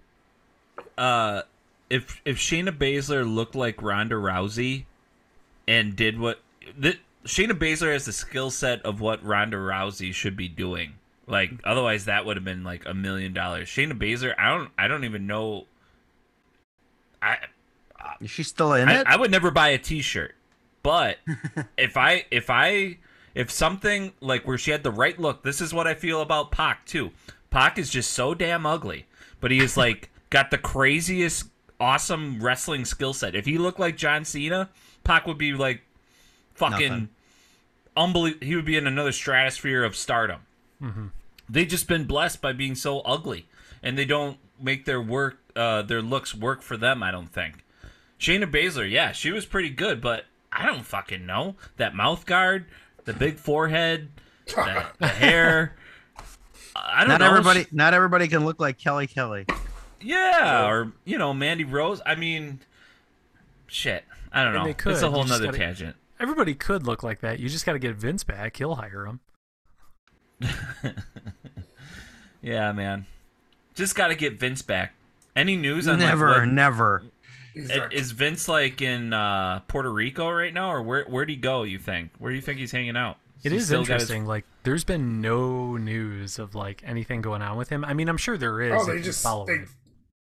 uh, 0.98 1.42
if 1.88 2.20
if 2.24 2.38
Shayna 2.38 2.76
Baszler 2.76 3.30
looked 3.32 3.54
like 3.54 3.80
Ronda 3.82 4.14
Rousey, 4.16 4.84
and 5.68 5.94
did 5.94 6.18
what 6.18 6.40
that 6.78 6.96
Shayna 7.26 7.52
Baszler 7.52 7.92
has 7.92 8.06
the 8.06 8.12
skill 8.12 8.50
set 8.50 8.80
of 8.82 9.00
what 9.00 9.22
Ronda 9.24 9.56
Rousey 9.58 10.12
should 10.14 10.36
be 10.36 10.48
doing. 10.48 10.94
Like 11.30 11.52
otherwise, 11.64 12.06
that 12.06 12.26
would 12.26 12.36
have 12.36 12.44
been 12.44 12.64
like 12.64 12.84
a 12.86 12.94
million 12.94 13.32
dollars. 13.32 13.68
Shayna 13.68 13.92
Baszler, 13.92 14.34
I 14.36 14.48
don't, 14.56 14.70
I 14.76 14.88
don't 14.88 15.04
even 15.04 15.26
know. 15.26 15.66
I 17.22 17.36
Is 18.20 18.30
she 18.30 18.42
still 18.42 18.72
in 18.72 18.88
I, 18.88 19.00
it? 19.00 19.06
I 19.06 19.16
would 19.16 19.30
never 19.30 19.50
buy 19.50 19.68
a 19.68 19.78
T-shirt, 19.78 20.34
but 20.82 21.18
if 21.78 21.96
I 21.96 22.24
if 22.30 22.50
I 22.50 22.98
if 23.34 23.50
something 23.50 24.12
like 24.20 24.46
where 24.46 24.58
she 24.58 24.72
had 24.72 24.82
the 24.82 24.90
right 24.90 25.18
look, 25.18 25.42
this 25.42 25.60
is 25.60 25.72
what 25.72 25.86
I 25.86 25.94
feel 25.94 26.20
about 26.20 26.50
Pac 26.50 26.84
too. 26.86 27.12
Pac 27.50 27.78
is 27.78 27.90
just 27.90 28.12
so 28.12 28.34
damn 28.34 28.66
ugly, 28.66 29.06
but 29.40 29.50
he 29.50 29.60
is 29.60 29.76
like 29.76 30.10
got 30.30 30.50
the 30.50 30.58
craziest, 30.58 31.46
awesome 31.78 32.42
wrestling 32.42 32.84
skill 32.84 33.12
set. 33.12 33.34
If 33.36 33.44
he 33.46 33.56
looked 33.56 33.78
like 33.78 33.96
John 33.96 34.24
Cena, 34.24 34.68
Pac 35.04 35.26
would 35.26 35.38
be 35.38 35.52
like 35.52 35.82
fucking 36.54 36.88
Nothing. 36.88 37.08
unbelievable. 37.96 38.46
He 38.46 38.56
would 38.56 38.64
be 38.64 38.76
in 38.76 38.86
another 38.86 39.12
stratosphere 39.12 39.84
of 39.84 39.94
stardom. 39.94 40.40
Mm-hmm. 40.82 41.06
They've 41.50 41.66
just 41.68 41.88
been 41.88 42.04
blessed 42.04 42.40
by 42.40 42.52
being 42.52 42.74
so 42.74 43.00
ugly, 43.00 43.48
and 43.82 43.98
they 43.98 44.04
don't 44.04 44.38
make 44.60 44.84
their 44.84 45.00
work 45.02 45.38
uh 45.56 45.82
their 45.82 46.00
looks 46.02 46.34
work 46.34 46.62
for 46.62 46.76
them. 46.76 47.02
I 47.02 47.10
don't 47.10 47.32
think. 47.32 47.64
Shayna 48.18 48.44
Baszler, 48.50 48.88
yeah, 48.90 49.12
she 49.12 49.30
was 49.30 49.46
pretty 49.46 49.70
good, 49.70 50.00
but 50.00 50.26
I 50.52 50.66
don't 50.66 50.84
fucking 50.84 51.24
know 51.26 51.56
that 51.76 51.94
mouth 51.94 52.26
guard, 52.26 52.66
the 53.04 53.12
big 53.14 53.36
forehead, 53.38 54.10
the, 54.46 54.84
the 54.98 55.06
hair. 55.08 55.74
I 56.76 57.00
don't 57.00 57.08
Not 57.08 57.20
know. 57.20 57.30
everybody, 57.30 57.66
not 57.72 57.94
everybody 57.94 58.28
can 58.28 58.44
look 58.44 58.60
like 58.60 58.78
Kelly 58.78 59.06
Kelly. 59.06 59.46
Yeah, 60.00 60.66
or 60.68 60.92
you 61.04 61.18
know, 61.18 61.34
Mandy 61.34 61.64
Rose. 61.64 62.00
I 62.06 62.14
mean, 62.14 62.60
shit. 63.66 64.04
I 64.32 64.44
don't 64.44 64.54
And 64.54 64.62
know. 64.62 64.64
they 64.66 64.74
could. 64.74 64.92
It's 64.92 65.02
a 65.02 65.10
whole 65.10 65.22
just 65.24 65.32
nother 65.32 65.46
gotta- 65.46 65.58
tangent. 65.58 65.96
Everybody 66.20 66.54
could 66.54 66.86
look 66.86 67.02
like 67.02 67.20
that. 67.22 67.40
You 67.40 67.48
just 67.48 67.64
got 67.66 67.72
to 67.72 67.78
get 67.78 67.96
Vince 67.96 68.22
back. 68.24 68.56
He'll 68.58 68.74
hire 68.74 69.06
him. 69.06 69.20
Yeah, 72.42 72.72
man. 72.72 73.06
Just 73.74 73.94
got 73.94 74.08
to 74.08 74.14
get 74.14 74.38
Vince 74.38 74.62
back. 74.62 74.94
Any 75.36 75.56
news 75.56 75.86
on 75.88 75.98
like, 76.00 76.08
Never, 76.08 76.28
what- 76.28 76.48
never. 76.48 77.02
He's 77.54 77.70
I- 77.70 77.76
like- 77.76 77.92
Is 77.92 78.10
Vince 78.12 78.48
like 78.48 78.80
in 78.82 79.12
uh, 79.12 79.60
Puerto 79.68 79.92
Rico 79.92 80.30
right 80.30 80.52
now, 80.54 80.72
or 80.72 80.82
where 80.82 81.04
where'd 81.04 81.28
he 81.28 81.36
go? 81.36 81.62
You 81.64 81.78
think? 81.78 82.10
Where 82.18 82.30
do 82.30 82.36
you 82.36 82.42
think 82.42 82.58
he's 82.58 82.72
hanging 82.72 82.96
out? 82.96 83.16
It 83.42 83.52
He 83.52 83.58
is 83.58 83.66
still 83.66 83.80
got 83.84 83.94
his- 84.00 84.02
interesting. 84.10 84.26
Like, 84.26 84.44
there's 84.64 84.84
been 84.84 85.20
no 85.20 85.76
news 85.76 86.38
of 86.38 86.54
like 86.54 86.82
anything 86.84 87.22
going 87.22 87.42
on 87.42 87.56
with 87.56 87.68
him. 87.70 87.84
I 87.84 87.94
mean, 87.94 88.08
I'm 88.08 88.16
sure 88.18 88.36
there 88.36 88.60
is. 88.60 88.72
oh, 88.76 88.84
they 88.86 89.00
just 89.00 89.22
follow 89.22 89.46
they, 89.46 89.58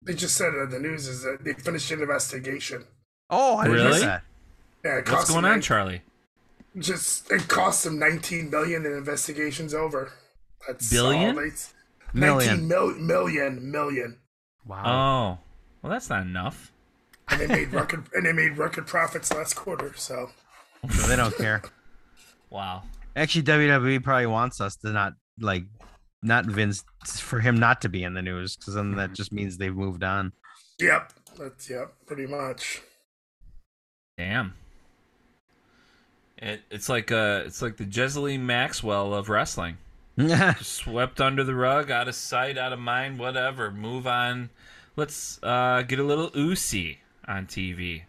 they 0.04 0.14
just 0.14 0.36
said 0.36 0.54
uh, 0.60 0.66
the 0.70 0.80
news 0.80 1.08
is 1.08 1.24
that 1.24 1.40
they 1.44 1.54
finished 1.54 1.92
an 1.92 2.02
investigation. 2.02 2.86
Oh, 3.30 3.58
I 3.58 3.66
Really? 3.66 3.90
miss 3.90 4.02
that. 4.02 4.24
Yeah, 4.86 4.98
it 5.00 5.10
What's 5.12 5.30
going 5.30 5.46
on, 5.46 5.52
nine- 5.52 5.62
Charlie? 5.62 6.02
Just 6.80 7.30
it 7.32 7.48
cost 7.50 7.84
them 7.84 8.00
19 8.00 8.50
million 8.50 8.86
and 8.86 8.96
investigations 8.96 9.74
over. 9.74 10.14
That's 10.68 10.90
Billion? 10.90 11.38
all 11.38 11.44
they, 11.44 11.50
Million. 12.14 12.68
19 12.68 12.68
mil, 12.68 12.96
million 12.96 13.72
million. 13.72 14.18
Wow. 14.66 14.84
Oh, 14.86 15.44
well, 15.82 15.92
that's 15.92 16.10
not 16.10 16.22
enough. 16.22 16.72
And 17.30 17.40
they 17.40 17.48
made 17.48 17.72
record 17.72 18.06
and 18.14 18.26
they 18.26 18.34
made 18.34 18.58
record 18.58 18.88
profits 18.88 19.34
last 19.34 19.56
quarter. 19.56 19.94
So 19.96 20.30
So 20.90 21.08
they 21.08 21.16
don't 21.16 21.36
care. 21.38 21.62
Wow. 22.50 22.84
Actually, 23.16 23.44
WWE 23.44 24.04
probably 24.04 24.26
wants 24.26 24.60
us 24.60 24.76
to 24.76 24.90
not 24.92 25.14
like, 25.40 25.64
not 26.22 26.46
Vince 26.46 26.84
for 27.06 27.40
him 27.40 27.58
not 27.58 27.82
to 27.84 27.88
be 27.88 28.04
in 28.04 28.14
the 28.14 28.22
news 28.22 28.58
because 28.58 28.74
then 28.74 28.96
that 28.98 29.14
just 29.14 29.32
means 29.32 29.58
they've 29.58 29.74
moved 29.74 30.04
on. 30.04 30.34
yep, 30.78 31.14
that's 31.40 31.70
yep, 31.70 31.94
pretty 32.06 32.28
much. 32.28 32.82
Damn. 34.18 34.54
It, 36.38 36.62
it's 36.70 36.90
like 36.90 37.10
uh, 37.12 37.44
it's 37.46 37.62
like 37.62 37.78
the 37.78 37.86
Ghislaine 37.86 38.46
Maxwell 38.46 39.14
of 39.14 39.30
wrestling. 39.30 39.78
swept 40.62 41.22
under 41.22 41.44
the 41.44 41.56
rug, 41.56 41.92
out 41.92 42.08
of 42.08 42.16
sight, 42.16 42.58
out 42.58 42.74
of 42.74 42.80
mind, 42.80 43.20
whatever. 43.20 43.72
Move 43.72 44.08
on. 44.08 44.50
Let's 44.96 45.40
uh, 45.42 45.84
get 45.84 46.00
a 46.00 46.04
little 46.04 46.32
Usi 46.34 47.00
on 47.28 47.48
TV. 47.48 48.04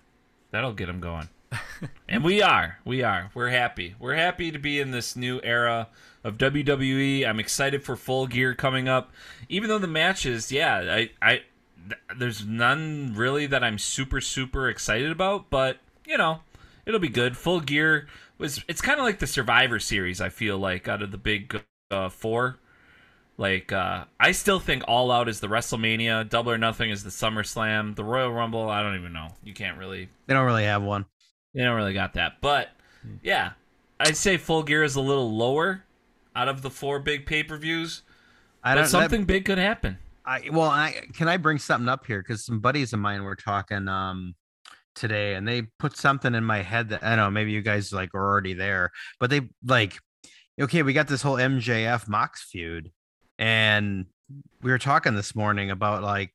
That'll 0.51 0.73
get 0.73 0.87
them 0.87 1.01
going. 1.01 1.29
and 2.09 2.25
we 2.25 2.43
are. 2.43 2.79
We 2.85 3.03
are. 3.03 3.31
We're 3.35 3.51
happy. 3.51 3.95
We're 3.99 4.15
happy 4.15 4.51
to 4.51 4.59
be 4.59 4.81
in 4.81 4.91
this 4.91 5.17
new 5.17 5.41
era 5.43 5.89
of 6.25 6.39
WWE. 6.39 7.27
I'm 7.27 7.41
excited 7.41 7.85
for 7.85 7.97
Full 7.97 8.27
Gear 8.27 8.55
coming 8.55 8.89
up. 8.89 9.13
Even 9.49 9.69
though 9.69 9.79
the 9.79 9.87
matches, 9.87 10.51
yeah, 10.51 10.79
I, 10.79 11.11
I, 11.21 11.43
th- 11.89 12.01
there's 12.17 12.45
none 12.45 13.15
really 13.17 13.47
that 13.47 13.63
I'm 13.63 13.79
super 13.79 14.21
super 14.21 14.69
excited 14.69 15.11
about, 15.11 15.51
but 15.51 15.79
you 16.07 16.17
know, 16.19 16.41
it'll 16.87 17.01
be 17.01 17.09
good. 17.09 17.37
Full 17.37 17.61
Gear 17.61 18.09
was. 18.39 18.63
It's 18.69 18.81
kind 18.81 18.99
of 18.99 19.05
like 19.05 19.19
the 19.19 19.27
Survivor 19.27 19.79
Series. 19.79 20.21
I 20.21 20.29
feel 20.29 20.59
like 20.59 20.89
out 20.89 21.03
of 21.03 21.11
the 21.11 21.19
big 21.19 21.63
uh, 21.93 22.09
four. 22.09 22.59
Like 23.39 23.73
uh, 23.73 24.05
I 24.21 24.33
still 24.33 24.61
think 24.61 24.85
All 24.87 25.11
Out 25.11 25.29
is 25.29 25.41
the 25.41 25.49
WrestleMania, 25.49 26.29
Double 26.29 26.53
or 26.53 26.59
Nothing 26.59 26.91
is 26.91 27.03
the 27.03 27.11
SummerSlam, 27.11 27.97
the 27.97 28.05
Royal 28.05 28.33
Rumble. 28.33 28.69
I 28.69 28.83
don't 28.83 28.97
even 28.97 29.13
know. 29.13 29.29
You 29.43 29.55
can't 29.55 29.79
really. 29.79 30.09
They 30.27 30.35
don't 30.35 30.47
really 30.47 30.65
have 30.65 30.83
one. 30.83 31.07
They 31.55 31.63
don't 31.63 31.77
really 31.77 31.95
got 31.95 32.15
that, 32.15 32.41
but 32.41 32.71
yeah, 33.23 33.53
I'd 34.01 34.17
say 34.17 34.37
Full 34.37 34.63
Gear 34.63 34.85
is 34.85 34.97
a 34.97 35.01
little 35.01 35.35
lower 35.35 35.85
out 36.35 36.49
of 36.49 36.63
the 36.63 36.71
four 36.71 36.99
big 36.99 37.27
pay 37.27 37.43
per 37.43 37.57
views. 37.57 38.03
I 38.63 38.75
don't. 38.75 38.87
something 38.87 39.23
That, 39.23 39.27
big 39.27 39.45
could 39.45 39.59
happen. 39.59 39.99
I 40.25 40.49
well, 40.53 40.69
I 40.69 40.95
can 41.15 41.29
I 41.29 41.37
bring 41.37 41.59
something 41.59 41.89
up 41.89 42.07
here 42.07 42.21
because 42.21 42.45
some 42.45 42.61
buddies 42.61 42.93
of 42.93 43.01
mine 43.01 43.25
were 43.25 43.37
talking 43.37 43.89
um 43.89 44.35
today, 44.95 45.35
and 45.35 45.47
they 45.47 45.63
put 45.79 45.97
something 45.97 46.35
in 46.35 46.45
my 46.45 46.63
head 46.63 46.91
that 46.91 47.03
I 47.03 47.11
don't 47.11 47.19
know. 47.19 47.31
Maybe 47.31 47.53
you 47.53 47.63
guys 47.63 47.93
like 47.93 48.15
are 48.15 48.25
already 48.25 48.55
there, 48.55 48.91
but 49.19 49.31
they 49.31 49.43
like 49.65 49.99
okay, 50.63 50.83
we 50.83 50.93
got 50.93 51.09
this 51.09 51.23
whole 51.23 51.37
MJF 51.37 52.09
Mox 52.09 52.43
feud, 52.43 52.91
and 53.39 54.07
we 54.63 54.71
were 54.71 54.79
talking 54.79 55.15
this 55.15 55.35
morning 55.35 55.71
about 55.71 56.03
like, 56.03 56.33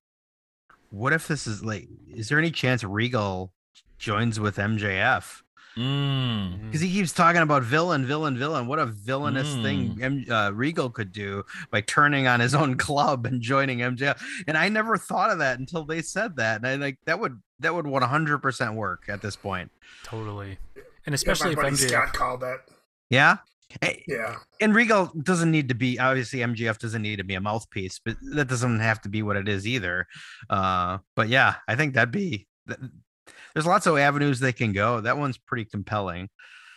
what 0.90 1.14
if 1.14 1.28
this 1.28 1.48
is 1.48 1.64
like, 1.64 1.88
is 2.16 2.30
there 2.30 2.40
any 2.40 2.52
chance 2.52 2.84
Regal 2.84 3.54
joins 3.98 4.40
with 4.40 4.58
MJF? 4.58 5.42
Mm. 5.76 6.66
Because 6.66 6.82
he 6.82 6.92
keeps 6.92 7.14
talking 7.14 7.42
about 7.44 7.62
villain, 7.62 8.04
villain, 8.06 8.36
villain. 8.36 8.66
What 8.66 8.80
a 8.80 8.88
villainous 8.88 9.50
Mm. 9.50 9.62
thing 9.62 10.04
M- 10.04 10.26
uh, 10.32 10.50
Regal 10.52 10.90
could 10.90 11.12
do 11.12 11.44
by 11.70 11.82
turning 11.82 12.26
on 12.28 12.40
his 12.40 12.56
own 12.56 12.78
club 12.78 13.28
and 13.28 13.42
joining 13.42 13.80
MJF. 13.80 14.20
And 14.48 14.58
I 14.58 14.70
never 14.70 14.98
thought 14.98 15.30
of 15.30 15.38
that 15.38 15.60
until 15.60 15.86
they 15.86 16.02
said 16.02 16.38
that. 16.38 16.58
And 16.58 16.66
I 16.68 16.76
like 16.78 16.98
that 17.06 17.20
would 17.20 17.40
that 17.60 17.76
would 17.76 17.86
100% 17.86 18.74
work 18.76 19.04
at 19.08 19.22
this 19.22 19.36
point. 19.36 19.70
Totally. 20.04 20.58
And 20.76 20.86
Yeah, 21.10 21.14
especially 21.14 21.56
my 21.56 21.62
if 21.62 21.66
buddy 21.72 21.76
MJF. 21.76 21.90
Scott 21.90 22.14
called 22.14 22.42
that. 22.42 22.60
Yeah. 23.12 23.38
Eh, 23.82 23.96
Yeah, 24.08 24.36
And 24.62 24.74
Regal 24.74 25.12
doesn't 25.24 25.52
need 25.52 25.68
to 25.70 25.76
be 25.76 26.00
obviously 26.00 26.40
MJF 26.40 26.78
doesn't 26.80 27.02
need 27.02 27.18
to 27.18 27.24
be 27.24 27.34
a 27.36 27.42
mouthpiece, 27.42 28.00
but 28.04 28.16
that 28.34 28.48
doesn't 28.48 28.80
have 28.80 29.02
to 29.02 29.10
be 29.10 29.22
what 29.24 29.36
it 29.36 29.48
is 29.50 29.68
either. 29.68 30.08
Uh, 30.50 31.00
but 31.16 31.28
yeah, 31.30 31.56
I 31.68 31.76
think 31.76 31.94
that'd 31.94 32.12
be. 32.12 32.48
That, 32.68 32.80
there's 33.54 33.66
lots 33.66 33.86
of 33.86 33.98
avenues 33.98 34.40
they 34.40 34.54
can 34.54 34.72
go. 34.72 35.02
That 35.02 35.18
one's 35.18 35.38
pretty 35.38 35.66
compelling. 35.66 36.30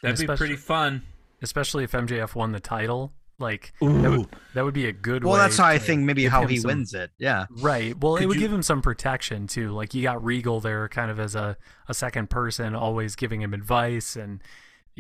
That'd 0.03 0.27
be 0.27 0.35
pretty 0.35 0.57
fun. 0.57 1.03
especially 1.43 1.85
if 1.85 1.93
MJF 1.93 2.35
won 2.35 2.53
the 2.53 2.61
title. 2.61 3.13
Like 3.39 3.73
that 3.81 3.87
would, 4.11 4.29
that 4.55 4.65
would 4.65 4.75
be 4.75 4.87
a 4.87 4.93
good 4.93 5.25
Well, 5.25 5.33
way 5.35 5.39
that's 5.41 5.57
how 5.57 5.65
I 5.65 5.79
think 5.79 6.03
maybe 6.03 6.27
how 6.27 6.47
he 6.47 6.59
some- 6.59 6.69
wins 6.69 6.93
it. 6.93 7.11
Yeah. 7.19 7.47
Right. 7.51 7.97
Well, 7.99 8.17
it 8.17 8.21
Could 8.21 8.29
would 8.29 8.35
you- 8.37 8.41
give 8.43 8.53
him 8.53 8.63
some 8.63 8.83
protection 8.83 9.47
too. 9.47 9.71
Like 9.71 9.95
you 9.95 10.03
got 10.03 10.23
Regal 10.23 10.61
there, 10.61 10.89
kind 10.91 11.11
of 11.11 11.19
as 11.21 11.35
a, 11.35 11.57
a 11.89 11.95
second 11.95 12.29
person, 12.29 12.75
always 12.75 13.17
giving 13.17 13.41
him 13.41 13.55
advice 13.55 14.15
and 14.17 14.43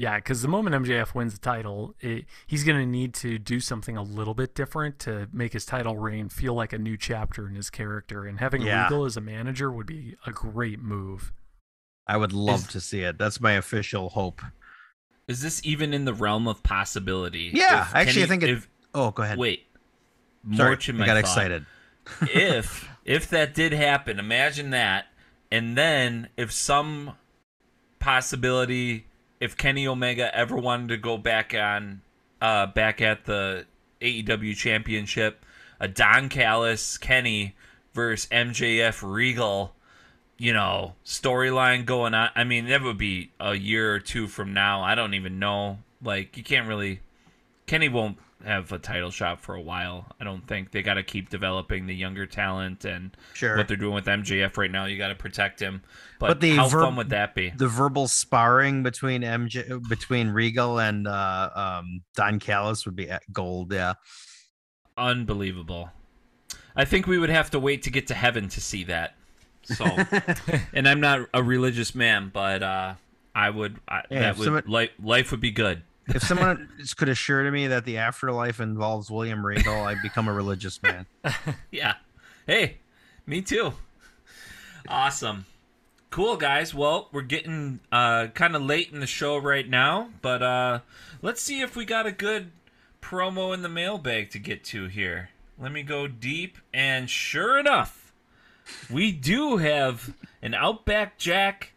yeah. 0.00 0.16
Because 0.16 0.42
the 0.42 0.48
moment 0.48 0.74
MJF 0.84 1.14
wins 1.14 1.34
the 1.34 1.40
title, 1.40 1.94
it, 2.00 2.24
he's 2.46 2.64
going 2.64 2.78
to 2.78 2.86
need 2.86 3.12
to 3.14 3.38
do 3.38 3.60
something 3.60 3.96
a 3.96 4.02
little 4.02 4.34
bit 4.34 4.54
different 4.54 4.98
to 5.00 5.28
make 5.32 5.52
his 5.52 5.64
title 5.66 5.96
reign 5.98 6.28
feel 6.28 6.54
like 6.54 6.72
a 6.72 6.78
new 6.78 6.96
chapter 6.96 7.46
in 7.48 7.54
his 7.54 7.68
character. 7.70 8.24
And 8.26 8.38
having 8.40 8.62
Yeah. 8.62 8.84
Regal 8.84 9.04
as 9.04 9.16
a 9.16 9.20
manager 9.20 9.70
would 9.70 9.86
be 9.86 10.16
a 10.26 10.30
great 10.32 10.80
move. 10.80 11.32
I 12.06 12.16
would 12.16 12.32
love 12.32 12.60
Is- 12.60 12.66
to 12.68 12.80
see 12.80 13.00
it. 13.02 13.18
That's 13.18 13.40
my 13.40 13.52
official 13.52 14.08
hope. 14.10 14.40
Is 15.28 15.42
this 15.42 15.60
even 15.64 15.94
in 15.94 16.06
the 16.06 16.14
realm 16.14 16.48
of 16.48 16.62
possibility? 16.64 17.50
Yeah, 17.54 17.82
If 17.88 17.94
actually, 17.94 18.24
I 18.24 18.26
think 18.26 18.42
it- 18.42 18.50
If, 18.50 18.68
Oh, 18.94 19.10
go 19.12 19.22
ahead. 19.22 19.38
wait, 19.38 19.66
Sorry, 20.54 20.76
more 20.92 21.02
I 21.04 21.06
got 21.06 21.12
thought. 21.14 21.18
excited. 21.18 21.66
if 22.22 22.88
if 23.04 23.28
that 23.30 23.54
did 23.54 23.72
happen, 23.72 24.18
imagine 24.18 24.70
that, 24.70 25.06
and 25.52 25.76
then 25.78 26.28
if 26.36 26.50
some 26.50 27.12
possibility, 28.00 29.06
if 29.40 29.57
Kenny 29.57 29.87
Omega 29.87 30.35
ever 30.37 30.57
wanted 30.57 30.88
to 30.88 30.96
go 30.98 31.16
back 31.16 31.55
on, 31.55 32.03
uh, 32.40 32.66
back 32.66 33.00
at 33.00 33.24
the 33.24 33.66
AEW 34.00 34.55
Championship, 34.55 35.44
a 35.81 35.88
Don 35.88 36.29
Callis 36.29 36.98
Kenny 36.98 37.57
versus 37.94 38.29
MJF 38.31 39.03
Regal, 39.03 39.74
you 40.37 40.53
know, 40.53 40.94
storyline 41.05 41.87
going 41.87 42.14
on. 42.14 42.29
I 42.35 42.44
mean, 42.44 42.66
that 42.68 42.83
would 42.83 42.98
be 42.98 43.31
a 43.40 43.55
year 43.55 43.94
or 43.94 43.98
two 43.98 44.26
from 44.26 44.53
now. 44.53 44.83
I 44.83 44.94
don't 44.94 45.14
even 45.14 45.38
know. 45.38 45.79
Like, 46.03 46.37
you 46.37 46.44
can't 46.44 46.68
really. 46.68 47.00
Kenny 47.66 47.88
won't 47.88 48.18
have 48.44 48.72
a 48.72 48.79
title 48.79 49.11
shot 49.11 49.40
for 49.40 49.55
a 49.55 49.61
while. 49.61 50.07
I 50.20 50.24
don't 50.24 50.46
think 50.46 50.70
they 50.70 50.83
got 50.83 50.94
to 50.94 51.03
keep 51.03 51.29
developing 51.31 51.87
the 51.87 51.94
younger 51.94 52.26
talent 52.26 52.85
and 52.85 53.16
Sure. 53.35 53.57
what 53.57 53.68
they're 53.68 53.76
doing 53.76 53.94
with 53.94 54.07
MJF 54.07 54.57
right 54.57 54.70
now. 54.70 54.87
You 54.87 54.97
got 54.99 55.09
to 55.09 55.14
protect 55.14 55.61
him. 55.61 55.82
But, 56.18 56.28
But 56.28 56.41
the 56.41 56.57
how 56.57 56.68
ver- 56.68 56.82
fun 56.82 56.97
would 56.97 57.11
that 57.11 57.34
be? 57.34 57.51
The 57.51 57.68
verbal 57.68 58.09
sparring 58.09 58.82
between 58.82 59.22
MJ 59.22 59.86
between 59.88 60.28
Regal 60.30 60.78
and 60.80 61.07
uh, 61.07 61.51
um, 61.55 62.03
Don 62.16 62.38
Callis 62.38 62.84
would 62.86 62.97
be 62.97 63.09
at 63.11 63.22
gold. 63.32 63.72
Yeah. 63.72 63.95
Unbelievable. 64.97 65.91
I 66.76 66.84
think 66.84 67.07
we 67.07 67.18
would 67.18 67.30
have 67.30 67.51
to 67.51 67.59
wait 67.59 67.82
to 67.82 67.91
get 67.91 68.07
to 68.09 68.14
heaven 68.14 68.49
to 68.49 68.61
see 68.61 68.84
that. 68.84 69.14
So, 69.62 69.84
and 70.72 70.88
I'm 70.88 71.01
not 71.01 71.28
a 71.34 71.43
religious 71.43 71.95
man, 71.95 72.30
but 72.32 72.62
uh, 72.62 72.95
I 73.34 73.51
would. 73.51 73.78
I, 73.88 74.03
Yeah, 74.11 74.20
that 74.20 74.38
would 74.38 74.45
someone- 74.45 74.64
life, 74.66 74.91
life 75.03 75.30
would 75.30 75.41
be 75.41 75.51
good. 75.51 75.82
If 76.14 76.22
someone 76.22 76.68
could 76.96 77.08
assure 77.08 77.44
to 77.44 77.50
me 77.50 77.68
that 77.68 77.84
the 77.84 77.98
afterlife 77.98 78.61
involves 78.61 79.11
William 79.11 79.44
Regal, 79.44 79.82
I'd 79.84 80.02
become 80.02 80.28
a 80.28 80.32
religious 80.32 80.82
man. 80.82 81.06
Yeah. 81.70 81.94
Hey, 82.46 82.78
me 83.26 83.42
too. 83.42 83.74
Awesome. 84.88 85.46
Cool 86.11 86.36
guys. 86.36 86.74
Well, 86.74 87.08
we're 87.12 87.22
getting 87.22 87.80
uh 87.92 88.28
kind 88.28 88.56
of 88.56 88.62
late 88.62 88.90
in 88.92 88.98
the 89.00 89.06
show 89.06 89.36
right 89.38 89.68
now, 89.68 90.11
but 90.22 90.42
uh 90.42 90.80
let's 91.22 91.40
see 91.40 91.61
if 91.61 91.76
we 91.76 91.84
got 91.84 92.06
a 92.06 92.12
good 92.12 92.50
promo 93.00 93.54
in 93.54 93.62
the 93.62 93.68
mailbag 93.68 94.30
to 94.30 94.38
get 94.38 94.64
to 94.64 94.86
here. 94.88 95.30
Let 95.58 95.70
me 95.72 95.82
go 95.82 96.08
deep 96.08 96.58
and 96.74 97.08
sure 97.08 97.58
enough, 97.58 98.12
we 98.90 99.12
do 99.12 99.58
have 99.58 100.14
an 100.42 100.54
Outback 100.54 101.18
Jack 101.18 101.72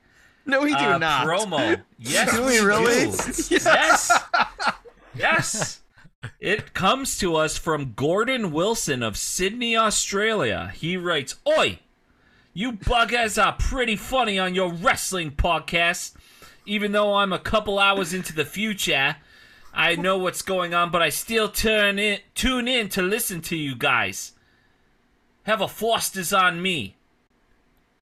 No, 0.46 0.62
we 0.62 0.70
do 0.72 0.76
uh, 0.76 0.98
not. 0.98 1.26
promo. 1.28 1.82
Yes, 2.00 2.36
Do 2.36 2.44
we 2.46 2.60
really? 2.60 3.10
do. 3.12 3.18
Yes. 3.50 4.12
Yes. 5.16 5.80
It 6.40 6.74
comes 6.74 7.18
to 7.20 7.36
us 7.36 7.58
from 7.58 7.94
Gordon 7.94 8.52
Wilson 8.52 9.02
of 9.04 9.18
Sydney, 9.18 9.76
Australia. 9.78 10.72
He 10.76 10.98
writes, 10.98 11.36
Oi! 11.48 11.80
You 12.54 12.74
buggers 12.74 13.44
are 13.44 13.54
pretty 13.54 13.96
funny 13.96 14.38
on 14.38 14.54
your 14.54 14.72
wrestling 14.72 15.32
podcast. 15.32 16.14
Even 16.66 16.92
though 16.92 17.16
I'm 17.16 17.34
a 17.34 17.40
couple 17.40 17.80
hours 17.80 18.14
into 18.14 18.34
the 18.34 18.46
future, 18.46 19.18
I 19.74 19.96
know 19.96 20.18
what's 20.18 20.42
going 20.42 20.74
on, 20.74 20.92
but 20.92 21.02
I 21.02 21.10
still 21.10 21.50
turn 21.50 22.00
in, 22.00 22.20
tune 22.36 22.68
in 22.68 22.90
to 22.90 23.02
listen 23.02 23.42
to 23.44 23.56
you 23.58 23.76
guys. 23.76 24.34
Have 25.44 25.62
a 25.62 25.68
Foster's 25.68 26.32
on 26.32 26.62
me. 26.62 26.96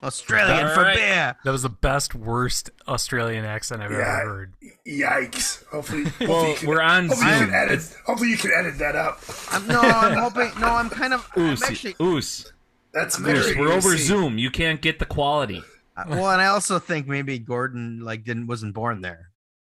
Australian 0.04 0.68
All 0.68 0.74
for 0.74 0.82
right. 0.82 0.96
beer. 0.96 1.36
That 1.44 1.52
was 1.52 1.62
the 1.62 1.70
best, 1.70 2.16
worst 2.16 2.70
Australian 2.88 3.46
accent 3.46 3.82
I've 3.82 3.92
Yeah. 3.92 3.98
ever 4.22 4.30
heard. 4.30 4.54
Yikes! 4.88 5.64
Hopefully, 5.68 6.04
hopefully 6.06 6.28
Well, 6.30 6.56
can, 6.56 6.68
we're 6.70 6.82
on 6.82 7.08
hopefully 7.08 7.32
you 7.32 7.38
Zoom. 7.38 7.46
can 7.50 7.56
edit. 7.56 7.96
Hopefully 8.06 8.30
you 8.32 8.38
can 8.38 8.52
edit 8.56 8.78
that 8.80 8.96
up. 8.96 9.22
I'm, 9.52 9.68
no, 9.68 9.80
I'm 9.82 10.18
hoping. 10.18 10.52
No, 10.60 10.68
I'm 10.70 10.90
kind 10.90 11.14
of. 11.14 11.30
I'm 11.36 11.42
Oos, 11.52 11.62
actually. 11.64 11.96
oos, 12.02 12.52
That's 12.94 13.20
oos. 13.20 13.26
very 13.26 13.56
We're 13.60 13.72
over. 13.74 13.96
Zoom. 13.98 14.38
You 14.38 14.50
can't 14.52 14.82
get 14.82 15.00
the 15.00 15.06
quality. 15.06 15.64
Uh, 15.96 16.06
well, 16.08 16.32
and 16.32 16.42
I 16.42 16.48
also 16.48 16.80
think 16.80 17.08
maybe 17.08 17.38
Gordon 17.38 18.00
like 18.02 18.24
didn't 18.24 18.48
wasn't 18.48 18.74
born 18.74 19.02
there. 19.02 19.30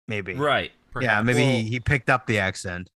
Maybe. 0.09 0.35
Right. 0.35 0.73
Yeah, 1.01 1.21
maybe 1.23 1.41
Well- 1.43 1.51
he, 1.53 1.63
he 1.65 1.81
picked 1.81 2.09
up 2.11 2.27
the 2.27 2.39
accent. 2.39 2.89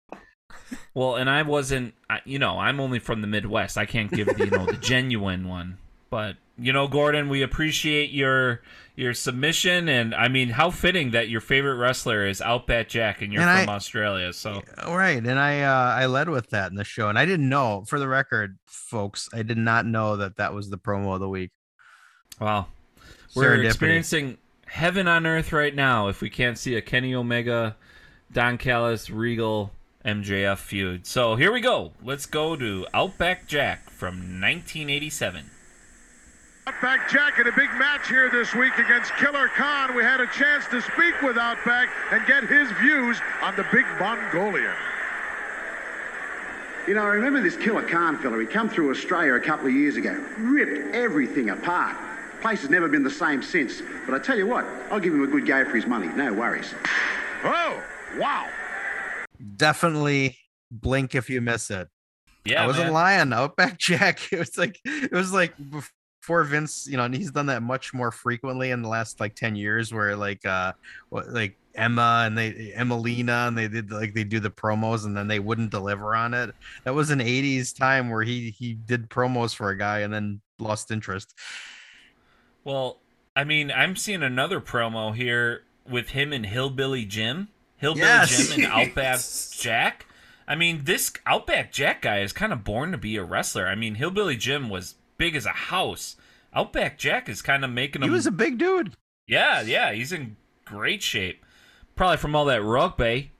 Well, 0.94 1.16
and 1.16 1.30
I 1.30 1.42
wasn't, 1.42 1.96
you 2.26 2.38
know, 2.40 2.60
I'm 2.60 2.80
only 2.80 3.00
from 3.00 3.22
the 3.22 3.28
Midwest. 3.28 3.78
I 3.78 3.86
can't 3.86 4.12
give 4.12 4.28
the, 4.28 4.46
you 4.46 4.52
know, 4.52 4.66
the 4.66 4.78
genuine 4.82 5.48
one. 5.48 5.78
But 6.10 6.36
you 6.58 6.74
know, 6.74 6.88
Gordon, 6.88 7.30
we 7.30 7.42
appreciate 7.42 8.12
your 8.12 8.62
your 8.96 9.14
submission, 9.14 9.88
and 9.88 10.14
I 10.14 10.28
mean, 10.28 10.50
how 10.50 10.72
fitting 10.72 11.12
that 11.12 11.30
your 11.30 11.40
favorite 11.40 11.76
wrestler 11.76 12.28
is 12.28 12.42
Outback 12.42 12.90
Jack, 12.90 13.22
and 13.22 13.32
you're 13.32 13.42
And 13.42 13.62
from 13.66 13.70
I- 13.70 13.76
Australia. 13.76 14.34
So 14.34 14.62
right, 14.88 15.24
and 15.26 15.40
I 15.40 15.62
uh, 15.62 15.96
I 15.96 16.06
led 16.08 16.30
with 16.30 16.50
that 16.50 16.72
in 16.72 16.76
the 16.76 16.84
show, 16.84 17.08
and 17.10 17.18
I 17.18 17.26
didn't 17.26 17.48
know. 17.48 17.84
For 17.88 18.00
the 18.00 18.08
record, 18.08 18.58
folks, 18.66 19.30
I 19.34 19.44
did 19.44 19.58
not 19.58 19.86
know 19.86 20.18
that 20.18 20.36
that 20.38 20.54
was 20.54 20.70
the 20.70 20.78
promo 20.78 21.14
of 21.14 21.20
the 21.20 21.30
week. 21.30 21.52
Wow. 22.40 22.68
We're 23.36 23.64
experiencing 23.64 24.38
heaven 24.66 25.08
on 25.08 25.26
earth 25.28 25.54
right 25.54 25.74
now 25.76 26.08
if 26.08 26.20
we 26.22 26.30
can't 26.30 26.58
see 26.58 26.76
a 26.76 26.82
Kenny 26.82 27.14
Omega, 27.14 27.76
Don 28.34 28.58
Callis, 28.58 29.10
Regal, 29.10 29.72
MJF 30.04 30.58
feud. 30.58 31.06
So 31.06 31.36
here 31.36 31.52
we 31.52 31.62
go. 31.62 31.92
Let's 32.04 32.26
go 32.26 32.56
to 32.56 32.88
Outback 32.94 33.48
Jack 33.48 33.90
from 33.92 34.42
1987. 34.42 35.52
Outback 36.70 37.10
Jack 37.10 37.40
in 37.40 37.48
a 37.48 37.52
big 37.52 37.74
match 37.80 38.08
here 38.08 38.30
this 38.30 38.54
week 38.54 38.78
against 38.78 39.12
Killer 39.16 39.48
Khan. 39.48 39.96
We 39.96 40.04
had 40.04 40.22
a 40.22 40.28
chance 40.28 40.68
to 40.68 40.80
speak 40.84 41.20
with 41.24 41.36
Outback 41.36 41.90
and 42.12 42.24
get 42.28 42.44
his 42.44 42.72
views 42.74 43.20
on 43.42 43.56
the 43.56 43.66
big 43.72 43.88
Mongolian. 44.00 44.76
You 46.88 46.94
know, 46.94 47.02
I 47.02 47.08
remember 47.08 47.42
this 47.42 47.58
Killer 47.58 47.82
Khan 47.82 48.20
fella. 48.20 48.40
He 48.40 48.46
come 48.46 48.70
through 48.70 48.92
Australia 48.92 49.34
a 49.34 49.40
couple 49.40 49.66
of 49.66 49.74
years 49.74 49.96
ago, 49.96 50.24
ripped 50.38 50.94
everything 50.94 51.50
apart. 51.50 51.98
Place 52.40 52.62
has 52.62 52.70
never 52.70 52.88
been 52.88 53.02
the 53.04 53.10
same 53.10 53.42
since. 53.42 53.82
But 54.06 54.14
I 54.14 54.20
tell 54.20 54.38
you 54.38 54.46
what, 54.46 54.64
I'll 54.92 55.00
give 55.00 55.16
him 55.16 55.24
a 55.24 55.28
good 55.28 55.48
go 55.48 55.66
for 55.66 55.76
his 55.76 55.88
money. 55.88 56.10
No 56.10 56.32
worries. 56.34 56.76
Oh, 57.44 57.84
wow. 58.20 58.48
Definitely 59.56 60.38
blink 60.70 61.16
if 61.16 61.32
you 61.32 61.42
miss 61.42 61.72
it. 61.72 61.88
Yeah, 62.46 62.64
I 62.64 62.68
wasn't 62.68 62.86
man. 62.86 62.94
lying. 62.94 63.34
Outback 63.34 63.78
Jack. 63.80 64.32
It 64.32 64.38
was 64.38 64.56
like 64.56 64.80
it 64.86 65.12
was 65.12 65.34
like 65.34 65.56
before 66.20 66.44
Vince, 66.44 66.88
you 66.88 66.98
know, 66.98 67.04
and 67.06 67.16
he's 67.16 67.32
done 67.32 67.46
that 67.48 67.64
much 67.64 67.94
more 67.94 68.12
frequently 68.12 68.72
in 68.72 68.82
the 68.82 68.90
last 68.90 69.20
like 69.20 69.36
ten 69.36 69.56
years, 69.56 69.94
where 69.94 70.16
like 70.16 70.46
uh, 70.46 70.74
like 71.12 71.58
Emma 71.76 72.24
and 72.26 72.38
they 72.38 72.74
Emmalina 72.76 73.48
and 73.48 73.58
they 73.58 73.68
did 73.68 73.92
like 73.92 74.14
they 74.14 74.24
do 74.24 74.40
the 74.40 74.50
promos 74.50 75.06
and 75.06 75.16
then 75.16 75.28
they 75.28 75.40
wouldn't 75.40 75.72
deliver 75.72 76.16
on 76.16 76.34
it. 76.34 76.54
That 76.84 76.94
was 76.94 77.10
an 77.10 77.20
'80s 77.20 77.76
time 77.78 78.10
where 78.10 78.24
he 78.24 78.50
he 78.52 78.74
did 78.74 79.10
promos 79.10 79.56
for 79.56 79.70
a 79.70 79.78
guy 79.78 80.00
and 80.00 80.14
then 80.14 80.42
lost 80.60 80.92
interest. 80.92 81.36
Well, 82.64 83.00
I 83.36 83.44
mean, 83.44 83.72
I'm 83.72 83.96
seeing 83.96 84.24
another 84.24 84.60
promo 84.60 85.16
here 85.16 85.64
with 85.90 86.10
him 86.10 86.34
and 86.34 86.46
Hillbilly 86.46 87.06
Jim. 87.06 87.48
Hillbilly 87.78 88.06
Yes. 88.06 88.50
Jim 88.50 88.66
and 88.66 88.74
Outback 88.90 89.20
Jack. 89.52 90.06
I 90.48 90.56
mean, 90.56 90.82
this 90.84 91.14
Outback 91.26 91.72
Jack 91.72 92.02
guy 92.02 92.20
is 92.20 92.34
kind 92.34 92.52
of 92.52 92.64
born 92.64 92.92
to 92.92 92.98
be 92.98 93.16
a 93.16 93.24
wrestler. 93.24 93.68
I 93.68 93.76
mean, 93.76 93.96
Hillbilly 93.96 94.36
Jim 94.36 94.70
was 94.70 94.96
big 95.20 95.36
as 95.36 95.46
a 95.46 95.50
house. 95.52 96.16
Outback 96.56 96.98
Jack 96.98 97.30
is 97.30 97.44
kind 97.44 97.64
of 97.64 97.70
making 97.70 98.02
him. 98.02 98.10
He 98.10 98.14
was 98.14 98.26
a 98.26 98.32
big 98.32 98.58
dude. 98.58 98.96
yeah, 99.28 99.62
yeah, 99.62 99.94
he's 99.94 100.12
in 100.12 100.36
great 100.66 101.04
shape. 101.04 101.46
Probably 101.96 102.18
from 102.18 102.36
all 102.36 102.46
that 102.46 102.64
rugby. 102.64 103.32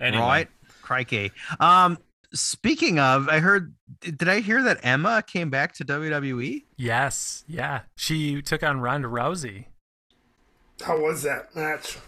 Anyway, 0.00 0.22
Right? 0.22 0.48
Crikey. 0.82 1.30
Um, 1.60 1.98
speaking 2.32 2.98
of, 2.98 3.28
I 3.28 3.38
heard. 3.38 3.74
Did 4.00 4.28
I 4.28 4.40
hear 4.40 4.62
that 4.64 4.78
Emma 4.82 5.22
came 5.24 5.50
back 5.50 5.74
to? 5.74 5.84
WWE? 5.84 6.64
Yes, 6.76 7.44
yeah. 7.46 7.82
She 7.96 8.40
took 8.42 8.62
on 8.64 8.80
Ronda 8.80 9.06
Rousey. 9.08 9.66
How 10.82 10.98
was 10.98 11.22
that 11.22 11.54
match? 11.54 11.98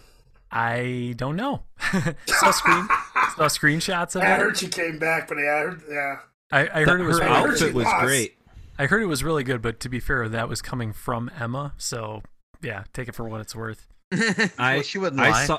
I 0.51 1.13
don't 1.17 1.35
know. 1.35 1.63
saw 2.27 2.51
screen 2.51 2.87
saw 3.35 3.47
screenshots 3.47 4.15
of 4.15 4.23
I 4.23 4.33
it. 4.33 4.39
heard 4.39 4.57
she 4.57 4.67
came 4.67 4.97
back, 4.99 5.27
but 5.27 5.37
I 5.37 5.41
heard, 5.41 5.81
yeah. 5.89 6.15
I, 6.51 6.81
I 6.81 6.83
heard 6.83 7.01
it 7.01 7.05
was 7.05 7.19
her 7.19 7.25
I 7.25 7.27
really, 7.27 7.41
heard 7.41 7.51
outfit 7.53 7.73
was 7.73 7.85
lost. 7.85 8.03
great. 8.05 8.37
I 8.77 8.85
heard 8.87 9.01
it 9.01 9.07
was 9.07 9.23
really 9.23 9.43
good, 9.43 9.61
but 9.61 9.79
to 9.81 9.89
be 9.89 9.99
fair, 9.99 10.27
that 10.29 10.49
was 10.49 10.61
coming 10.61 10.93
from 10.93 11.29
Emma, 11.39 11.73
so 11.77 12.21
yeah, 12.61 12.83
take 12.93 13.07
it 13.07 13.15
for 13.15 13.27
what 13.27 13.41
it's 13.41 13.55
worth. 13.55 13.87
I 14.57 14.75
Well, 14.75 14.81
she 14.83 14.97
wouldn't 14.97 15.21
I 15.21 15.29
lie. 15.31 15.45
saw 15.45 15.57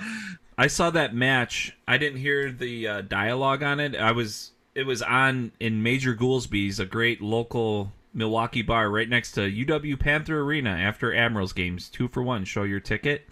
I 0.57 0.67
saw 0.69 0.91
that 0.91 1.15
match. 1.15 1.77
I 1.89 1.99
didn't 1.99 2.21
hear 2.21 2.51
the 2.53 2.87
uh, 2.89 3.01
dialogue 3.03 3.62
on 3.62 3.81
it. 3.81 3.97
I 3.97 4.12
was 4.12 4.53
it 4.75 4.85
was 4.87 5.03
on 5.03 5.53
in 5.61 5.83
Major 5.83 6.15
Goolsby's, 6.15 6.81
a 6.81 6.87
great 6.87 7.21
local 7.21 7.93
Milwaukee 8.12 8.62
bar 8.62 8.91
right 8.91 9.09
next 9.09 9.33
to 9.33 9.41
UW 9.43 9.99
Panther 9.99 10.41
Arena 10.41 10.71
after 10.71 11.15
Admirals 11.15 11.53
games. 11.53 11.89
Two 11.89 12.09
for 12.09 12.23
one. 12.23 12.45
Show 12.45 12.62
your 12.65 12.81
ticket. 12.81 13.29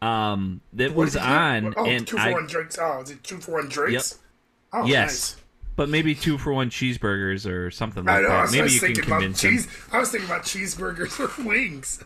Um, 0.00 0.60
that 0.72 0.94
was 0.94 1.12
did 1.12 1.20
you 1.22 1.24
get? 1.28 1.32
on, 1.32 1.74
Oh, 1.76 1.86
and 1.86 2.06
two 2.06 2.16
for 2.16 2.22
I 2.22 2.32
one 2.32 2.46
drinks. 2.46 2.78
Oh, 2.80 3.00
is 3.02 3.10
it 3.10 3.22
two 3.22 3.38
for 3.38 3.52
one 3.52 3.68
drinks? 3.68 4.18
Oh, 4.72 4.84
yes, 4.84 5.36
but 5.76 5.88
maybe 5.88 6.14
two 6.14 6.38
for 6.38 6.52
one 6.52 6.70
cheeseburgers 6.70 7.50
or 7.50 7.70
something 7.70 8.04
nice. 8.04 8.16
I 8.16 8.20
like 8.20 8.28
know. 8.28 8.28
I 8.28 8.36
that. 8.36 8.42
was, 8.42 8.50
I 8.50 8.52
Maybe 8.52 8.62
was 8.64 8.74
you 8.74 8.80
can 8.80 8.86
thinking 8.94 9.04
about 9.06 9.20
convince 9.20 9.44
him. 9.44 9.50
cheese. 9.52 9.68
I 9.92 9.98
was 9.98 10.10
thinking 10.10 10.28
about 10.30 10.42
cheeseburgers 10.42 11.20
or 11.40 11.44
wings. 11.44 12.02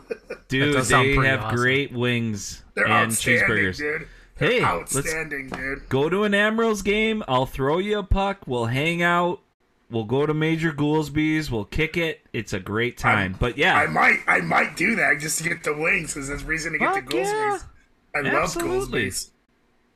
Dude, 0.49 0.75
they 0.85 1.15
have 1.27 1.41
awesome. 1.43 1.57
great 1.57 1.93
wings 1.93 2.63
They're 2.75 2.85
and 2.85 2.93
outstanding, 3.13 3.49
cheeseburgers. 3.49 3.77
dude. 3.79 4.09
Hey, 4.37 4.61
They're 4.61 4.77
let's 4.77 4.97
outstanding, 4.97 5.49
dude. 5.49 5.89
go 5.89 6.09
to 6.09 6.25
an 6.25 6.35
Admirals 6.35 6.83
game. 6.83 7.23
I'll 7.27 7.47
throw 7.47 7.79
you 7.79 7.99
a 7.99 8.03
puck. 8.03 8.41
We'll 8.47 8.67
hang 8.67 9.03
out. 9.03 9.41
We'll 9.91 10.05
go 10.05 10.27
to 10.27 10.35
Major 10.35 10.73
Goolsby's. 10.73 11.51
We'll 11.51 11.65
kick 11.65 11.97
it. 11.97 12.21
It's 12.33 12.53
a 12.53 12.59
great 12.61 12.99
time. 12.99 13.37
but 13.39 13.57
yeah, 13.57 13.77
I 13.77 13.87
might, 13.87 14.19
I 14.27 14.41
might 14.41 14.77
do 14.77 14.97
that 14.97 15.21
just 15.21 15.39
to 15.43 15.49
get 15.49 15.63
the 15.65 15.75
wings, 15.77 16.13
because 16.15 16.29
there's 16.29 16.43
reason 16.45 16.73
to 16.73 16.79
get 16.79 16.93
Fuck 16.95 17.11
the 17.11 17.17
yeah. 17.19 17.25
Goolsby's. 17.25 17.65
I 18.15 18.21
love 18.21 18.35
Absolutely. 18.45 19.07
Goolsby's. 19.07 19.31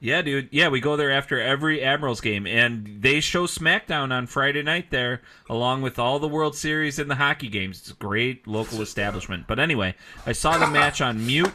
Yeah, 0.01 0.23
dude. 0.23 0.49
Yeah, 0.51 0.69
we 0.69 0.81
go 0.81 0.97
there 0.97 1.11
after 1.13 1.39
every 1.41 1.83
Admirals 1.83 2.21
game, 2.21 2.47
and 2.47 3.03
they 3.03 3.21
show 3.21 3.47
SmackDown 3.47 4.13
on 4.13 4.27
Friday 4.27 4.63
night 4.63 4.91
there, 4.91 5.21
along 5.49 5.83
with 5.83 5.99
all 5.99 6.19
the 6.19 6.29
World 6.29 6.57
Series 6.57 6.99
and 6.99 7.11
the 7.11 7.17
hockey 7.17 7.49
games. 7.49 7.81
It's 7.81 7.91
a 7.91 7.95
great 7.95 8.47
local 8.47 8.81
establishment. 8.83 9.47
But 9.47 9.59
anyway, 9.59 9.95
I 10.27 10.33
saw 10.33 10.57
the 10.59 10.67
match 10.67 11.01
on 11.01 11.27
mute, 11.27 11.53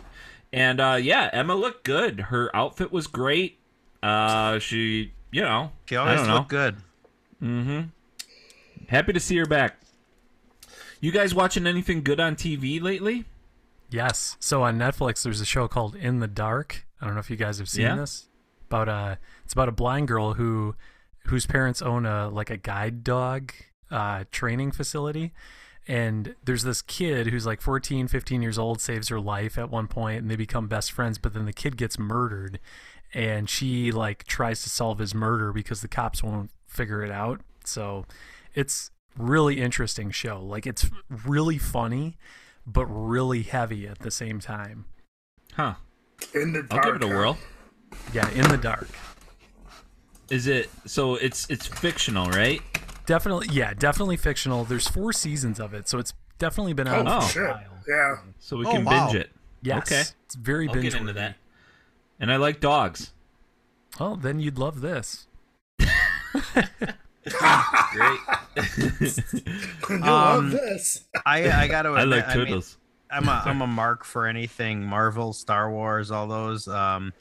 and 0.53 0.79
uh, 0.79 0.97
yeah, 1.01 1.29
Emma 1.33 1.55
looked 1.55 1.83
good. 1.83 2.19
Her 2.19 2.55
outfit 2.55 2.91
was 2.91 3.07
great. 3.07 3.57
Uh, 4.03 4.59
she, 4.59 5.11
you 5.31 5.41
know, 5.41 5.71
He 5.89 5.95
I 5.95 6.01
always 6.01 6.19
don't 6.19 6.27
know. 6.27 6.35
looked 6.35 6.49
good. 6.49 6.75
Happy 8.87 9.13
to 9.13 9.19
see 9.19 9.37
her 9.37 9.45
back. 9.45 9.77
You 11.01 11.11
guys 11.11 11.33
watching 11.35 11.65
anything 11.67 12.03
good 12.03 12.19
on 12.19 12.35
TV 12.35 12.81
lately? 12.81 13.25
Yes. 13.89 14.37
So 14.39 14.63
on 14.63 14.77
Netflix, 14.77 15.23
there's 15.23 15.41
a 15.41 15.45
show 15.45 15.67
called 15.67 15.95
In 15.95 16.19
the 16.19 16.27
Dark. 16.27 16.85
I 17.01 17.05
don't 17.05 17.13
know 17.15 17.19
if 17.19 17.29
you 17.29 17.35
guys 17.35 17.57
have 17.59 17.69
seen 17.69 17.83
Yeah. 17.85 17.95
this. 17.95 18.27
About 18.67 18.89
a, 18.89 19.19
it's 19.43 19.53
about 19.53 19.69
a 19.69 19.73
blind 19.73 20.07
girl 20.07 20.33
who, 20.33 20.75
whose 21.25 21.45
parents 21.45 21.81
own 21.81 22.05
a 22.05 22.29
like 22.29 22.49
a 22.49 22.57
guide 22.57 23.03
dog 23.03 23.51
uh, 23.91 24.25
training 24.31 24.71
facility, 24.71 25.33
and 25.87 26.35
there's 26.43 26.63
this 26.63 26.81
kid 26.81 27.27
who's 27.27 27.45
like 27.45 27.61
14, 27.61 28.07
15 28.07 28.41
years 28.41 28.57
old, 28.57 28.81
saves 28.81 29.09
her 29.09 29.19
life 29.19 29.57
at 29.57 29.69
one 29.69 29.87
point, 29.87 30.21
and 30.21 30.31
they 30.31 30.35
become 30.35 30.67
best 30.67 30.91
friends. 30.91 31.17
But 31.17 31.33
then 31.33 31.45
the 31.45 31.53
kid 31.53 31.77
gets 31.77 31.99
murdered, 31.99 32.59
and 33.13 33.49
she 33.49 33.91
like 33.91 34.23
tries 34.25 34.63
to 34.63 34.69
solve 34.69 34.99
his 34.99 35.13
murder 35.13 35.51
because 35.51 35.81
the 35.81 35.87
cops 35.87 36.23
won't 36.23 36.51
figure 36.67 37.03
it 37.03 37.11
out. 37.11 37.41
So, 37.63 38.05
it's 38.53 38.91
really 39.17 39.61
interesting 39.61 40.11
show. 40.11 40.41
Like 40.41 40.65
it's 40.65 40.89
really 41.25 41.57
funny 41.57 42.17
but 42.65 42.85
really 42.87 43.43
heavy 43.43 43.87
at 43.87 43.99
the 43.99 44.11
same 44.11 44.39
time. 44.39 44.85
Huh. 45.53 45.75
In 46.33 46.53
the 46.53 46.63
dark 46.63 46.85
I'll 46.85 46.93
give 46.93 47.01
it 47.01 47.05
a 47.05 47.07
huh? 47.07 47.13
whirl. 47.13 47.37
Yeah, 48.13 48.29
in 48.31 48.47
the 48.49 48.57
dark. 48.57 48.87
Is 50.29 50.47
it 50.47 50.69
so? 50.85 51.15
It's 51.15 51.47
it's 51.49 51.67
fictional, 51.67 52.29
right? 52.31 52.61
Definitely, 53.05 53.47
yeah, 53.51 53.73
definitely 53.73 54.17
fictional. 54.17 54.63
There's 54.63 54.87
four 54.87 55.13
seasons 55.13 55.59
of 55.59 55.73
it, 55.73 55.87
so 55.87 55.99
it's 55.99 56.13
definitely 56.39 56.73
been 56.73 56.87
out. 56.87 57.05
Oh. 57.07 57.21
for 57.21 57.25
a 57.25 57.29
shit. 57.29 57.43
while. 57.43 57.61
Yeah. 57.87 58.15
So 58.39 58.57
we 58.57 58.65
Oh, 58.65 58.71
can 58.71 58.83
wow. 58.85 59.05
binge 59.11 59.21
it. 59.21 59.29
Yes, 59.61 59.77
Okay. 59.91 60.01
it's 60.25 60.35
very 60.35 60.67
I'll 60.67 60.73
binge 60.73 60.91
get 60.91 60.95
into 61.01 61.13
that. 61.13 61.35
And 62.19 62.31
I 62.31 62.37
like 62.37 62.59
dogs. 62.59 63.13
Oh, 63.99 64.15
then 64.15 64.39
you'd 64.39 64.57
love 64.57 64.81
this. 64.81 65.27
Great. 65.77 65.89
You 69.89 69.95
Um, 69.97 70.01
love 70.03 70.51
this. 70.51 71.05
I 71.25 71.51
I 71.51 71.67
gotta 71.67 71.89
I 71.95 72.03
admit, 72.03 72.19
like 72.19 72.27
I 72.27 72.37
mean, 72.37 72.45
turtles. 72.47 72.77
I'm 73.11 73.27
a 73.27 73.43
I'm 73.45 73.61
a 73.61 73.67
mark 73.67 74.03
for 74.03 74.25
anything 74.27 74.83
Marvel, 74.83 75.33
Star 75.33 75.69
Wars, 75.69 76.09
all 76.11 76.27
those. 76.27 76.67
Um, 76.67 77.13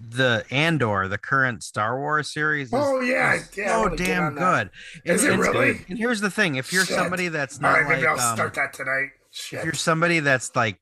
the 0.00 0.44
Andor, 0.50 1.08
the 1.08 1.18
current 1.18 1.62
Star 1.62 1.98
Wars 1.98 2.32
series. 2.32 2.68
Is, 2.68 2.74
Oh, 2.74 3.00
yeah, 3.00 3.34
is 3.34 3.50
yeah, 3.56 3.82
so 3.82 3.88
damn 3.94 4.34
that. 4.34 4.70
good. 5.04 5.12
Is 5.12 5.24
it 5.24 5.34
it's- 5.34 5.38
really? 5.48 5.84
And 5.88 5.98
here's 5.98 6.20
the 6.20 6.30
thing: 6.30 6.56
if 6.56 6.72
you're 6.72 6.84
Shit. 6.86 6.96
somebody 6.96 7.28
that's 7.28 7.60
not 7.60 7.72
right, 7.74 7.88
maybe 7.88 8.06
like, 8.06 8.18
I'll 8.18 8.30
um, 8.30 8.36
start 8.36 8.54
that 8.54 8.72
tonight. 8.72 9.10
if 9.52 9.64
you're 9.64 9.72
somebody 9.74 10.20
that's 10.20 10.54
like, 10.56 10.78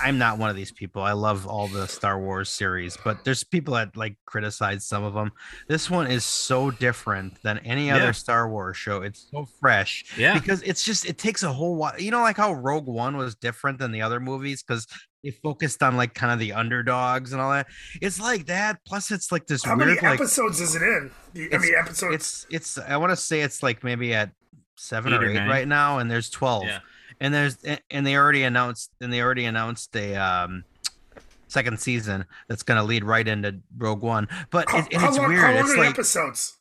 I'm 0.00 0.18
not 0.18 0.38
one 0.38 0.48
of 0.50 0.56
these 0.56 0.70
people. 0.72 1.02
I 1.02 1.12
love 1.12 1.46
all 1.46 1.68
the 1.68 1.86
Star 1.88 2.18
Wars 2.20 2.48
series, 2.50 2.96
but 3.04 3.24
there's 3.24 3.42
people 3.44 3.74
that 3.74 3.96
like 3.96 4.16
criticize 4.26 4.86
some 4.86 5.02
of 5.04 5.14
them. 5.14 5.32
This 5.68 5.90
one 5.90 6.06
is 6.06 6.24
so 6.24 6.70
different 6.70 7.42
than 7.42 7.58
any 7.58 7.88
Yeah. 7.88 7.96
other 7.96 8.12
Star 8.12 8.48
Wars 8.48 8.76
show. 8.76 9.02
It's 9.02 9.28
so 9.30 9.46
fresh. 9.60 10.04
Yeah. 10.16 10.34
Because 10.38 10.62
it's 10.62 10.84
just 10.84 11.04
it 11.06 11.18
takes 11.18 11.42
a 11.42 11.52
whole 11.52 11.76
while. 11.76 11.98
You 12.00 12.10
know, 12.10 12.20
like 12.20 12.36
how 12.36 12.52
Rogue 12.52 12.86
One 12.86 13.16
was 13.16 13.34
different 13.34 13.78
than 13.78 13.92
the 13.92 14.02
other 14.02 14.20
movies 14.20 14.62
because 14.62 14.86
they 15.24 15.30
focused 15.30 15.82
on 15.82 15.96
like 15.96 16.14
kind 16.14 16.32
of 16.32 16.38
the 16.38 16.52
underdogs 16.52 17.32
and 17.32 17.40
all 17.42 17.50
that. 17.50 17.66
It's 18.00 18.20
like 18.20 18.46
that. 18.46 18.78
Plus, 18.86 19.10
it's 19.10 19.32
like 19.32 19.46
this 19.46 19.64
How 19.64 19.76
weird 19.76 19.88
many 19.88 20.00
like 20.00 20.20
episodes 20.20 20.60
is 20.60 20.76
it 20.76 20.82
in? 20.82 21.10
You- 21.34 21.44
I 21.44 21.46
it's- 21.46 21.62
mean, 21.62 21.74
episodes. 21.76 22.14
it's 22.50 22.76
it's 22.76 22.78
I 22.88 22.96
want 22.98 23.10
to 23.10 23.16
say 23.16 23.40
it's 23.40 23.62
like 23.62 23.82
maybe 23.82 24.14
at 24.14 24.30
seven 24.76 25.12
Eight 25.12 25.16
or 25.16 25.26
or 25.26 25.30
eight 25.30 25.34
nine. 25.34 25.48
right 25.48 25.66
now, 25.68 25.98
and 25.98 26.08
there's 26.10 26.30
twelve. 26.30 26.64
Yeah. 26.64 26.78
And 27.20 27.32
there's 27.34 27.58
and 27.90 28.06
they 28.06 28.16
already 28.16 28.42
announced 28.44 28.90
and 29.00 29.12
they 29.12 29.20
already 29.20 29.44
announced 29.44 29.94
a 29.96 30.14
um 30.16 30.64
second 31.48 31.80
season 31.80 32.24
that's 32.48 32.62
gonna 32.62 32.84
lead 32.84 33.04
right 33.04 33.26
into 33.26 33.58
Rogue 33.76 34.02
One. 34.02 34.28
But 34.50 34.68
how, 34.70 34.78
it, 34.78 34.86
and 34.92 35.02
how 35.02 35.08
it's 35.08 35.18
long, 35.18 35.28
weird. 35.28 35.40
How 35.40 35.54
long 35.54 35.64
It's 35.64 35.76
like 35.76 35.90
episodes? 35.90 36.54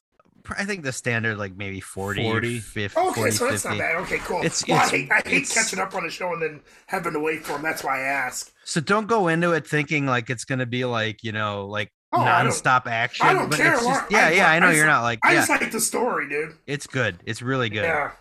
I 0.57 0.63
think 0.63 0.83
the 0.83 0.93
standard 0.93 1.37
like 1.37 1.57
maybe 1.57 1.81
40, 1.81 2.23
40. 2.23 2.59
50, 2.59 2.97
Oh, 2.97 3.09
okay, 3.09 3.15
40, 3.21 3.31
so 3.31 3.49
that's 3.49 3.63
50. 3.63 3.77
not 3.77 3.83
bad. 3.83 3.95
Okay, 4.03 4.17
cool. 4.19 4.37
It's- 4.37 4.65
well, 4.65 4.77
it's- 4.77 4.93
I 4.93 4.95
hate, 4.97 5.11
I 5.11 5.15
hate 5.29 5.41
it's- 5.41 5.53
catching 5.53 5.79
up 5.79 5.93
on 5.93 6.05
a 6.05 6.09
show 6.09 6.31
and 6.31 6.41
then 6.41 6.61
having 6.85 7.11
to 7.11 7.19
wait 7.19 7.43
for 7.45 7.51
them. 7.51 7.63
That's 7.63 7.83
why 7.83 7.99
I 7.99 8.03
ask. 8.03 8.49
So 8.63 8.79
don't 8.79 9.07
go 9.07 9.27
into 9.27 9.51
it 9.51 9.67
thinking 9.67 10.05
like 10.05 10.29
it's 10.29 10.45
gonna 10.45 10.65
be 10.65 10.85
like 10.85 11.21
you 11.23 11.33
know 11.33 11.65
like 11.65 11.91
Oh, 12.13 12.21
I 12.21 12.43
nonstop 12.45 12.87
action. 12.87 13.27
I 13.27 13.33
don't 13.33 13.49
but 13.49 13.57
care. 13.57 13.73
It's 13.73 13.81
just, 13.83 13.89
Mark. 13.99 14.09
yeah, 14.11 14.29
yeah, 14.29 14.49
I 14.49 14.59
know 14.59 14.67
just- 14.67 14.77
you're 14.77 14.85
not 14.87 15.01
like 15.03 15.19
I 15.23 15.33
yeah. 15.33 15.39
just 15.45 15.49
like 15.49 15.69
the 15.69 15.79
story, 15.81 16.29
dude. 16.29 16.55
It's 16.65 16.87
good. 16.87 17.19
It's 17.25 17.41
really 17.41 17.67
good. 17.69 17.83
Yeah. 17.83 18.11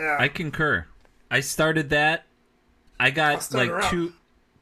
Yeah. 0.00 0.16
I 0.18 0.26
concur. 0.26 0.86
I 1.32 1.40
started 1.40 1.90
that. 1.90 2.26
I 3.00 3.10
got 3.10 3.52
like 3.52 3.70
her 3.70 3.82
two 3.90 4.12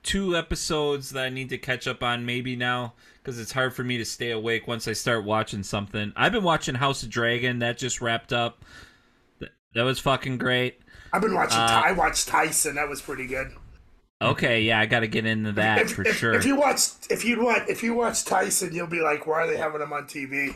two 0.02 0.36
episodes 0.36 1.10
that 1.10 1.24
I 1.24 1.28
need 1.28 1.50
to 1.50 1.58
catch 1.58 1.86
up 1.86 2.02
on 2.02 2.24
maybe 2.24 2.56
now 2.56 2.94
because 3.22 3.38
it's 3.38 3.52
hard 3.52 3.74
for 3.74 3.84
me 3.84 3.98
to 3.98 4.04
stay 4.04 4.30
awake 4.30 4.66
once 4.66 4.88
I 4.88 4.92
start 4.94 5.24
watching 5.24 5.62
something. 5.62 6.12
I've 6.16 6.32
been 6.32 6.44
watching 6.44 6.76
House 6.76 7.02
of 7.02 7.10
Dragon 7.10 7.58
that 7.58 7.76
just 7.76 8.00
wrapped 8.00 8.32
up. 8.32 8.64
Th- 9.40 9.50
That 9.74 9.82
was 9.82 9.98
fucking 9.98 10.38
great. 10.38 10.78
I've 11.12 11.20
been 11.20 11.34
watching. 11.34 11.58
Uh, 11.58 11.82
I 11.84 11.92
watched 11.92 12.28
Tyson. 12.28 12.76
That 12.76 12.88
was 12.88 13.02
pretty 13.02 13.26
good. 13.26 13.50
Okay, 14.22 14.62
yeah, 14.62 14.78
I 14.78 14.86
got 14.86 15.00
to 15.00 15.08
get 15.08 15.26
into 15.26 15.52
that 15.52 15.80
if, 15.80 15.92
for 15.94 16.06
if, 16.06 16.16
sure. 16.16 16.34
If 16.34 16.44
you 16.44 16.54
watch, 16.54 16.82
if 17.10 17.24
you 17.24 17.42
watch, 17.42 17.62
if 17.68 17.82
you 17.82 17.94
watch 17.94 18.24
Tyson, 18.24 18.72
you'll 18.72 18.86
be 18.86 19.00
like, 19.00 19.26
"Why 19.26 19.40
are 19.42 19.46
they 19.48 19.56
having 19.56 19.80
him 19.80 19.92
on 19.92 20.04
TV?" 20.04 20.54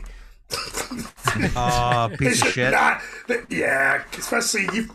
Oh, 1.55 2.07
They 2.09 2.17
piece 2.17 2.41
of 2.41 2.49
shit. 2.49 2.71
not- 2.71 3.01
yeah, 3.49 4.03
especially 4.17 4.67
you. 4.73 4.87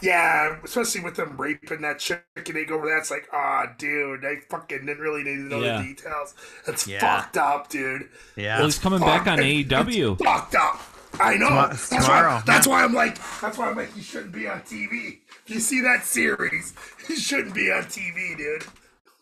Yeah, 0.00 0.56
especially 0.64 1.00
with 1.02 1.16
them 1.16 1.36
raping 1.36 1.80
that 1.82 1.98
chick 1.98 2.22
and 2.36 2.46
they 2.46 2.64
go 2.64 2.76
over 2.76 2.88
that. 2.88 2.98
It's 2.98 3.10
like, 3.10 3.28
ah, 3.32 3.66
dude, 3.78 4.22
they 4.22 4.36
fucking 4.50 4.86
didn't 4.86 4.98
really 5.02 5.22
need 5.22 5.36
to 5.36 5.42
know 5.42 5.60
Yeah. 5.60 5.78
the 5.82 5.88
details. 5.88 6.34
That's 6.66 6.86
Yeah. 6.86 7.00
fucked 7.00 7.36
up, 7.36 7.68
dude. 7.68 8.08
Yeah. 8.36 8.56
well, 8.58 8.66
he's 8.66 8.78
coming 8.78 9.00
back 9.00 9.26
on 9.26 9.38
AEW. 9.38 10.12
it's 10.14 10.22
Fucked 10.22 10.54
up. 10.54 10.80
I 11.20 11.36
know. 11.36 11.48
Tomo- 11.48 11.68
that's 11.68 11.88
tomorrow, 11.88 12.34
why. 12.34 12.42
That's 12.46 12.66
why 12.66 12.84
I'm 12.84 12.92
like. 12.94 13.18
That's 13.40 13.56
why 13.58 13.68
I'm 13.70 13.76
like. 13.76 13.96
You 13.96 14.02
shouldn't 14.02 14.32
be 14.32 14.46
on 14.46 14.60
TV. 14.60 15.18
If 15.46 15.54
you 15.54 15.58
see 15.60 15.80
that 15.80 16.04
series, 16.04 16.74
you 17.08 17.16
shouldn't 17.16 17.54
be 17.54 17.72
on 17.72 17.84
TV, 17.84 18.36
dude. 18.36 18.64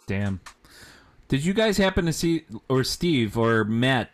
Damn. 0.07 0.41
Did 1.29 1.45
you 1.45 1.55
guys 1.55 1.77
happen 1.79 2.05
to 2.07 2.13
see, 2.13 2.45
or 2.69 2.85
Steve, 2.85 3.37
or 3.39 3.65
Matt, 3.65 4.11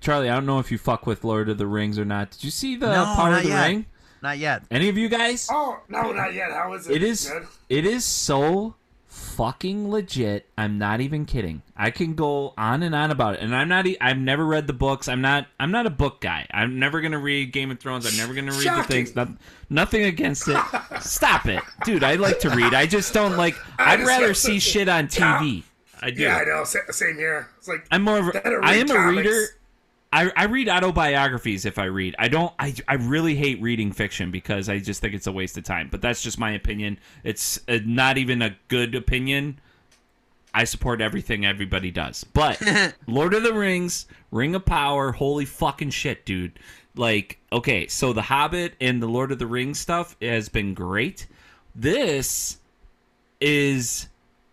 Charlie? 0.00 0.28
I 0.28 0.34
don't 0.34 0.46
know 0.46 0.58
if 0.58 0.70
you 0.72 0.78
fuck 0.78 1.06
with 1.06 1.22
Lord 1.24 1.48
of 1.48 1.58
the 1.58 1.66
Rings 1.66 1.98
or 1.98 2.04
not. 2.04 2.30
Did 2.32 2.44
you 2.44 2.50
see 2.50 2.76
the 2.76 2.92
No, 2.92 3.04
Power 3.14 3.36
of 3.36 3.42
the 3.42 3.48
yet. 3.50 3.66
Ring? 3.68 3.86
Not 4.22 4.38
yet. 4.38 4.62
Any 4.70 4.88
of 4.88 4.98
you 4.98 5.08
guys? 5.08 5.48
Oh 5.50 5.78
no, 5.88 6.12
not 6.12 6.34
yet. 6.34 6.50
How 6.52 6.72
is 6.74 6.86
it? 6.86 6.96
It 6.96 7.02
is. 7.02 7.28
Good? 7.28 7.46
It 7.68 7.84
is 7.86 8.04
so 8.04 8.74
fucking 9.06 9.90
legit. 9.90 10.46
I'm 10.58 10.78
not 10.78 11.00
even 11.00 11.24
kidding. 11.24 11.62
I 11.76 11.90
can 11.90 12.14
go 12.14 12.52
on 12.58 12.82
and 12.82 12.94
on 12.94 13.10
about 13.10 13.34
it, 13.34 13.40
and 13.40 13.54
I'm 13.54 13.68
not. 13.68 13.86
I've 14.00 14.18
never 14.18 14.44
read 14.44 14.66
the 14.66 14.72
books. 14.72 15.08
I'm 15.08 15.20
not. 15.20 15.46
I'm 15.58 15.70
not 15.70 15.86
a 15.86 15.90
book 15.90 16.20
guy. 16.20 16.46
I'm 16.50 16.78
never 16.78 17.00
gonna 17.00 17.18
read 17.18 17.52
Game 17.52 17.70
of 17.70 17.80
Thrones. 17.80 18.06
I'm 18.06 18.16
never 18.16 18.34
gonna 18.34 18.52
read 18.52 18.78
the 18.78 18.84
things. 18.84 19.16
Not, 19.16 19.28
nothing 19.70 20.04
against 20.04 20.48
it. 20.48 20.58
Stop 21.00 21.46
it, 21.46 21.62
dude. 21.84 22.04
I 22.04 22.16
like 22.16 22.40
to 22.40 22.50
read. 22.50 22.74
I 22.74 22.86
just 22.86 23.14
don't 23.14 23.36
like. 23.36 23.54
I 23.78 23.94
I'd 23.94 24.00
rather 24.00 24.34
see 24.34 24.58
shit 24.58 24.88
on 24.88 25.08
TV. 25.08 25.62
I 26.02 26.10
do. 26.10 26.22
Yeah, 26.22 26.36
I 26.36 26.44
know. 26.44 26.64
Sa- 26.64 26.78
Same 26.90 27.16
here. 27.16 27.48
It's 27.58 27.68
like 27.68 27.86
I'm 27.90 28.02
more 28.02 28.18
of. 28.18 28.28
A, 28.28 28.32
Better 28.32 28.64
I 28.64 28.74
am 28.74 28.90
a 28.90 29.06
reader. 29.08 29.46
I, 30.12 30.30
I 30.36 30.44
read 30.44 30.68
autobiographies 30.68 31.64
if 31.64 31.78
I 31.78 31.84
read. 31.84 32.16
I 32.18 32.28
don't. 32.28 32.52
I, 32.58 32.74
I 32.88 32.94
really 32.94 33.36
hate 33.36 33.60
reading 33.62 33.92
fiction 33.92 34.30
because 34.30 34.68
I 34.68 34.80
just 34.80 35.00
think 35.00 35.14
it's 35.14 35.28
a 35.28 35.32
waste 35.32 35.56
of 35.56 35.64
time. 35.64 35.88
But 35.90 36.02
that's 36.02 36.22
just 36.22 36.38
my 36.38 36.50
opinion. 36.52 36.98
It's 37.22 37.60
not 37.68 38.18
even 38.18 38.42
a 38.42 38.56
good 38.68 38.94
opinion. 38.94 39.60
I 40.52 40.64
support 40.64 41.00
everything 41.00 41.46
everybody 41.46 41.92
does. 41.92 42.24
But 42.24 42.60
Lord 43.06 43.34
of 43.34 43.44
the 43.44 43.54
Rings, 43.54 44.06
Ring 44.32 44.56
of 44.56 44.64
Power, 44.64 45.12
holy 45.12 45.44
fucking 45.44 45.90
shit, 45.90 46.26
dude. 46.26 46.58
Like, 46.96 47.38
okay, 47.52 47.86
so 47.86 48.12
The 48.12 48.22
Hobbit 48.22 48.74
and 48.80 49.00
the 49.00 49.06
Lord 49.06 49.30
of 49.30 49.38
the 49.38 49.46
Rings 49.46 49.78
stuff 49.78 50.16
has 50.20 50.48
been 50.48 50.74
great. 50.74 51.28
This 51.74 52.58
is 53.40 54.08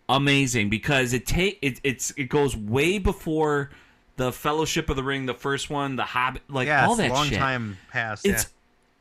amazing 0.08 0.70
because 0.70 1.12
it 1.12 1.26
take 1.26 1.58
it 1.60 1.78
it's 1.84 2.12
it 2.12 2.30
goes 2.30 2.56
way 2.56 2.98
before 2.98 3.70
the 4.18 4.32
Fellowship 4.32 4.90
of 4.90 4.96
the 4.96 5.02
Ring, 5.02 5.24
the 5.24 5.32
first 5.32 5.70
one, 5.70 5.96
the 5.96 6.02
Hobbit, 6.02 6.42
like 6.50 6.66
yeah, 6.66 6.84
all 6.84 6.92
it's 6.92 6.98
that 6.98 7.10
a 7.10 7.14
long 7.14 7.28
shit. 7.28 7.38
time 7.38 7.78
past. 7.90 8.26
It's 8.26 8.48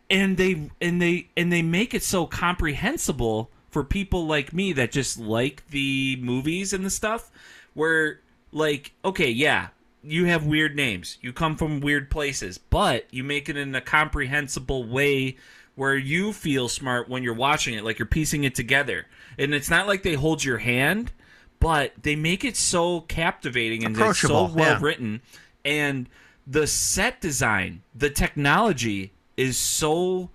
and 0.10 0.38
they 0.38 0.70
and 0.80 1.02
they 1.02 1.28
and 1.36 1.52
they 1.52 1.62
make 1.62 1.94
it 1.94 2.04
so 2.04 2.26
comprehensible 2.26 3.50
for 3.70 3.84
people 3.84 4.26
like 4.26 4.54
me 4.54 4.72
that 4.74 4.92
just 4.92 5.20
like 5.20 5.68
the 5.70 6.18
movies 6.22 6.72
and 6.72 6.86
the 6.86 6.90
stuff 6.90 7.30
where 7.74 8.22
like 8.52 8.94
okay, 9.04 9.30
yeah, 9.30 9.70
you 10.04 10.26
have 10.26 10.46
weird 10.46 10.76
names. 10.76 11.18
You 11.22 11.34
come 11.34 11.58
from 11.58 11.82
weird 11.82 12.10
places, 12.10 12.58
but 12.58 13.06
you 13.12 13.24
make 13.24 13.50
it 13.50 13.58
in 13.58 13.74
a 13.76 13.82
comprehensible 13.82 14.86
way 14.86 15.36
where 15.76 15.96
you 15.96 16.32
feel 16.32 16.70
smart 16.70 17.10
when 17.10 17.24
you're 17.24 17.34
watching 17.34 17.74
it, 17.74 17.84
like 17.84 18.00
you're 18.00 18.06
piecing 18.06 18.44
it 18.44 18.56
together. 18.56 19.06
And 19.38 19.54
it's 19.54 19.70
not 19.70 19.88
like 19.88 20.04
they 20.04 20.14
hold 20.14 20.44
your 20.44 20.58
hand, 20.58 21.12
but 21.60 21.94
they 22.02 22.16
make 22.16 22.44
it 22.44 22.56
so 22.56 23.02
captivating 23.02 23.84
and 23.84 23.98
it's 23.98 24.20
so 24.20 24.46
well 24.46 24.74
yeah. 24.74 24.80
written. 24.82 25.22
And 25.66 26.10
the 26.46 26.68
set 26.68 27.20
design, 27.20 27.82
the 27.96 28.10
technology 28.10 29.12
is 29.36 29.58
so 29.58 30.30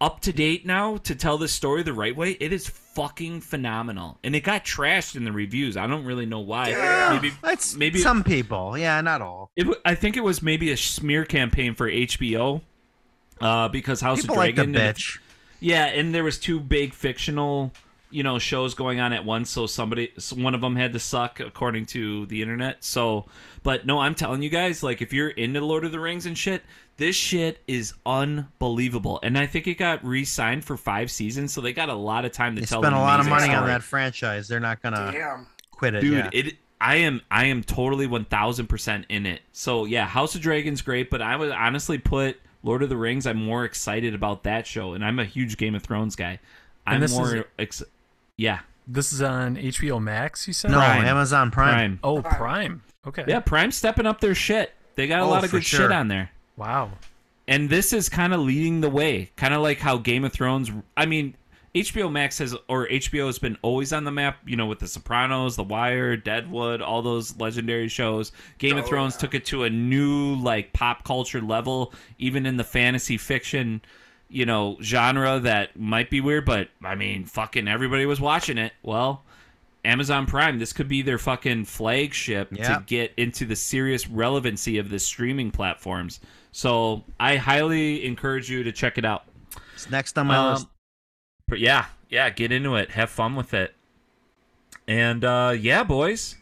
up 0.00 0.20
to 0.20 0.32
date 0.32 0.66
now 0.66 0.96
to 0.98 1.14
tell 1.14 1.38
this 1.38 1.52
story 1.52 1.82
the 1.82 1.92
right 1.92 2.14
way. 2.14 2.32
It 2.32 2.52
is 2.52 2.68
fucking 2.68 3.40
phenomenal. 3.40 4.18
And 4.22 4.36
it 4.36 4.40
got 4.40 4.64
trashed 4.64 5.16
in 5.16 5.24
the 5.24 5.32
reviews. 5.32 5.76
I 5.76 5.86
don't 5.86 6.04
really 6.04 6.26
know 6.26 6.40
why. 6.40 6.70
Yeah, 6.70 7.10
maybe 7.14 7.34
that's 7.42 7.74
maybe 7.74 8.00
some 8.00 8.22
people. 8.24 8.76
Yeah, 8.76 9.00
not 9.00 9.22
all. 9.22 9.50
it, 9.56 9.66
I 9.84 9.94
think 9.94 10.16
it 10.16 10.22
was 10.22 10.42
maybe 10.42 10.70
a 10.72 10.76
smear 10.76 11.24
campaign 11.24 11.74
for 11.74 11.90
HBO, 11.90 12.60
uh, 13.40 13.68
because 13.68 14.00
House 14.00 14.20
People 14.20 14.34
of 14.34 14.38
like 14.38 14.56
the 14.56 14.64
Dragon. 14.64 14.76
and- 14.76 14.96
bitch. 14.96 15.18
yeah, 15.60 15.86
and 15.86 16.14
there 16.14 16.24
was 16.24 16.38
two 16.38 16.60
big 16.60 16.92
fictional, 16.92 17.72
you 18.14 18.22
know, 18.22 18.38
shows 18.38 18.74
going 18.74 19.00
on 19.00 19.12
at 19.12 19.24
once. 19.24 19.50
So 19.50 19.66
somebody, 19.66 20.12
so 20.18 20.36
one 20.36 20.54
of 20.54 20.60
them 20.60 20.76
had 20.76 20.92
to 20.92 20.98
suck, 21.00 21.40
according 21.40 21.86
to 21.86 22.26
the 22.26 22.40
internet. 22.42 22.84
So, 22.84 23.26
but 23.62 23.84
no, 23.86 23.98
I'm 23.98 24.14
telling 24.14 24.40
you 24.42 24.50
guys, 24.50 24.82
like, 24.82 25.02
if 25.02 25.12
you're 25.12 25.30
into 25.30 25.60
Lord 25.64 25.84
of 25.84 25.90
the 25.92 25.98
Rings 25.98 26.24
and 26.26 26.38
shit, 26.38 26.62
this 26.96 27.16
shit 27.16 27.60
is 27.66 27.92
unbelievable. 28.06 29.18
And 29.22 29.36
I 29.36 29.46
think 29.46 29.66
it 29.66 29.74
got 29.74 30.04
re-signed 30.04 30.64
for 30.64 30.76
five 30.76 31.10
seasons, 31.10 31.52
so 31.52 31.60
they 31.60 31.72
got 31.72 31.88
a 31.88 31.94
lot 31.94 32.24
of 32.24 32.32
time 32.32 32.54
to 32.56 32.62
tell 32.64 32.78
you. 32.78 32.82
They 32.82 32.86
tell. 32.86 32.92
spent 32.92 32.94
an 32.94 33.00
a 33.00 33.04
lot 33.04 33.20
of 33.20 33.26
amazing 33.26 33.48
money 33.48 33.54
on 33.54 33.62
story. 33.62 33.72
that 33.72 33.82
franchise. 33.82 34.48
They're 34.48 34.60
not 34.60 34.80
gonna 34.82 35.10
damn. 35.12 35.46
quit 35.72 35.94
it. 35.96 36.00
dude 36.00 36.12
yeah. 36.12 36.30
it 36.32 36.54
i 36.80 36.96
am 36.96 37.20
i 37.30 37.46
am 37.46 37.62
totally 37.62 38.06
1000% 38.06 39.04
in 39.08 39.26
it 39.26 39.40
so 39.52 39.84
yeah 39.84 40.06
house 40.06 40.34
of 40.34 40.40
dragons 40.40 40.82
great 40.82 41.08
but 41.10 41.22
i 41.22 41.34
would 41.36 41.50
honestly 41.50 41.98
put 41.98 42.40
lord 42.62 42.82
of 42.82 42.88
the 42.88 42.96
rings 42.96 43.26
i'm 43.26 43.36
more 43.42 43.64
excited 43.64 44.14
about 44.14 44.42
that 44.42 44.66
show 44.66 44.92
and 44.92 45.04
i'm 45.04 45.18
a 45.18 45.24
huge 45.24 45.56
game 45.56 45.74
of 45.74 45.82
thrones 45.82 46.14
guy 46.16 46.38
i'm 46.86 47.00
this 47.00 47.12
is- 47.12 47.16
more 47.18 47.44
ex- 47.58 47.82
yeah 48.36 48.60
This 48.86 49.12
is 49.12 49.22
on 49.22 49.56
HBO 49.56 50.00
Max, 50.02 50.46
you 50.46 50.52
said? 50.52 50.70
no, 50.70 50.78
Prime. 50.78 51.04
Amazon 51.04 51.50
Prime. 51.50 51.98
prime 51.98 52.00
Oh, 52.02 52.22
Prime. 52.22 52.82
Okay. 53.06 53.24
yeah 53.26 53.40
prime 53.40 53.70
stepping 53.70 54.06
up 54.06 54.20
their 54.20 54.34
shit 54.34 54.72
they 54.96 55.06
got 55.06 55.20
a 55.20 55.24
Oh, 55.24 55.28
lot 55.30 55.44
of 55.44 55.50
for 55.50 55.56
good 55.58 55.64
sure. 55.64 55.80
shit 55.80 55.92
on 55.92 56.08
there 56.08 56.30
Wow. 56.56 56.92
and 57.48 57.68
this 57.68 57.92
is 57.92 58.08
kind 58.08 58.32
of 58.32 58.40
leading 58.40 58.80
the 58.80 58.88
way 58.90 59.30
kind 59.36 59.52
of 59.54 59.60
like 59.62 59.78
how 59.78 59.96
game 59.98 60.24
of 60.24 60.32
thrones 60.32 60.70
i 60.96 61.06
mean 61.06 61.34
HBO 61.76 62.08
Max 62.08 62.38
has 62.38 62.54
or 62.68 62.86
HBO 62.86 63.26
has 63.26 63.40
been 63.40 63.58
always 63.62 63.92
on 63.92 64.04
the 64.04 64.12
map, 64.12 64.38
you 64.46 64.54
know, 64.54 64.66
with 64.66 64.78
The 64.78 64.86
Sopranos, 64.86 65.56
The 65.56 65.64
Wire, 65.64 66.16
Deadwood, 66.16 66.80
all 66.80 67.02
those 67.02 67.36
legendary 67.40 67.88
shows. 67.88 68.30
Game 68.58 68.76
of 68.76 68.84
Oh, 68.84 68.86
Thrones 68.86 69.14
yeah. 69.16 69.18
took 69.22 69.34
it 69.34 69.44
to 69.46 69.64
a 69.64 69.70
new 69.70 70.36
like 70.36 70.72
pop 70.72 71.02
culture 71.02 71.40
level, 71.40 71.92
even 72.20 72.46
in 72.46 72.56
the 72.56 72.62
fantasy 72.62 73.16
fiction, 73.16 73.82
you 74.28 74.46
know, 74.46 74.76
genre 74.82 75.38
that 75.40 75.78
might 75.78 76.10
be 76.10 76.20
weird, 76.20 76.44
but 76.44 76.68
I 76.82 76.94
mean, 76.94 77.24
fucking 77.24 77.68
everybody 77.68 78.06
was 78.06 78.20
watching 78.20 78.58
it. 78.58 78.72
Well, 78.82 79.22
Amazon 79.84 80.26
Prime, 80.26 80.58
this 80.58 80.72
could 80.72 80.88
be 80.88 81.02
their 81.02 81.18
fucking 81.18 81.66
flagship 81.66 82.48
Yeah. 82.52 82.76
to 82.78 82.84
get 82.86 83.12
into 83.16 83.44
the 83.44 83.54
serious 83.56 84.08
relevancy 84.08 84.78
of 84.78 84.88
the 84.88 84.98
streaming 84.98 85.50
platforms. 85.50 86.20
So 86.52 87.04
I 87.20 87.36
highly 87.36 88.04
encourage 88.06 88.48
you 88.50 88.62
to 88.64 88.72
check 88.72 88.96
it 88.98 89.04
out. 89.04 89.24
It's 89.74 89.90
next 89.90 90.16
on 90.18 90.28
my 90.28 90.36
Um, 90.36 90.52
list. 90.54 90.66
But 91.48 91.58
yeah, 91.60 91.86
yeah, 92.08 92.30
get 92.30 92.50
into 92.52 92.76
it. 92.76 92.92
Have 92.92 93.10
fun 93.10 93.34
with 93.36 93.52
it. 93.52 93.74
And 94.88 95.24
uh 95.24 95.54
yeah, 95.58 95.82
boys. 95.84 96.36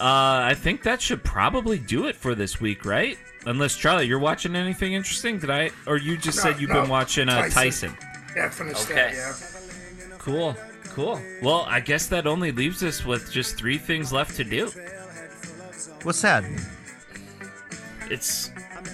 Uh 0.00 0.42
I 0.44 0.54
think 0.56 0.82
that 0.84 1.00
should 1.02 1.24
probably 1.24 1.78
do 1.78 2.06
it 2.06 2.16
for 2.16 2.34
this 2.34 2.60
week, 2.60 2.84
right? 2.84 3.18
Unless 3.46 3.76
Charlie, 3.76 4.06
you're 4.06 4.18
watching 4.18 4.54
anything 4.54 4.92
interesting? 4.92 5.38
Did 5.38 5.50
I 5.50 5.70
or 5.86 5.96
you 5.96 6.16
just 6.16 6.38
No, 6.38 6.50
said 6.50 6.60
you've 6.60 6.70
no, 6.70 6.82
been 6.82 6.90
watching 6.90 7.28
uh, 7.28 7.48
Tyson. 7.48 7.90
Tyson. 7.94 7.96
Yeah, 8.36 8.48
finished 8.50 8.84
Okay. 8.84 8.94
that. 8.94 9.12
Yeah. 9.14 10.16
Cool. 10.18 10.56
Cool. 10.90 11.20
Well, 11.42 11.64
I 11.68 11.80
guess 11.80 12.06
that 12.08 12.26
only 12.26 12.52
leaves 12.52 12.82
us 12.82 13.04
with 13.04 13.32
just 13.32 13.56
three 13.56 13.78
things 13.78 14.12
left 14.12 14.36
to 14.36 14.44
do. 14.44 14.70
What's 16.02 16.20
that? 16.22 16.44
It's 18.10 18.50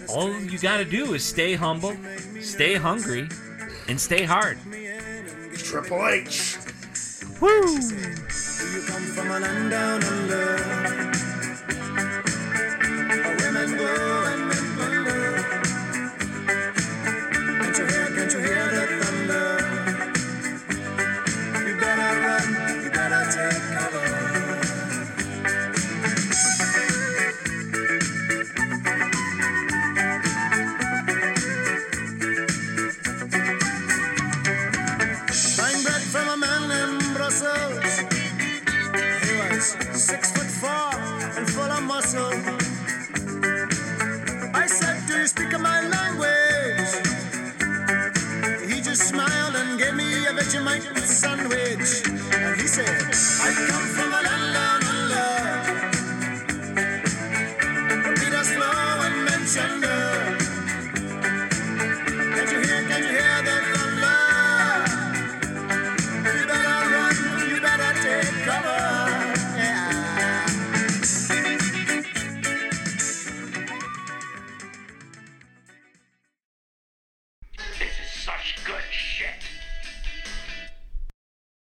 all 0.08 0.32
you 0.40 0.58
got 0.58 0.76
to 0.78 0.84
do 0.84 1.14
is 1.14 1.24
stay 1.24 1.54
humble, 1.54 1.96
stay 2.40 2.74
hungry, 2.74 3.28
and 3.88 4.00
stay 4.00 4.22
hard. 4.24 4.58
Triple 5.56 6.06
H. 6.06 6.56
Do 7.40 7.46